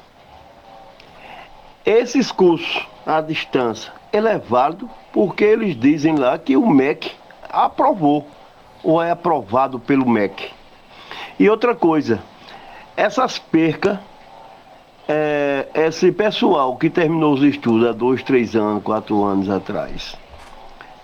Esses 1.84 2.30
cursos 2.30 2.86
à 3.06 3.20
distância, 3.20 3.92
ele 4.12 4.28
é 4.28 4.38
válido 4.38 4.88
porque 5.12 5.44
eles 5.44 5.78
dizem 5.78 6.16
lá 6.16 6.38
que 6.38 6.56
o 6.56 6.68
MEC 6.68 7.12
aprovou 7.48 8.26
ou 8.82 9.02
é 9.02 9.10
aprovado 9.10 9.78
pelo 9.78 10.08
MEC. 10.08 10.50
E 11.38 11.48
outra 11.48 11.74
coisa, 11.74 12.20
essas 12.96 13.38
percas, 13.38 13.98
é, 15.08 15.66
esse 15.74 16.12
pessoal 16.12 16.76
que 16.76 16.88
terminou 16.88 17.34
os 17.34 17.42
estudos 17.42 17.88
há 17.88 17.92
dois, 17.92 18.22
três 18.22 18.54
anos, 18.54 18.82
quatro 18.82 19.24
anos 19.24 19.50
atrás, 19.50 20.16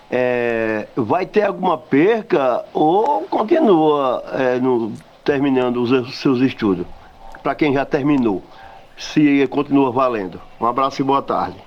é, 0.09 0.87
vai 0.95 1.25
ter 1.25 1.43
alguma 1.43 1.77
perca 1.77 2.63
ou 2.73 3.23
continua 3.23 4.23
é, 4.33 4.59
no, 4.59 4.93
terminando 5.27 5.83
os 5.83 6.17
seus 6.17 6.39
estudos? 6.39 6.87
Para 7.43 7.53
quem 7.53 7.73
já 7.73 7.83
terminou, 7.83 8.41
se 8.97 9.45
continua 9.47 9.91
valendo. 9.91 10.39
Um 10.59 10.65
abraço 10.65 11.01
e 11.01 11.03
boa 11.03 11.21
tarde. 11.21 11.57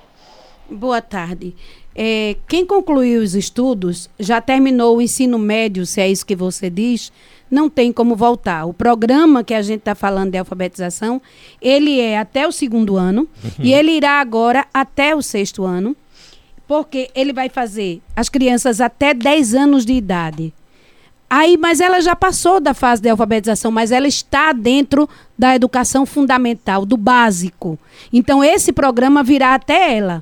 Boa 0.67 0.99
tarde. 0.99 1.55
É, 1.93 2.37
quem 2.47 2.65
concluiu 2.65 3.21
os 3.21 3.35
estudos, 3.35 4.09
já 4.19 4.41
terminou 4.41 4.97
o 4.97 5.01
ensino 5.01 5.37
médio, 5.37 5.85
se 5.85 6.01
é 6.01 6.09
isso 6.09 6.25
que 6.25 6.35
você 6.35 6.71
diz, 6.71 7.11
não 7.51 7.69
tem 7.69 7.91
como 7.91 8.15
voltar. 8.15 8.65
O 8.65 8.73
programa 8.73 9.43
que 9.43 9.53
a 9.53 9.61
gente 9.61 9.79
está 9.79 9.93
falando 9.93 10.31
de 10.31 10.39
alfabetização, 10.39 11.21
ele 11.61 11.99
é 11.99 12.17
até 12.17 12.47
o 12.47 12.51
segundo 12.51 12.97
ano 12.97 13.27
uhum. 13.43 13.51
e 13.59 13.73
ele 13.73 13.91
irá 13.91 14.19
agora 14.19 14.65
até 14.73 15.15
o 15.15 15.21
sexto 15.21 15.63
ano, 15.63 15.95
porque 16.67 17.11
ele 17.13 17.31
vai 17.31 17.47
fazer 17.47 18.01
as 18.15 18.27
crianças 18.27 18.81
até 18.81 19.13
10 19.13 19.53
anos 19.53 19.85
de 19.85 19.93
idade. 19.93 20.51
Aí, 21.33 21.55
mas 21.55 21.79
ela 21.79 22.01
já 22.01 22.13
passou 22.13 22.59
da 22.59 22.73
fase 22.73 23.01
de 23.01 23.07
alfabetização, 23.07 23.71
mas 23.71 23.89
ela 23.89 24.05
está 24.05 24.51
dentro 24.51 25.07
da 25.39 25.55
educação 25.55 26.05
fundamental, 26.05 26.85
do 26.85 26.97
básico. 26.97 27.79
Então, 28.11 28.43
esse 28.43 28.73
programa 28.73 29.23
virá 29.23 29.53
até 29.55 29.95
ela 29.95 30.21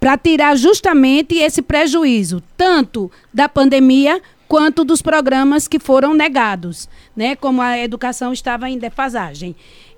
para 0.00 0.16
tirar 0.16 0.56
justamente 0.56 1.34
esse 1.34 1.60
prejuízo, 1.60 2.42
tanto 2.56 3.12
da 3.30 3.46
pandemia 3.46 4.22
quanto 4.48 4.84
dos 4.84 5.02
programas 5.02 5.68
que 5.68 5.78
foram 5.78 6.14
negados, 6.14 6.88
né? 7.14 7.36
Como 7.36 7.60
a 7.60 7.78
educação 7.78 8.32
estava 8.32 8.70
em 8.70 8.78
defasagem. 8.78 9.54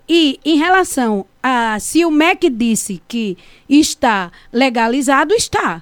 E 0.08 0.40
em 0.44 0.58
relação 0.58 1.24
a 1.40 1.78
se 1.78 2.04
o 2.04 2.10
MEC 2.10 2.50
disse 2.50 3.00
que 3.06 3.38
está 3.68 4.32
legalizado, 4.52 5.32
está. 5.32 5.80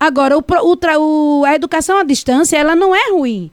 Agora, 0.00 0.38
o, 0.38 0.42
o, 0.42 1.44
a 1.44 1.54
educação 1.54 1.98
à 1.98 2.02
distância, 2.02 2.56
ela 2.56 2.74
não 2.74 2.94
é 2.94 3.10
ruim. 3.10 3.50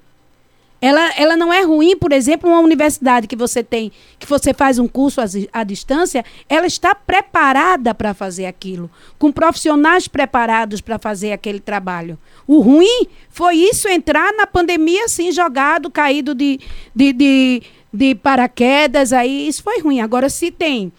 Ela, 0.81 1.11
ela 1.17 1.35
não 1.35 1.51
é 1.51 1.61
ruim, 1.61 1.97
por 1.97 2.13
exemplo, 2.13 2.49
uma 2.49 2.61
universidade 2.61 3.27
que 3.27 3.35
você 3.35 3.61
tem, 3.61 3.91
que 4.17 4.25
você 4.25 4.53
faz 4.53 4.79
um 4.79 4.87
curso 4.87 5.19
à, 5.51 5.63
distância, 5.63 6.23
ela 6.47 6.65
está 6.65 6.95
preparada 6.95 7.93
para 7.93 8.13
fazer 8.13 8.45
aquilo, 8.45 8.89
com 9.17 9.31
profissionais 9.31 10.07
preparados 10.07 10.79
para 10.79 10.97
fazer 10.97 11.33
aquele 11.33 11.59
trabalho. 11.59 12.17
O 12.47 12.59
ruim 12.59 13.07
foi 13.29 13.57
isso 13.57 13.89
entrar 13.89 14.31
na 14.33 14.47
pandemia 14.47 15.03
assim, 15.03 15.31
jogado, 15.33 15.91
caído 15.91 16.33
de, 16.33 16.59
de, 16.95 17.11
de, 17.11 17.63
de 17.93 18.15
paraquedas, 18.15 19.11
aí 19.11 19.49
isso 19.49 19.61
foi 19.61 19.81
ruim. 19.81 19.99
Agora, 19.99 20.29
se 20.29 20.49
tem, 20.49 20.93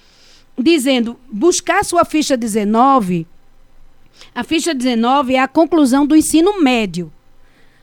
dizendo, 0.59 1.18
buscar 1.33 1.83
sua 1.87 2.05
ficha 2.05 2.37
19, 2.37 3.26
a 4.35 4.45
ficha 4.45 4.74
19 4.74 5.37
é 5.37 5.41
a 5.41 5.49
conclusão 5.49 6.07
do 6.07 6.14
ensino 6.14 6.61
médio. 6.61 7.11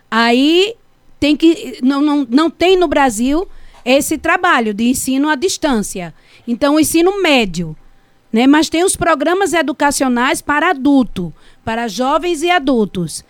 Aí 0.10 0.76
tem 1.20 1.36
que 1.36 1.80
não, 1.82 2.02
não, 2.02 2.28
não 2.30 2.50
tem 2.50 2.78
no 2.78 2.88
Brasil 2.88 3.48
esse 3.84 4.18
trabalho 4.18 4.74
de 4.74 4.84
ensino 4.90 5.30
à 5.30 5.36
distância. 5.36 6.14
Então, 6.48 6.76
o 6.76 6.80
ensino 6.80 7.22
médio. 7.22 7.76
Né? 8.32 8.46
Mas 8.46 8.70
tem 8.70 8.84
os 8.84 8.96
programas 8.96 9.54
educacionais 9.54 10.42
para 10.42 10.72
adulto, 10.72 11.34
para 11.64 11.88
jovens 11.88 12.44
e 12.44 12.52
adultos. 12.52 13.24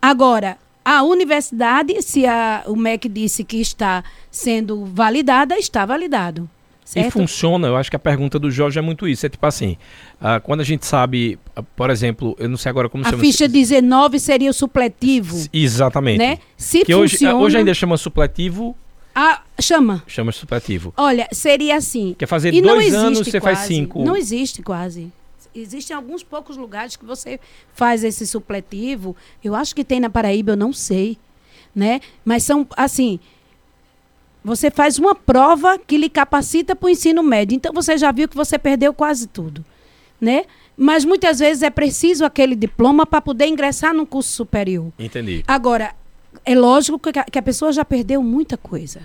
Agora, 0.00 0.58
a 0.84 1.02
universidade, 1.02 2.02
se 2.02 2.26
a, 2.26 2.64
o 2.66 2.76
MEC 2.76 3.08
disse 3.08 3.44
que 3.44 3.60
está 3.60 4.04
sendo 4.30 4.84
validada, 4.84 5.58
está 5.58 5.86
validado. 5.86 6.48
Certo? 6.92 7.06
E 7.06 7.10
funciona, 7.10 7.68
eu 7.68 7.76
acho 7.76 7.88
que 7.88 7.96
a 7.96 7.98
pergunta 7.98 8.38
do 8.38 8.50
Jorge 8.50 8.78
é 8.78 8.82
muito 8.82 9.08
isso. 9.08 9.24
É 9.24 9.28
tipo 9.30 9.46
assim, 9.46 9.78
uh, 10.20 10.38
quando 10.42 10.60
a 10.60 10.64
gente 10.64 10.84
sabe, 10.84 11.38
uh, 11.56 11.62
por 11.62 11.88
exemplo, 11.88 12.36
eu 12.38 12.50
não 12.50 12.58
sei 12.58 12.68
agora 12.68 12.86
como 12.86 13.02
a 13.02 13.08
chama. 13.08 13.22
A 13.22 13.24
ficha 13.24 13.48
19 13.48 14.20
seria 14.20 14.50
o 14.50 14.52
supletivo. 14.52 15.48
Exatamente. 15.50 16.18
Né? 16.18 16.38
Se 16.54 16.84
que 16.84 16.92
funciona... 16.92 17.34
hoje, 17.34 17.44
hoje 17.44 17.56
ainda 17.56 17.72
chama 17.72 17.96
supletivo. 17.96 18.76
Ah, 19.14 19.40
chama. 19.58 20.02
Chama 20.06 20.32
supletivo. 20.32 20.92
Olha, 20.94 21.26
seria 21.32 21.76
assim. 21.76 22.14
Quer 22.18 22.26
fazer 22.26 22.52
dois 22.60 22.92
anos, 22.92 23.20
você 23.20 23.40
quase, 23.40 23.56
faz 23.56 23.68
cinco. 23.68 24.04
Não 24.04 24.14
existe 24.14 24.62
quase. 24.62 25.10
Existem 25.54 25.96
alguns 25.96 26.22
poucos 26.22 26.58
lugares 26.58 26.94
que 26.94 27.06
você 27.06 27.40
faz 27.72 28.04
esse 28.04 28.26
supletivo. 28.26 29.16
Eu 29.42 29.54
acho 29.54 29.74
que 29.74 29.82
tem 29.82 29.98
na 29.98 30.10
Paraíba, 30.10 30.52
eu 30.52 30.56
não 30.58 30.74
sei. 30.74 31.16
Né? 31.74 32.00
Mas 32.22 32.42
são, 32.42 32.66
assim, 32.76 33.18
você 34.44 34.70
faz 34.70 34.98
uma 34.98 35.14
prova 35.14 35.78
que 35.78 35.96
lhe 35.96 36.08
capacita 36.08 36.74
para 36.74 36.86
o 36.86 36.90
ensino 36.90 37.22
médio. 37.22 37.54
Então 37.54 37.72
você 37.72 37.96
já 37.96 38.10
viu 38.10 38.28
que 38.28 38.36
você 38.36 38.58
perdeu 38.58 38.92
quase 38.92 39.26
tudo, 39.26 39.64
né? 40.20 40.44
Mas 40.76 41.04
muitas 41.04 41.38
vezes 41.38 41.62
é 41.62 41.70
preciso 41.70 42.24
aquele 42.24 42.56
diploma 42.56 43.06
para 43.06 43.20
poder 43.20 43.46
ingressar 43.46 43.94
num 43.94 44.06
curso 44.06 44.30
superior. 44.30 44.90
Entendi. 44.98 45.44
Agora, 45.46 45.94
é 46.44 46.54
lógico 46.54 46.98
que 46.98 47.38
a 47.38 47.42
pessoa 47.42 47.72
já 47.72 47.84
perdeu 47.84 48.22
muita 48.22 48.56
coisa. 48.56 49.02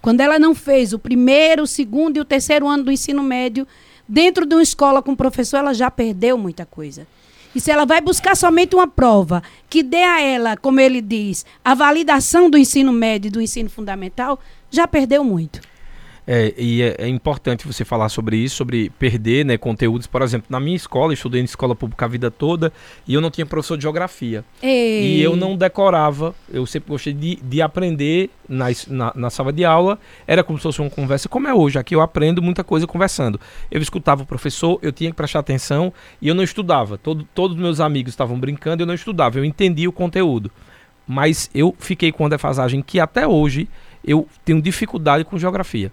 Quando 0.00 0.20
ela 0.20 0.38
não 0.38 0.54
fez 0.54 0.92
o 0.92 0.98
primeiro, 0.98 1.64
o 1.64 1.66
segundo 1.66 2.16
e 2.16 2.20
o 2.20 2.24
terceiro 2.24 2.68
ano 2.68 2.84
do 2.84 2.92
ensino 2.92 3.22
médio, 3.22 3.66
dentro 4.08 4.46
de 4.46 4.54
uma 4.54 4.62
escola 4.62 5.02
com 5.02 5.16
professor, 5.16 5.58
ela 5.58 5.74
já 5.74 5.90
perdeu 5.90 6.38
muita 6.38 6.64
coisa. 6.64 7.06
E 7.56 7.60
se 7.60 7.70
ela 7.70 7.86
vai 7.86 8.02
buscar 8.02 8.36
somente 8.36 8.76
uma 8.76 8.86
prova 8.86 9.42
que 9.70 9.82
dê 9.82 10.02
a 10.02 10.20
ela, 10.20 10.58
como 10.58 10.78
ele 10.78 11.00
diz, 11.00 11.42
a 11.64 11.74
validação 11.74 12.50
do 12.50 12.58
ensino 12.58 12.92
médio 12.92 13.28
e 13.28 13.30
do 13.30 13.40
ensino 13.40 13.70
fundamental, 13.70 14.38
já 14.70 14.86
perdeu 14.86 15.24
muito. 15.24 15.62
É, 16.26 16.52
e 16.58 16.82
é, 16.82 16.96
é, 16.98 17.08
importante 17.08 17.66
você 17.66 17.84
falar 17.84 18.08
sobre 18.08 18.36
isso, 18.36 18.56
sobre 18.56 18.90
perder 18.90 19.44
né, 19.44 19.56
conteúdos. 19.56 20.08
Por 20.08 20.22
exemplo, 20.22 20.48
na 20.50 20.58
minha 20.58 20.74
escola, 20.74 21.12
eu 21.12 21.14
estudei 21.14 21.40
em 21.40 21.44
escola 21.44 21.74
pública 21.74 22.04
a 22.04 22.08
vida 22.08 22.30
toda 22.32 22.72
e 23.06 23.14
eu 23.14 23.20
não 23.20 23.30
tinha 23.30 23.46
professor 23.46 23.76
de 23.76 23.82
geografia. 23.82 24.44
Ei. 24.60 25.18
E 25.18 25.22
eu 25.22 25.36
não 25.36 25.56
decorava, 25.56 26.34
eu 26.52 26.66
sempre 26.66 26.90
gostei 26.90 27.12
de, 27.12 27.36
de 27.36 27.62
aprender 27.62 28.30
na, 28.48 28.66
na, 28.88 29.12
na, 29.14 29.30
sala 29.30 29.52
de 29.52 29.64
aula. 29.64 30.00
Era 30.26 30.42
como 30.42 30.58
se 30.58 30.64
fosse 30.64 30.80
uma 30.80 30.90
conversa, 30.90 31.28
como 31.28 31.46
é 31.46 31.54
hoje. 31.54 31.78
Aqui 31.78 31.94
eu 31.94 32.00
aprendo 32.00 32.42
muita 32.42 32.64
coisa 32.64 32.88
conversando. 32.88 33.40
Eu 33.70 33.80
escutava 33.80 34.24
o 34.24 34.26
professor, 34.26 34.80
eu 34.82 34.90
tinha 34.90 35.10
que 35.10 35.16
prestar 35.16 35.38
atenção 35.38 35.92
e 36.20 36.26
eu 36.26 36.34
não 36.34 36.42
estudava. 36.42 36.98
Todo, 36.98 37.24
todos 37.34 37.56
meus 37.56 37.78
amigos 37.78 38.12
estavam 38.12 38.38
brincando, 38.38 38.82
eu 38.82 38.86
não 38.86 38.94
estudava, 38.94 39.38
eu 39.38 39.44
entendia 39.44 39.88
o 39.88 39.92
conteúdo. 39.92 40.50
Mas 41.06 41.48
eu 41.54 41.72
fiquei 41.78 42.10
com 42.10 42.24
uma 42.24 42.30
defasagem 42.30 42.82
que 42.82 42.98
até 42.98 43.28
hoje 43.28 43.68
eu 44.04 44.26
tenho 44.44 44.60
dificuldade 44.60 45.24
com 45.24 45.38
geografia 45.38 45.92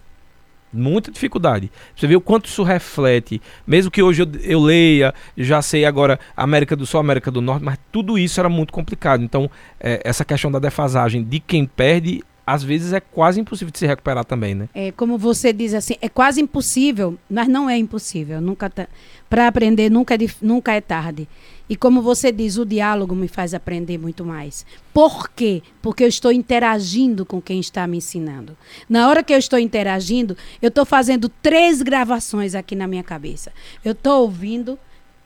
muita 0.74 1.12
dificuldade. 1.12 1.72
Você 1.96 2.08
vê 2.08 2.16
o 2.16 2.22
quanto 2.22 2.46
isso 2.46 2.64
reflete, 2.64 3.42
mesmo 3.66 3.92
que 3.92 4.02
hoje 4.02 4.24
eu, 4.24 4.28
eu, 4.42 4.62
leia, 4.62 5.14
já 5.38 5.62
sei 5.62 5.86
agora 5.86 6.20
América 6.36 6.76
do 6.76 6.86
Sul, 6.86 7.00
América 7.00 7.30
do 7.30 7.42
Norte, 7.42 7.64
mas 7.64 7.78
tudo 7.92 8.18
isso 8.18 8.40
era 8.40 8.50
muito 8.50 8.74
complicado. 8.74 9.24
Então, 9.24 9.50
é, 9.80 10.02
essa 10.04 10.26
questão 10.26 10.52
da 10.52 10.60
defasagem 10.60 11.24
de 11.24 11.40
quem 11.40 11.66
perde, 11.66 12.24
às 12.46 12.64
vezes 12.64 12.94
é 12.94 13.00
quase 13.00 13.40
impossível 13.40 13.72
de 13.72 13.80
se 13.80 13.86
recuperar 13.86 14.26
também, 14.26 14.54
né? 14.54 14.70
É, 14.74 14.92
como 14.92 15.18
você 15.18 15.54
diz 15.54 15.74
assim, 15.74 15.96
é 16.02 16.10
quase 16.10 16.42
impossível, 16.42 17.18
mas 17.30 17.48
não 17.48 17.70
é 17.70 17.78
impossível. 17.78 18.42
Nunca 18.42 18.70
tá, 18.70 18.88
para 19.30 19.48
aprender 19.48 19.90
nunca 19.90 20.16
é, 20.16 20.18
nunca 20.42 20.74
é 20.74 20.82
tarde. 20.82 21.28
E 21.70 21.76
como 21.78 22.02
você 22.02 22.32
diz, 22.32 22.58
o 22.58 22.66
diálogo 22.66 23.16
me 23.16 23.28
faz 23.28 23.54
aprender 23.54 23.98
muito 23.98 24.26
mais. 24.26 24.66
Por 24.94 25.30
quê? 25.30 25.64
Porque 25.82 26.04
eu 26.04 26.08
estou 26.08 26.32
interagindo 26.32 27.26
com 27.26 27.42
quem 27.42 27.60
está 27.60 27.88
me 27.88 27.98
ensinando. 27.98 28.56
Na 28.90 29.08
hora 29.08 29.24
que 29.24 29.34
eu 29.34 29.38
estou 29.38 29.58
interagindo, 29.58 30.36
eu 30.62 30.68
estou 30.68 30.86
fazendo 30.86 31.30
três 31.30 31.82
gravações 31.82 32.54
aqui 32.54 32.76
na 32.76 32.86
minha 32.86 33.04
cabeça. 33.04 33.52
Eu 33.84 33.94
estou 33.94 34.22
ouvindo, 34.24 34.78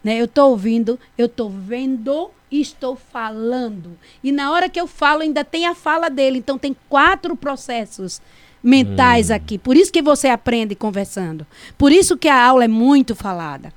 né? 0.08 0.20
Eu 0.20 0.26
estou 0.26 0.52
ouvindo, 0.52 1.00
eu 1.18 1.26
estou 1.26 1.50
vendo 1.50 2.32
e 2.50 2.62
estou 2.62 2.96
falando. 2.96 3.98
E 4.24 4.32
na 4.32 4.52
hora 4.52 4.70
que 4.70 4.80
eu 4.80 4.88
falo, 4.88 5.22
ainda 5.22 5.44
tem 5.44 5.68
a 5.68 5.76
fala 5.76 6.10
dele. 6.10 6.40
Então 6.40 6.58
tem 6.58 6.76
quatro 6.90 7.36
processos 7.36 8.22
mentais 8.64 9.30
hum. 9.30 9.34
aqui. 9.34 9.58
Por 9.58 9.76
isso 9.76 9.92
que 9.92 10.02
você 10.02 10.30
aprende 10.30 10.76
conversando. 10.76 11.46
Por 11.78 11.92
isso 11.92 12.18
que 12.18 12.28
a 12.28 12.42
aula 12.42 12.64
é 12.64 12.68
muito 12.68 13.16
falada. 13.16 13.74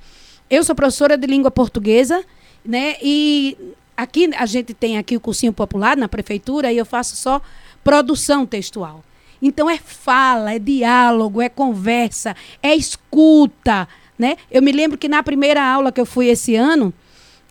Eu 0.49 0.63
sou 0.63 0.73
professora 0.73 1.17
de 1.17 1.27
língua 1.27 1.51
portuguesa 1.51 2.25
né? 2.63 2.95
E 3.01 3.57
aqui 3.95 4.29
a 4.35 4.45
gente 4.45 4.73
tem 4.73 4.97
aqui 4.97 5.15
o 5.15 5.19
cursinho 5.19 5.53
popular 5.53 5.97
na 5.97 6.07
prefeitura 6.07 6.71
e 6.71 6.77
eu 6.77 6.85
faço 6.85 7.15
só 7.15 7.41
produção 7.83 8.45
textual. 8.45 9.03
Então 9.41 9.69
é 9.69 9.77
fala, 9.77 10.53
é 10.53 10.59
diálogo, 10.59 11.41
é 11.41 11.49
conversa, 11.49 12.35
é 12.61 12.75
escuta, 12.75 13.87
né? 14.21 14.37
Eu 14.51 14.61
me 14.61 14.71
lembro 14.71 14.99
que 14.99 15.09
na 15.09 15.23
primeira 15.23 15.63
aula 15.63 15.91
que 15.91 15.99
eu 15.99 16.05
fui 16.05 16.27
esse 16.27 16.55
ano, 16.55 16.93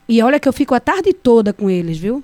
e 0.08 0.22
olha 0.22 0.38
que 0.38 0.48
eu 0.48 0.52
fico 0.52 0.72
a 0.72 0.78
tarde 0.78 1.12
toda 1.12 1.52
com 1.52 1.68
eles, 1.68 1.98
viu? 1.98 2.22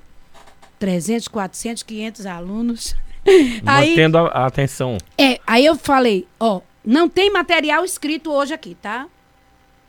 300, 0.78 1.26
400, 1.26 1.82
500 1.82 2.26
alunos. 2.26 2.96
Mantendo 3.64 4.18
a, 4.18 4.28
a 4.28 4.46
atenção. 4.46 4.98
É, 5.18 5.40
aí 5.44 5.66
eu 5.66 5.74
falei, 5.74 6.28
ó, 6.38 6.60
não 6.84 7.08
tem 7.08 7.28
material 7.28 7.84
escrito 7.84 8.30
hoje 8.30 8.54
aqui, 8.54 8.76
tá? 8.80 9.08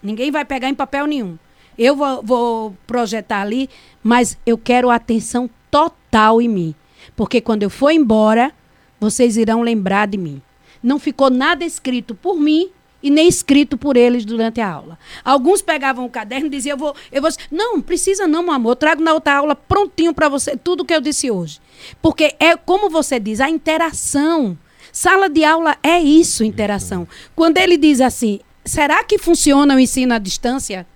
Ninguém 0.02 0.32
vai 0.32 0.44
pegar 0.44 0.70
em 0.70 0.74
papel 0.74 1.06
nenhum. 1.06 1.38
Eu 1.78 1.96
vou, 1.96 2.24
vou 2.24 2.78
projetar 2.88 3.42
ali, 3.42 3.70
mas 4.02 4.40
eu 4.44 4.58
quero 4.58 4.90
atenção 4.90 5.48
total 5.70 6.42
em 6.42 6.50
mim. 6.50 6.76
Porque 7.16 7.40
quando 7.40 7.62
eu 7.62 7.70
for 7.70 7.92
embora, 7.92 8.52
vocês 9.00 9.38
irão 9.38 9.62
lembrar 9.62 10.08
de 10.08 10.18
mim. 10.18 10.42
Não 10.82 10.98
ficou 10.98 11.30
nada 11.30 11.64
escrito 11.64 12.16
por 12.16 12.40
mim 12.40 12.72
e 13.02 13.10
nem 13.10 13.28
escrito 13.28 13.78
por 13.78 13.96
eles 13.96 14.26
durante 14.26 14.60
a 14.60 14.70
aula. 14.70 14.98
Alguns 15.24 15.62
pegavam 15.62 16.06
o 16.06 16.10
caderno 16.10 16.48
e 16.48 16.50
diziam, 16.50 16.74
eu 16.74 16.78
vou, 16.78 16.96
eu 17.12 17.22
vou. 17.22 17.32
Não, 17.52 17.82
precisa 17.82 18.28
não, 18.28 18.44
meu 18.44 18.54
amor. 18.54 18.72
Eu 18.72 18.76
trago 18.76 19.04
na 19.04 19.14
outra 19.14 19.36
aula 19.36 19.56
prontinho 19.56 20.14
para 20.14 20.30
você 20.30 20.58
tudo 20.58 20.86
que 20.86 20.94
eu 20.94 21.02
disse 21.02 21.30
hoje. 21.30 21.60
Porque 22.02 22.36
é 22.40 22.56
como 22.56 22.90
você 22.90 23.20
diz, 23.20 23.40
a 23.40 23.50
interação. 23.50 24.58
Sala 24.92 25.30
de 25.30 25.44
aula 25.44 25.78
é 25.84 26.00
isso, 26.00 26.44
interação. 26.44 27.08
Quando 27.36 27.58
ele 27.58 27.78
diz 27.78 28.02
assim, 28.02 28.40
será 28.66 29.04
que 29.04 29.20
funciona 29.20 29.76
o 29.76 29.80
ensino 29.80 30.14
à 30.14 30.18
distância? 30.18 30.88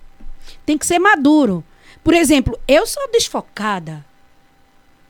Tem 0.66 0.78
que 0.78 0.86
ser 0.86 1.00
maduro. 1.00 1.64
Por 2.04 2.14
exemplo, 2.14 2.58
eu 2.68 2.88
sou 2.88 3.12
desfocada. 3.12 4.04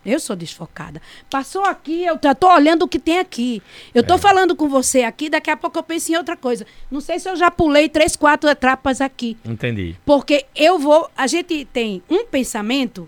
Eu 0.05 0.19
sou 0.19 0.35
desfocada. 0.35 1.01
Passou 1.29 1.63
aqui, 1.63 2.03
eu 2.03 2.17
tô 2.17 2.47
olhando 2.51 2.83
o 2.83 2.87
que 2.87 2.97
tem 2.97 3.19
aqui. 3.19 3.61
Eu 3.93 4.03
tô 4.03 4.15
é. 4.15 4.17
falando 4.17 4.55
com 4.55 4.67
você 4.67 5.03
aqui, 5.03 5.29
daqui 5.29 5.49
a 5.51 5.57
pouco 5.57 5.77
eu 5.77 5.83
penso 5.83 6.11
em 6.11 6.15
outra 6.15 6.35
coisa. 6.35 6.65
Não 6.89 6.99
sei 6.99 7.19
se 7.19 7.29
eu 7.29 7.35
já 7.35 7.51
pulei 7.51 7.87
três, 7.87 8.15
quatro 8.15 8.49
etapas 8.49 8.99
aqui. 8.99 9.37
Entendi. 9.45 9.95
Porque 10.05 10.45
eu 10.55 10.79
vou. 10.79 11.09
A 11.15 11.27
gente 11.27 11.65
tem 11.65 12.01
um 12.09 12.25
pensamento 12.25 13.07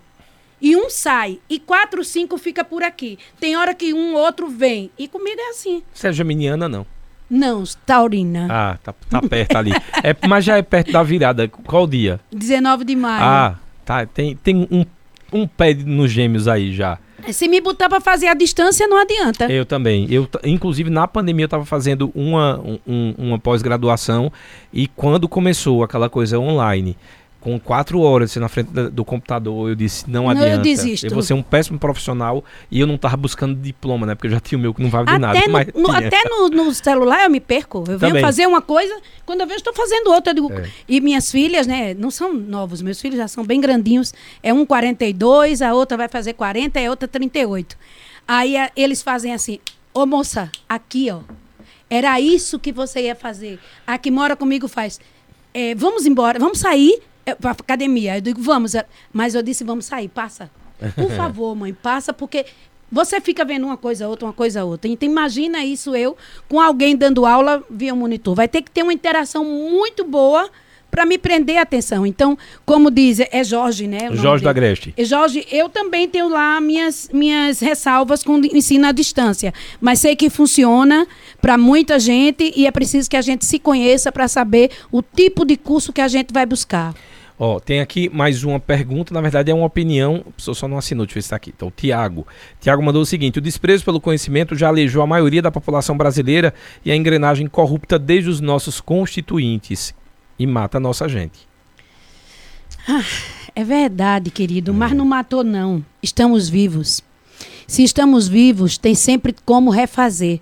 e 0.60 0.76
um 0.76 0.88
sai. 0.88 1.40
E 1.50 1.58
quatro, 1.58 2.04
cinco 2.04 2.38
fica 2.38 2.64
por 2.64 2.82
aqui. 2.82 3.18
Tem 3.40 3.56
hora 3.56 3.74
que 3.74 3.92
um 3.92 4.14
outro 4.14 4.48
vem. 4.48 4.90
E 4.96 5.08
comigo 5.08 5.40
é 5.40 5.50
assim. 5.50 5.82
Você 5.92 6.08
é 6.08 6.12
geminiana, 6.12 6.68
não? 6.68 6.86
Não, 7.28 7.64
taurina. 7.84 8.46
Ah, 8.50 8.78
tá, 8.82 8.94
tá 9.10 9.20
perto 9.20 9.56
ali. 9.56 9.72
é, 10.02 10.14
mas 10.28 10.44
já 10.44 10.56
é 10.56 10.62
perto 10.62 10.92
da 10.92 11.02
virada. 11.02 11.48
Qual 11.48 11.86
dia? 11.86 12.20
19 12.30 12.84
de 12.84 12.94
maio. 12.94 13.24
Ah, 13.24 13.58
tá. 13.84 14.06
Tem, 14.06 14.36
tem 14.36 14.68
um 14.70 14.84
um 15.34 15.48
pé 15.48 15.74
nos 15.74 16.12
gêmeos 16.12 16.46
aí 16.46 16.72
já. 16.72 16.98
Se 17.32 17.48
me 17.48 17.60
botar 17.60 17.88
para 17.88 18.00
fazer 18.00 18.28
a 18.28 18.34
distância, 18.34 18.86
não 18.86 19.00
adianta. 19.00 19.50
Eu 19.50 19.64
também. 19.64 20.06
Eu, 20.10 20.28
inclusive, 20.44 20.90
na 20.90 21.08
pandemia, 21.08 21.44
eu 21.44 21.46
estava 21.46 21.64
fazendo 21.64 22.12
uma, 22.14 22.60
um, 22.86 23.14
uma 23.18 23.38
pós-graduação 23.38 24.30
e 24.72 24.86
quando 24.86 25.28
começou 25.28 25.82
aquela 25.82 26.08
coisa 26.08 26.38
online, 26.38 26.96
com 27.44 27.60
quatro 27.60 28.00
horas 28.00 28.34
na 28.36 28.48
frente 28.48 28.70
do 28.70 29.04
computador, 29.04 29.68
eu 29.68 29.74
disse, 29.74 30.10
não, 30.10 30.22
não 30.22 30.30
adianta. 30.30 30.48
Eu 30.48 30.62
desisto. 30.62 31.06
Eu 31.06 31.10
vou 31.10 31.22
ser 31.22 31.34
um 31.34 31.42
péssimo 31.42 31.78
profissional 31.78 32.42
e 32.70 32.80
eu 32.80 32.86
não 32.86 32.96
tava 32.96 33.18
buscando 33.18 33.54
diploma, 33.54 34.06
né? 34.06 34.14
Porque 34.14 34.28
eu 34.28 34.30
já 34.30 34.40
tinha 34.40 34.58
o 34.58 34.62
meu 34.62 34.72
que 34.72 34.82
não 34.82 34.88
vale 34.88 35.06
de 35.06 35.18
nada. 35.18 35.38
No, 35.74 35.82
no, 35.82 35.92
até 35.92 36.24
no, 36.24 36.48
no, 36.48 36.72
celular 36.72 37.24
eu 37.24 37.30
me 37.30 37.40
perco. 37.40 37.84
Eu 37.86 37.98
venho 37.98 38.18
fazer 38.22 38.46
uma 38.46 38.62
coisa, 38.62 38.98
quando 39.26 39.42
eu 39.42 39.46
vejo, 39.46 39.58
estou 39.58 39.74
fazendo 39.74 40.10
outra. 40.10 40.32
Digo, 40.32 40.50
é. 40.50 40.70
E 40.88 41.02
minhas 41.02 41.30
filhas, 41.30 41.66
né? 41.66 41.92
Não 41.92 42.10
são 42.10 42.32
novos, 42.32 42.80
meus 42.80 42.98
filhos 42.98 43.18
já 43.18 43.28
são 43.28 43.44
bem 43.44 43.60
grandinhos. 43.60 44.14
É 44.42 44.50
um 44.50 44.64
42, 44.64 45.60
a 45.60 45.74
outra 45.74 45.98
vai 45.98 46.08
fazer 46.08 46.32
40 46.32 46.80
e 46.80 46.86
a 46.86 46.90
outra 46.90 47.06
38. 47.06 47.76
Aí 48.26 48.56
a, 48.56 48.70
eles 48.74 49.02
fazem 49.02 49.34
assim, 49.34 49.58
ô 49.92 50.06
moça, 50.06 50.50
aqui, 50.66 51.10
ó. 51.10 51.20
Era 51.90 52.18
isso 52.18 52.58
que 52.58 52.72
você 52.72 53.02
ia 53.02 53.14
fazer. 53.14 53.58
A 53.86 53.98
que 53.98 54.10
mora 54.10 54.34
comigo 54.34 54.66
faz. 54.66 54.98
É, 55.52 55.74
vamos 55.74 56.06
embora, 56.06 56.38
vamos 56.38 56.58
sair 56.58 57.02
é, 57.26 57.34
para 57.34 57.52
academia. 57.52 58.16
Eu 58.16 58.20
digo, 58.20 58.40
vamos. 58.40 58.74
É, 58.74 58.84
mas 59.12 59.34
eu 59.34 59.42
disse, 59.42 59.64
vamos 59.64 59.86
sair, 59.86 60.08
passa. 60.08 60.50
Por 60.94 61.10
favor, 61.12 61.54
mãe, 61.54 61.72
passa, 61.72 62.12
porque 62.12 62.46
você 62.90 63.20
fica 63.20 63.44
vendo 63.44 63.66
uma 63.66 63.76
coisa, 63.76 64.08
outra, 64.08 64.26
uma 64.26 64.32
coisa, 64.32 64.64
outra. 64.64 64.90
Então, 64.90 65.08
imagina 65.08 65.64
isso 65.64 65.96
eu 65.96 66.16
com 66.48 66.60
alguém 66.60 66.96
dando 66.96 67.26
aula 67.26 67.62
via 67.70 67.94
monitor. 67.94 68.34
Vai 68.34 68.48
ter 68.48 68.62
que 68.62 68.70
ter 68.70 68.82
uma 68.82 68.92
interação 68.92 69.44
muito 69.44 70.04
boa 70.04 70.50
para 70.94 71.04
me 71.04 71.18
prender 71.18 71.56
a 71.56 71.62
atenção. 71.62 72.06
Então, 72.06 72.38
como 72.64 72.88
diz, 72.88 73.18
é 73.18 73.42
Jorge, 73.42 73.88
né? 73.88 74.10
Jorge 74.12 74.44
da 74.44 74.52
Greste. 74.52 74.94
Jorge, 74.96 75.44
eu 75.50 75.68
também 75.68 76.08
tenho 76.08 76.28
lá 76.28 76.60
minhas, 76.60 77.10
minhas 77.12 77.58
ressalvas 77.58 78.22
com 78.22 78.38
o 78.38 78.46
ensino 78.46 78.86
à 78.86 78.92
distância, 78.92 79.52
mas 79.80 79.98
sei 79.98 80.14
que 80.14 80.30
funciona 80.30 81.04
para 81.42 81.58
muita 81.58 81.98
gente 81.98 82.52
e 82.54 82.64
é 82.64 82.70
preciso 82.70 83.10
que 83.10 83.16
a 83.16 83.22
gente 83.22 83.44
se 83.44 83.58
conheça 83.58 84.12
para 84.12 84.28
saber 84.28 84.70
o 84.92 85.02
tipo 85.02 85.44
de 85.44 85.56
curso 85.56 85.92
que 85.92 86.00
a 86.00 86.06
gente 86.06 86.32
vai 86.32 86.46
buscar. 86.46 86.94
Ó, 87.36 87.58
tem 87.58 87.80
aqui 87.80 88.08
mais 88.08 88.44
uma 88.44 88.60
pergunta, 88.60 89.12
na 89.12 89.20
verdade 89.20 89.50
é 89.50 89.54
uma 89.54 89.66
opinião, 89.66 90.24
a 90.36 90.54
só 90.54 90.68
não 90.68 90.78
assinou, 90.78 91.04
deixa 91.04 91.14
eu 91.14 91.16
ver 91.16 91.22
se 91.22 91.26
está 91.26 91.36
aqui. 91.36 91.52
Então, 91.54 91.72
Tiago. 91.74 92.24
Tiago 92.60 92.82
mandou 92.82 93.02
o 93.02 93.06
seguinte: 93.06 93.38
o 93.38 93.42
desprezo 93.42 93.84
pelo 93.84 94.00
conhecimento 94.00 94.54
já 94.54 94.68
aleijou 94.68 95.02
a 95.02 95.06
maioria 95.06 95.42
da 95.42 95.50
população 95.50 95.96
brasileira 95.96 96.54
e 96.84 96.92
a 96.92 96.96
engrenagem 96.96 97.48
corrupta 97.48 97.98
desde 97.98 98.30
os 98.30 98.40
nossos 98.40 98.80
constituintes 98.80 99.92
e 100.38 100.46
mata 100.46 100.78
a 100.78 100.80
nossa 100.80 101.08
gente. 101.08 101.48
Ah, 102.88 103.04
é 103.56 103.64
verdade, 103.64 104.30
querido, 104.30 104.72
mas 104.72 104.92
não 104.92 105.04
matou, 105.04 105.42
não. 105.42 105.84
Estamos 106.02 106.48
vivos. 106.48 107.02
Se 107.66 107.82
estamos 107.82 108.28
vivos, 108.28 108.78
tem 108.78 108.94
sempre 108.94 109.34
como 109.44 109.70
refazer. 109.70 110.40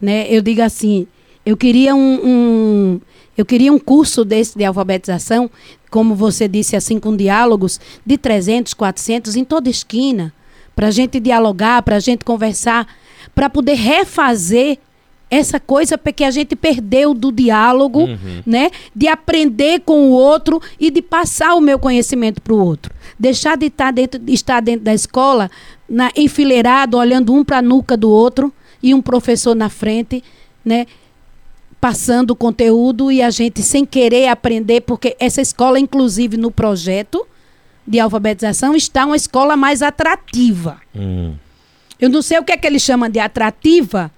Né? 0.00 0.26
Eu 0.28 0.42
digo 0.42 0.60
assim, 0.60 1.06
eu 1.46 1.56
queria 1.56 1.94
um, 1.94 2.20
um 2.24 3.00
eu 3.38 3.44
queria 3.44 3.72
um 3.72 3.78
curso 3.78 4.24
desse 4.24 4.58
de 4.58 4.64
alfabetização, 4.64 5.48
como 5.90 6.14
você 6.14 6.48
disse, 6.48 6.74
assim, 6.74 6.98
com 6.98 7.14
diálogos 7.14 7.78
de 8.04 8.18
300, 8.18 8.74
400 8.74 9.36
em 9.36 9.44
toda 9.44 9.70
esquina, 9.70 10.32
para 10.74 10.88
a 10.88 10.90
gente 10.90 11.20
dialogar, 11.20 11.82
para 11.82 11.96
a 11.96 12.00
gente 12.00 12.24
conversar, 12.24 12.88
para 13.34 13.48
poder 13.48 13.74
refazer 13.74 14.78
essa 15.30 15.58
coisa 15.58 15.98
que 15.98 16.24
a 16.24 16.30
gente 16.30 16.54
perdeu 16.54 17.12
do 17.12 17.32
diálogo, 17.32 18.04
uhum. 18.04 18.42
né? 18.46 18.70
De 18.94 19.08
aprender 19.08 19.80
com 19.80 20.08
o 20.08 20.12
outro 20.12 20.60
e 20.78 20.90
de 20.90 21.02
passar 21.02 21.54
o 21.54 21.60
meu 21.60 21.78
conhecimento 21.78 22.40
para 22.40 22.54
o 22.54 22.64
outro. 22.64 22.94
Deixar 23.18 23.56
de 23.56 23.66
estar 23.66 23.92
dentro, 23.92 24.20
de 24.20 24.32
estar 24.32 24.60
dentro 24.60 24.84
da 24.84 24.94
escola, 24.94 25.50
na, 25.88 26.10
enfileirado, 26.16 26.96
olhando 26.96 27.34
um 27.34 27.44
para 27.44 27.58
a 27.58 27.62
nuca 27.62 27.96
do 27.96 28.08
outro 28.08 28.52
e 28.82 28.94
um 28.94 29.02
professor 29.02 29.54
na 29.54 29.68
frente, 29.68 30.22
né? 30.64 30.86
Passando 31.86 32.32
o 32.32 32.36
conteúdo 32.36 33.12
e 33.12 33.22
a 33.22 33.30
gente 33.30 33.62
sem 33.62 33.86
querer 33.86 34.26
aprender, 34.26 34.80
porque 34.80 35.16
essa 35.20 35.40
escola, 35.40 35.78
inclusive 35.78 36.36
no 36.36 36.50
projeto 36.50 37.24
de 37.86 38.00
alfabetização, 38.00 38.74
está 38.74 39.06
uma 39.06 39.14
escola 39.14 39.56
mais 39.56 39.82
atrativa. 39.82 40.80
Hum. 40.92 41.34
Eu 42.00 42.10
não 42.10 42.22
sei 42.22 42.40
o 42.40 42.42
que 42.42 42.50
é 42.50 42.56
que 42.56 42.66
ele 42.66 42.80
chama 42.80 43.08
de 43.08 43.20
atrativa, 43.20 44.10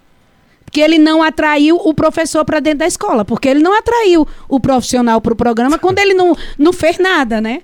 porque 0.65 0.81
ele 0.81 0.97
não 0.97 1.23
atraiu 1.23 1.77
o 1.77 1.93
professor 1.93 2.43
para 2.43 2.59
dentro 2.59 2.79
da 2.79 2.87
escola, 2.87 3.23
porque 3.23 3.51
ele 3.51 3.61
não 3.61 3.79
atraiu 3.79 4.27
o 4.49 4.59
profissional 4.59 5.21
para 5.21 5.35
o 5.35 5.37
programa 5.37 5.79
quando 5.79 5.99
ele 5.99 6.15
não, 6.15 6.35
não 6.57 6.73
fez 6.73 6.97
nada, 6.97 7.39
né? 7.39 7.61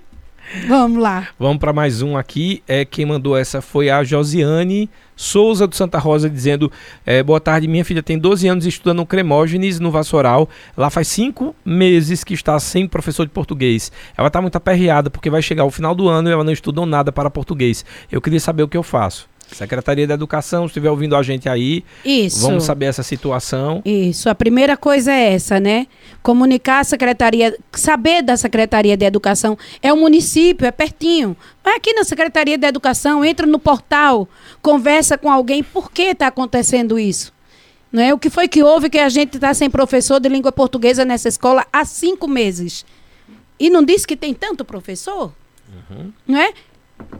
Vamos 0.67 1.01
lá. 1.01 1.27
Vamos 1.39 1.57
para 1.57 1.73
mais 1.73 2.01
um 2.01 2.17
aqui. 2.17 2.63
É 2.67 2.85
quem 2.85 3.05
mandou 3.05 3.37
essa 3.37 3.61
foi 3.61 3.89
a 3.89 4.03
Josiane 4.03 4.89
Souza 5.15 5.65
do 5.65 5.75
Santa 5.75 5.97
Rosa 5.97 6.29
dizendo: 6.29 6.71
é, 7.05 7.23
Boa 7.23 7.39
tarde, 7.39 7.67
minha 7.67 7.85
filha 7.85 8.03
tem 8.03 8.17
12 8.17 8.47
anos 8.47 8.65
estudando 8.65 8.97
no 8.97 9.05
Cremógenes, 9.05 9.79
no 9.79 9.91
Vassoural. 9.91 10.49
Lá 10.75 10.89
faz 10.89 11.07
cinco 11.07 11.55
meses 11.63 12.23
que 12.23 12.33
está 12.33 12.59
sem 12.59 12.87
professor 12.87 13.25
de 13.25 13.31
português. 13.31 13.91
Ela 14.17 14.27
está 14.27 14.41
muito 14.41 14.55
aperreada 14.55 15.09
porque 15.09 15.29
vai 15.29 15.41
chegar 15.41 15.63
o 15.63 15.71
final 15.71 15.95
do 15.95 16.07
ano 16.07 16.29
e 16.29 16.31
ela 16.31 16.43
não 16.43 16.53
estudou 16.53 16.85
nada 16.85 17.11
para 17.11 17.29
português. 17.29 17.85
Eu 18.11 18.21
queria 18.21 18.39
saber 18.39 18.63
o 18.63 18.67
que 18.67 18.77
eu 18.77 18.83
faço. 18.83 19.27
Secretaria 19.51 20.07
da 20.07 20.13
Educação, 20.13 20.63
se 20.63 20.71
estiver 20.71 20.89
ouvindo 20.89 21.15
a 21.15 21.23
gente 21.23 21.47
aí, 21.47 21.83
Isso. 22.03 22.41
vamos 22.41 22.63
saber 22.63 22.85
essa 22.85 23.03
situação. 23.03 23.81
Isso, 23.85 24.29
a 24.29 24.35
primeira 24.35 24.75
coisa 24.75 25.11
é 25.11 25.33
essa, 25.33 25.59
né? 25.59 25.87
Comunicar 26.21 26.79
a 26.79 26.83
Secretaria, 26.83 27.57
saber 27.71 28.21
da 28.21 28.35
Secretaria 28.35 28.97
de 28.97 29.05
Educação. 29.05 29.57
É 29.81 29.93
o 29.93 29.97
município, 29.97 30.67
é 30.67 30.71
pertinho. 30.71 31.37
Vai 31.63 31.77
aqui 31.77 31.93
na 31.93 32.03
Secretaria 32.03 32.57
de 32.57 32.65
Educação, 32.65 33.23
entra 33.23 33.45
no 33.45 33.59
portal, 33.59 34.27
conversa 34.61 35.17
com 35.17 35.31
alguém, 35.31 35.63
por 35.63 35.91
que 35.91 36.03
está 36.03 36.27
acontecendo 36.27 36.99
isso? 36.99 37.33
Não 37.91 38.03
é? 38.03 38.13
O 38.13 38.19
que 38.19 38.29
foi 38.29 38.47
que 38.47 38.61
houve 38.61 38.89
que 38.89 38.99
a 38.99 39.07
gente 39.07 39.35
está 39.35 39.53
sem 39.53 39.69
professor 39.69 40.19
de 40.19 40.27
língua 40.27 40.51
portuguesa 40.51 41.05
nessa 41.05 41.29
escola 41.29 41.65
há 41.71 41.85
cinco 41.85 42.27
meses? 42.27 42.85
E 43.57 43.69
não 43.69 43.83
disse 43.83 44.05
que 44.05 44.17
tem 44.17 44.33
tanto 44.33 44.65
professor? 44.65 45.31
Uhum. 45.89 46.11
Não 46.27 46.37
é? 46.37 46.53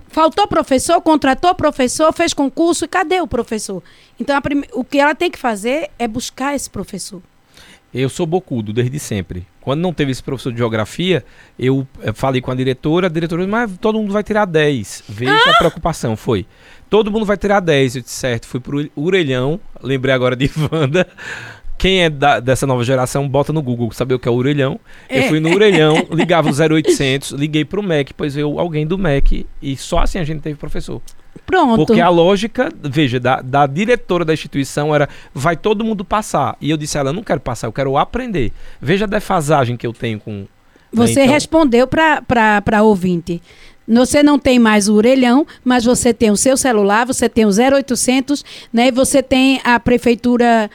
Faltou 0.08 0.48
professor, 0.48 1.02
contratou 1.02 1.54
professor, 1.54 2.14
fez 2.14 2.34
concurso 2.34 2.86
e 2.86 2.88
cadê 2.88 3.20
o 3.20 3.28
professor? 3.28 3.84
Então, 4.20 4.40
prime... 4.42 4.66
o 4.74 4.84
que 4.84 4.98
ela 4.98 5.14
tem 5.14 5.30
que 5.30 5.38
fazer 5.38 5.90
é 6.00 6.08
buscar 6.08 6.56
esse 6.56 6.70
professor. 6.70 7.22
Eu 7.94 8.10
sou 8.10 8.26
bocudo 8.26 8.74
desde 8.74 9.00
sempre. 9.00 9.48
Quando 9.62 9.80
não 9.80 9.94
teve 9.94 10.12
esse 10.12 10.22
professor 10.22 10.52
de 10.52 10.58
geografia, 10.58 11.24
eu, 11.58 11.88
eu 12.02 12.14
falei 12.14 12.42
com 12.42 12.52
a 12.52 12.56
diretora, 12.56 13.08
a 13.08 13.10
diretora 13.10 13.42
disse, 13.42 13.52
mas 13.52 13.72
todo 13.78 13.98
mundo 13.98 14.12
vai 14.12 14.22
tirar 14.22 14.46
10. 14.46 15.04
Veja 15.08 15.32
ah! 15.32 15.52
a 15.52 15.58
preocupação, 15.58 16.16
foi. 16.18 16.46
Todo 16.90 17.10
mundo 17.10 17.26
vai 17.26 17.38
tirar 17.38 17.62
10. 17.62 17.96
Eu 17.96 18.02
disse, 18.02 18.14
certo, 18.14 18.48
fui 18.48 18.60
pro 18.60 18.90
Urelhão, 18.96 19.60
lembrei 19.82 20.14
agora 20.14 20.36
de 20.36 20.52
Wanda. 20.72 21.08
Quem 21.78 22.04
é 22.04 22.10
da, 22.10 22.40
dessa 22.40 22.66
nova 22.66 22.84
geração, 22.84 23.28
bota 23.28 23.52
no 23.52 23.62
Google 23.62 23.92
saber 23.92 24.16
o 24.16 24.20
que 24.20 24.28
é 24.28 24.32
o 24.32 24.36
orelhão. 24.36 24.80
Eu 25.10 25.24
fui 25.24 25.40
no 25.40 25.54
orelhão, 25.54 26.08
ligava 26.12 26.50
o 26.50 26.54
0800, 26.54 27.32
liguei 27.32 27.66
pro 27.66 27.84
MEC, 27.84 28.14
pois 28.14 28.34
veio 28.36 28.60
alguém 28.60 28.88
do 28.88 28.98
MEC 28.98 29.46
e 29.62 29.76
só 29.76 30.00
assim 30.00 30.18
a 30.18 30.24
gente 30.24 30.42
teve 30.42 30.56
professor. 30.56 31.02
Pronto. 31.46 31.86
Porque 31.86 32.02
a 32.02 32.10
lógica, 32.10 32.70
veja, 32.82 33.20
da, 33.20 33.42
da 33.42 33.68
diretora 33.68 34.24
da 34.26 34.34
instituição 34.34 34.96
era 34.96 35.08
vai 35.34 35.56
todo 35.56 35.84
mundo 35.84 36.04
passar. 36.06 36.58
E 36.62 36.70
eu 36.70 36.78
disse 36.78 36.98
a 36.98 37.02
ela, 37.02 37.10
eu 37.10 37.14
não 37.14 37.24
quero 37.24 37.40
passar, 37.40 37.68
eu 37.68 37.74
quero 37.74 37.98
aprender. 37.98 38.52
Veja 38.82 39.06
a 39.06 39.08
defasagem 39.08 39.76
que 39.78 39.86
eu 39.86 39.94
tenho 39.94 40.20
com. 40.20 40.32
né, 40.32 40.46
Você 40.94 41.22
então- 41.22 41.34
respondeu 41.34 41.88
para 41.88 42.84
ouvinte. 42.84 43.42
Você 43.88 44.24
não 44.24 44.40
tem 44.40 44.58
mais 44.58 44.90
o 44.90 44.96
orelhão, 44.96 45.46
mas 45.64 45.86
você 45.86 46.12
tem 46.12 46.32
o 46.32 46.38
seu 46.38 46.58
celular, 46.58 47.06
você 47.06 47.30
tem 47.30 47.46
o 47.46 47.50
0800, 47.52 48.44
né? 48.74 48.88
E 48.88 48.92
você 48.92 49.22
tem 49.22 49.62
a 49.64 49.80
prefeitura 49.80 50.72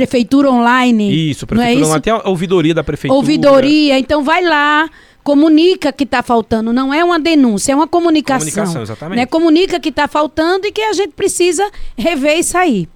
prefeitura 0.00 0.50
online. 0.50 1.30
Isso, 1.30 1.46
não 1.50 1.62
é 1.62 1.66
prefeitura, 1.66 1.86
isso? 1.86 1.96
até 1.96 2.10
a 2.10 2.28
ouvidoria 2.28 2.74
da 2.74 2.82
prefeitura. 2.82 3.18
Ouvidoria, 3.18 3.98
então 3.98 4.22
vai 4.22 4.42
lá, 4.42 4.88
comunica 5.22 5.92
que 5.92 6.04
está 6.04 6.22
faltando, 6.22 6.72
não 6.72 6.92
é 6.92 7.04
uma 7.04 7.20
denúncia, 7.20 7.72
é 7.72 7.76
uma 7.76 7.86
comunicação. 7.86 8.48
Comunicação, 8.48 8.82
exatamente. 8.82 9.16
Né? 9.18 9.26
Comunica 9.26 9.78
que 9.78 9.90
está 9.90 10.08
faltando 10.08 10.66
e 10.66 10.72
que 10.72 10.80
a 10.80 10.92
gente 10.94 11.12
precisa 11.12 11.68
rever 11.96 12.38
isso 12.38 12.56
aí. 12.56 12.88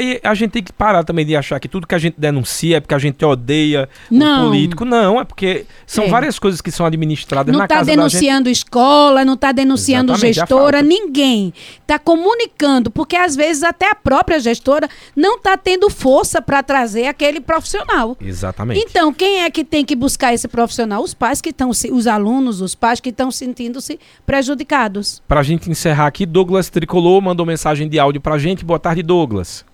E 0.00 0.20
a 0.22 0.34
gente 0.34 0.50
tem 0.50 0.62
que 0.62 0.72
parar 0.72 1.04
também 1.04 1.24
de 1.24 1.36
achar 1.36 1.60
que 1.60 1.68
tudo 1.68 1.86
que 1.86 1.94
a 1.94 1.98
gente 1.98 2.16
denuncia 2.18 2.78
é 2.78 2.80
porque 2.80 2.94
a 2.94 2.98
gente 2.98 3.24
odeia 3.24 3.88
Não. 4.10 4.46
o 4.46 4.48
político. 4.48 4.84
Não, 4.84 5.20
é 5.20 5.24
porque 5.24 5.66
são 5.86 6.04
É. 6.04 6.08
várias 6.08 6.38
coisas 6.38 6.60
que 6.60 6.70
são 6.70 6.84
administradas 6.84 7.52
Não 7.52 7.58
na 7.60 7.64
está 7.66 7.76
casa 7.76 7.86
da 7.86 7.92
gente. 7.92 7.98
denunciando 8.12 8.48
escola, 8.48 9.24
não 9.24 9.34
está 9.34 9.52
denunciando 9.52 10.12
Exatamente, 10.12 10.40
a 10.40 10.42
gestora, 10.42 10.82
ninguém. 10.82 11.54
Está 11.80 11.98
comunicando, 11.98 12.90
porque 12.90 13.14
às 13.16 13.36
vezes 13.36 13.62
até 13.62 13.90
a 13.90 13.94
própria 13.94 14.40
gestora 14.40 14.88
não 15.14 15.36
está 15.36 15.56
tendo 15.56 15.88
força 15.88 16.42
para 16.42 16.62
trazer 16.62 17.06
aquele 17.06 17.40
profissional. 17.40 18.16
Exatamente. 18.20 18.80
Então, 18.84 19.12
quem 19.12 19.42
é 19.42 19.50
que 19.50 19.64
tem 19.64 19.84
que 19.84 19.94
buscar 19.94 20.34
esse 20.34 20.48
profissional? 20.48 21.02
Os 21.02 21.14
pais 21.14 21.40
que 21.40 21.50
estão, 21.50 21.70
os 21.70 22.06
alunos, 22.06 22.60
os 22.60 22.74
pais 22.74 23.00
que 23.00 23.10
estão 23.10 23.30
sentindo-se 23.30 23.98
prejudicados. 24.26 25.22
Pra 25.28 25.42
gente 25.42 25.70
encerrar 25.70 26.06
aqui, 26.06 26.26
Douglas 26.26 26.68
Tricolor 26.68 27.22
mandou 27.22 27.46
mensagem 27.46 27.88
de 27.88 27.98
áudio 27.98 28.20
pra 28.20 28.38
gente. 28.38 28.64
Boa 28.64 28.78
tarde, 28.78 29.02
Douglas. 29.02 29.64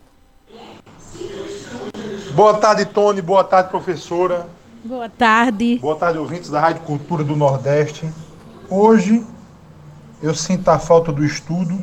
Boa 2.33 2.55
tarde, 2.55 2.85
Tony. 2.85 3.21
Boa 3.21 3.43
tarde, 3.43 3.71
professora. 3.71 4.47
Boa 4.85 5.09
tarde. 5.09 5.79
Boa 5.81 5.97
tarde, 5.97 6.19
ouvintes 6.19 6.49
da 6.49 6.61
Rádio 6.61 6.83
Cultura 6.83 7.25
do 7.25 7.35
Nordeste. 7.35 8.09
Hoje 8.69 9.25
eu 10.23 10.35
sinto 10.35 10.69
a 10.69 10.79
falta 10.79 11.13
do 11.13 11.25
estudo. 11.25 11.79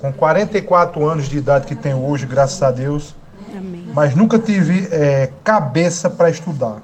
Com 0.00 0.12
44 0.12 1.06
anos 1.06 1.28
de 1.28 1.38
idade 1.38 1.66
que 1.66 1.76
tenho 1.76 2.04
hoje, 2.04 2.26
graças 2.26 2.60
a 2.62 2.70
Deus, 2.72 3.14
Amém. 3.56 3.88
mas 3.94 4.16
nunca 4.16 4.36
tive 4.36 4.88
eh, 4.90 5.30
cabeça 5.44 6.10
para 6.10 6.28
estudar. 6.28 6.82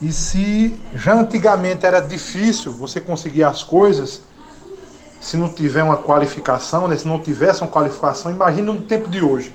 E 0.00 0.12
se 0.12 0.78
já 0.94 1.14
antigamente 1.14 1.86
era 1.86 2.00
difícil 2.00 2.70
você 2.72 3.00
conseguir 3.00 3.44
as 3.44 3.62
coisas, 3.62 4.20
se 5.20 5.38
não 5.38 5.48
tiver 5.48 5.82
uma 5.82 5.96
qualificação, 5.96 6.86
né, 6.86 6.96
se 6.96 7.08
não 7.08 7.18
tivesse 7.18 7.62
uma 7.62 7.70
qualificação, 7.70 8.30
imagina 8.30 8.72
no 8.72 8.82
tempo 8.82 9.08
de 9.08 9.22
hoje. 9.22 9.54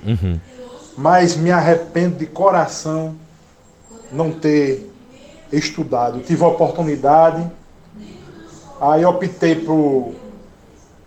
Mas 0.96 1.36
me 1.36 1.50
arrependo 1.50 2.16
de 2.16 2.26
coração 2.26 3.14
não 4.10 4.30
ter 4.30 4.90
estudado. 5.52 6.20
Tive 6.20 6.44
a 6.44 6.48
oportunidade, 6.48 7.50
aí 8.80 9.04
optei 9.04 9.56
por 9.56 10.14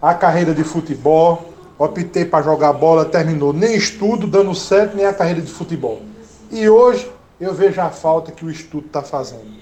a 0.02 0.14
carreira 0.14 0.54
de 0.54 0.64
futebol, 0.64 1.54
optei 1.78 2.26
para 2.26 2.44
jogar 2.44 2.74
bola, 2.74 3.06
terminou 3.06 3.52
nem 3.52 3.76
estudo 3.76 4.28
dando 4.28 4.54
certo, 4.54 4.96
nem 4.96 5.06
a 5.06 5.14
carreira 5.14 5.42
de 5.42 5.52
futebol. 5.52 6.02
E 6.52 6.70
hoje 6.70 7.12
eu 7.40 7.54
vejo 7.54 7.82
a 7.82 7.90
falta 7.90 8.32
que 8.32 8.46
o 8.46 8.50
estudo 8.50 8.88
está 8.88 9.02
fazendo. 9.02 9.56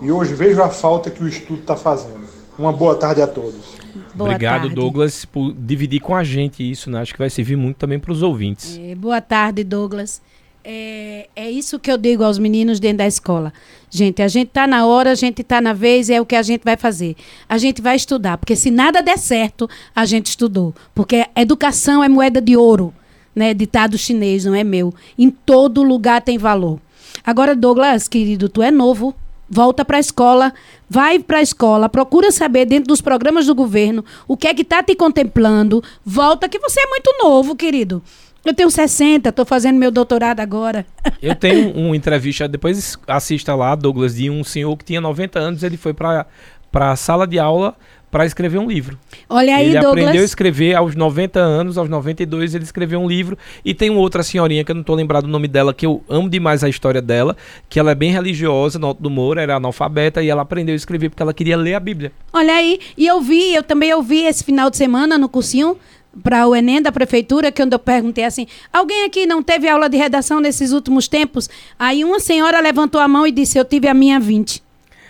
E 0.00 0.12
hoje 0.12 0.34
vejo 0.34 0.62
a 0.62 0.68
falta 0.68 1.10
que 1.10 1.22
o 1.22 1.28
estudo 1.28 1.60
está 1.60 1.76
fazendo. 1.76 2.35
Uma 2.58 2.72
boa 2.72 2.94
tarde 2.94 3.20
a 3.20 3.26
todos. 3.26 3.76
Boa 4.14 4.30
Obrigado, 4.30 4.62
tarde. 4.62 4.74
Douglas, 4.74 5.24
por 5.24 5.52
dividir 5.52 6.00
com 6.00 6.14
a 6.14 6.24
gente 6.24 6.68
isso, 6.68 6.90
né? 6.90 7.00
Acho 7.00 7.12
que 7.12 7.18
vai 7.18 7.28
servir 7.28 7.56
muito 7.56 7.76
também 7.76 7.98
pros 7.98 8.22
ouvintes. 8.22 8.78
É, 8.82 8.94
boa 8.94 9.20
tarde, 9.20 9.62
Douglas. 9.62 10.22
É, 10.64 11.28
é 11.36 11.48
isso 11.48 11.78
que 11.78 11.90
eu 11.92 11.96
digo 11.96 12.24
aos 12.24 12.38
meninos 12.38 12.80
dentro 12.80 12.98
da 12.98 13.06
escola. 13.06 13.52
Gente, 13.88 14.20
a 14.20 14.26
gente 14.26 14.48
está 14.48 14.66
na 14.66 14.84
hora, 14.84 15.12
a 15.12 15.14
gente 15.14 15.42
está 15.42 15.60
na 15.60 15.72
vez, 15.72 16.10
é 16.10 16.20
o 16.20 16.26
que 16.26 16.34
a 16.34 16.42
gente 16.42 16.62
vai 16.64 16.76
fazer. 16.76 17.14
A 17.48 17.56
gente 17.56 17.80
vai 17.80 17.94
estudar, 17.94 18.36
porque 18.36 18.56
se 18.56 18.70
nada 18.70 19.00
der 19.00 19.16
certo, 19.16 19.68
a 19.94 20.04
gente 20.04 20.26
estudou. 20.26 20.74
Porque 20.94 21.24
educação 21.36 22.02
é 22.02 22.08
moeda 22.08 22.40
de 22.40 22.56
ouro, 22.56 22.92
né? 23.34 23.54
Ditado 23.54 23.96
chinês, 23.96 24.44
não 24.44 24.54
é 24.54 24.64
meu. 24.64 24.92
Em 25.16 25.30
todo 25.30 25.84
lugar 25.84 26.20
tem 26.20 26.36
valor. 26.36 26.80
Agora, 27.24 27.54
Douglas, 27.54 28.08
querido, 28.08 28.48
tu 28.48 28.60
é 28.60 28.70
novo. 28.70 29.14
Volta 29.48 29.84
para 29.84 29.96
a 29.96 30.00
escola, 30.00 30.52
vai 30.88 31.18
para 31.18 31.38
a 31.38 31.42
escola, 31.42 31.88
procura 31.88 32.32
saber 32.32 32.66
dentro 32.66 32.88
dos 32.88 33.00
programas 33.00 33.46
do 33.46 33.54
governo 33.54 34.04
o 34.26 34.36
que 34.36 34.48
é 34.48 34.54
que 34.54 34.62
está 34.62 34.82
te 34.82 34.94
contemplando. 34.94 35.82
Volta, 36.04 36.48
que 36.48 36.58
você 36.58 36.80
é 36.80 36.86
muito 36.86 37.14
novo, 37.22 37.54
querido. 37.54 38.02
Eu 38.44 38.54
tenho 38.54 38.70
60, 38.70 39.28
estou 39.28 39.44
fazendo 39.44 39.76
meu 39.76 39.90
doutorado 39.90 40.38
agora. 40.38 40.86
Eu 41.20 41.34
tenho 41.34 41.72
uma 41.72 41.96
entrevista, 41.96 42.46
depois 42.46 42.96
assista 43.08 43.54
lá, 43.56 43.74
Douglas, 43.74 44.14
de 44.14 44.30
um 44.30 44.44
senhor 44.44 44.76
que 44.76 44.84
tinha 44.84 45.00
90 45.00 45.38
anos, 45.38 45.62
ele 45.64 45.76
foi 45.76 45.92
pra, 45.92 46.26
pra 46.70 46.94
sala 46.94 47.26
de 47.26 47.40
aula 47.40 47.74
para 48.16 48.24
escrever 48.24 48.56
um 48.56 48.66
livro. 48.66 48.98
Olha 49.28 49.56
aí, 49.56 49.66
ele 49.66 49.72
Douglas. 49.74 50.04
aprendeu 50.04 50.22
a 50.22 50.24
escrever 50.24 50.74
aos 50.74 50.96
90 50.96 51.38
anos, 51.38 51.76
aos 51.76 51.86
92 51.86 52.54
ele 52.54 52.64
escreveu 52.64 52.98
um 52.98 53.06
livro. 53.06 53.36
E 53.62 53.74
tem 53.74 53.90
uma 53.90 54.00
outra 54.00 54.22
senhorinha 54.22 54.64
que 54.64 54.70
eu 54.70 54.74
não 54.74 54.82
tô 54.82 54.94
lembrado 54.94 55.24
o 55.24 55.28
nome 55.28 55.46
dela, 55.46 55.74
que 55.74 55.84
eu 55.84 56.02
amo 56.08 56.26
demais 56.26 56.64
a 56.64 56.68
história 56.70 57.02
dela, 57.02 57.36
que 57.68 57.78
ela 57.78 57.90
é 57.90 57.94
bem 57.94 58.10
religiosa, 58.10 58.78
no 58.78 58.86
Alto 58.86 59.02
do 59.02 59.10
Moura, 59.10 59.42
era 59.42 59.56
analfabeta, 59.56 60.22
e 60.22 60.30
ela 60.30 60.40
aprendeu 60.40 60.72
a 60.72 60.76
escrever 60.76 61.10
porque 61.10 61.22
ela 61.22 61.34
queria 61.34 61.58
ler 61.58 61.74
a 61.74 61.80
Bíblia. 61.80 62.10
Olha 62.32 62.54
aí, 62.54 62.80
e 62.96 63.06
eu 63.06 63.20
vi, 63.20 63.54
eu 63.54 63.62
também 63.62 63.92
ouvi 63.92 64.22
esse 64.22 64.42
final 64.42 64.70
de 64.70 64.78
semana 64.78 65.18
no 65.18 65.28
cursinho 65.28 65.76
para 66.22 66.48
o 66.48 66.56
Enem 66.56 66.80
da 66.80 66.90
prefeitura, 66.90 67.52
que 67.52 67.60
eu 67.60 67.78
perguntei 67.78 68.24
assim, 68.24 68.46
alguém 68.72 69.04
aqui 69.04 69.26
não 69.26 69.42
teve 69.42 69.68
aula 69.68 69.90
de 69.90 69.98
redação 69.98 70.40
nesses 70.40 70.72
últimos 70.72 71.06
tempos? 71.06 71.50
Aí 71.78 72.02
uma 72.02 72.18
senhora 72.18 72.60
levantou 72.60 72.98
a 72.98 73.06
mão 73.06 73.26
e 73.26 73.30
disse, 73.30 73.58
eu 73.58 73.64
tive 73.66 73.88
a 73.88 73.92
minha 73.92 74.18
20, 74.18 74.62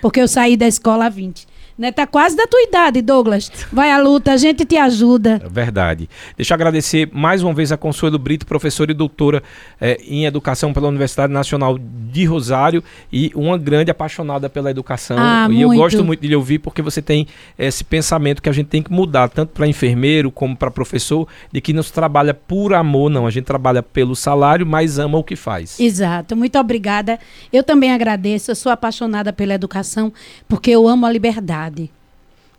porque 0.02 0.20
eu 0.20 0.26
saí 0.26 0.56
da 0.56 0.66
escola 0.66 1.06
a 1.06 1.08
20. 1.08 1.54
Né? 1.78 1.92
Tá 1.92 2.06
quase 2.06 2.34
da 2.34 2.46
tua 2.46 2.62
idade, 2.62 3.02
Douglas. 3.02 3.50
Vai 3.70 3.90
à 3.90 3.98
luta, 3.98 4.32
a 4.32 4.36
gente 4.36 4.64
te 4.64 4.76
ajuda. 4.76 5.42
É 5.44 5.48
Verdade. 5.48 6.08
Deixa 6.36 6.52
eu 6.52 6.56
agradecer 6.56 7.08
mais 7.12 7.42
uma 7.42 7.52
vez 7.52 7.70
a 7.70 7.76
Consuelo 7.76 8.18
Brito, 8.18 8.46
professora 8.46 8.90
e 8.90 8.94
doutora 8.94 9.42
eh, 9.80 10.00
em 10.06 10.24
educação 10.24 10.72
pela 10.72 10.88
Universidade 10.88 11.32
Nacional 11.32 11.78
de 11.78 12.24
Rosário 12.24 12.82
e 13.12 13.30
uma 13.34 13.58
grande 13.58 13.90
apaixonada 13.90 14.48
pela 14.48 14.70
educação. 14.70 15.18
Ah, 15.18 15.48
e 15.50 15.60
eu 15.60 15.68
muito. 15.68 15.80
gosto 15.80 16.04
muito 16.04 16.20
de 16.20 16.28
lhe 16.28 16.36
ouvir 16.36 16.60
porque 16.60 16.80
você 16.80 17.02
tem 17.02 17.26
esse 17.58 17.84
pensamento 17.84 18.40
que 18.40 18.48
a 18.48 18.52
gente 18.52 18.68
tem 18.68 18.82
que 18.82 18.90
mudar, 18.90 19.28
tanto 19.28 19.50
para 19.50 19.66
enfermeiro 19.66 20.30
como 20.30 20.56
para 20.56 20.70
professor, 20.70 21.28
de 21.52 21.60
que 21.60 21.72
não 21.72 21.82
se 21.82 21.92
trabalha 21.92 22.32
por 22.32 22.72
amor, 22.72 23.10
não. 23.10 23.26
A 23.26 23.30
gente 23.30 23.44
trabalha 23.44 23.82
pelo 23.82 24.16
salário, 24.16 24.64
mas 24.64 24.98
ama 24.98 25.18
o 25.18 25.24
que 25.24 25.36
faz. 25.36 25.78
Exato, 25.78 26.34
muito 26.34 26.58
obrigada. 26.58 27.18
Eu 27.52 27.62
também 27.62 27.92
agradeço, 27.92 28.50
eu 28.50 28.54
sou 28.54 28.72
apaixonada 28.72 29.32
pela 29.32 29.52
educação, 29.52 30.12
porque 30.48 30.70
eu 30.70 30.88
amo 30.88 31.04
a 31.04 31.12
liberdade. 31.12 31.65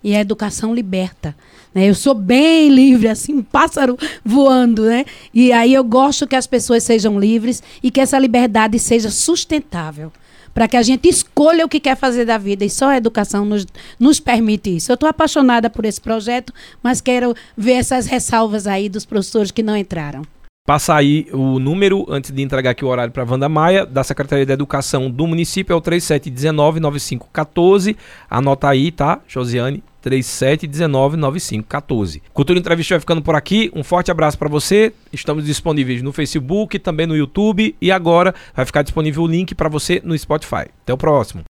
E 0.03 0.15
a 0.15 0.21
educação 0.21 0.73
liberta. 0.73 1.35
Né? 1.73 1.89
Eu 1.89 1.95
sou 1.95 2.13
bem 2.13 2.69
livre, 2.69 3.07
assim, 3.07 3.33
um 3.33 3.43
pássaro 3.43 3.97
voando, 4.23 4.85
né? 4.85 5.05
E 5.33 5.51
aí 5.51 5.73
eu 5.73 5.83
gosto 5.83 6.27
que 6.27 6.35
as 6.35 6.47
pessoas 6.47 6.83
sejam 6.83 7.19
livres 7.19 7.61
e 7.81 7.91
que 7.91 7.99
essa 7.99 8.17
liberdade 8.17 8.79
seja 8.79 9.09
sustentável. 9.09 10.11
Para 10.53 10.67
que 10.67 10.77
a 10.77 10.81
gente 10.81 11.07
escolha 11.07 11.65
o 11.65 11.69
que 11.69 11.79
quer 11.79 11.95
fazer 11.95 12.25
da 12.25 12.37
vida. 12.37 12.65
E 12.65 12.69
só 12.69 12.89
a 12.89 12.97
educação 12.97 13.45
nos, 13.45 13.65
nos 13.99 14.19
permite 14.19 14.75
isso. 14.75 14.91
Eu 14.91 14.95
estou 14.95 15.07
apaixonada 15.07 15.69
por 15.69 15.85
esse 15.85 16.01
projeto, 16.01 16.51
mas 16.81 16.99
quero 16.99 17.35
ver 17.55 17.73
essas 17.73 18.07
ressalvas 18.07 18.65
aí 18.65 18.89
dos 18.89 19.05
professores 19.05 19.51
que 19.51 19.61
não 19.61 19.77
entraram. 19.77 20.23
Passa 20.67 20.93
aí 20.95 21.27
o 21.31 21.59
número, 21.59 22.05
antes 22.09 22.29
de 22.29 22.41
entregar 22.41 22.71
aqui 22.71 22.83
o 22.83 22.89
horário 22.89 23.13
para 23.13 23.23
Wanda 23.23 23.47
Maia, 23.47 23.85
da 23.85 24.03
Secretaria 24.03 24.45
da 24.45 24.51
Educação 24.51 25.09
do 25.09 25.25
município, 25.25 25.71
é 25.71 25.75
o 25.77 25.81
3719-9514. 25.81 27.95
Anota 28.29 28.67
aí, 28.67 28.91
tá, 28.91 29.21
Josiane? 29.29 29.81
3719-9514. 30.05 32.21
Cultura 32.33 32.59
Entrevista 32.59 32.95
vai 32.95 32.99
ficando 32.99 33.21
por 33.21 33.33
aqui. 33.33 33.71
Um 33.73 33.81
forte 33.81 34.11
abraço 34.11 34.37
para 34.37 34.49
você. 34.49 34.91
Estamos 35.13 35.45
disponíveis 35.45 36.01
no 36.01 36.11
Facebook, 36.11 36.77
também 36.79 37.07
no 37.07 37.15
YouTube 37.15 37.73
e 37.79 37.89
agora 37.89 38.35
vai 38.53 38.65
ficar 38.65 38.81
disponível 38.81 39.23
o 39.23 39.27
link 39.27 39.55
para 39.55 39.69
você 39.69 40.01
no 40.03 40.17
Spotify. 40.17 40.65
Até 40.83 40.93
o 40.93 40.97
próximo. 40.97 41.45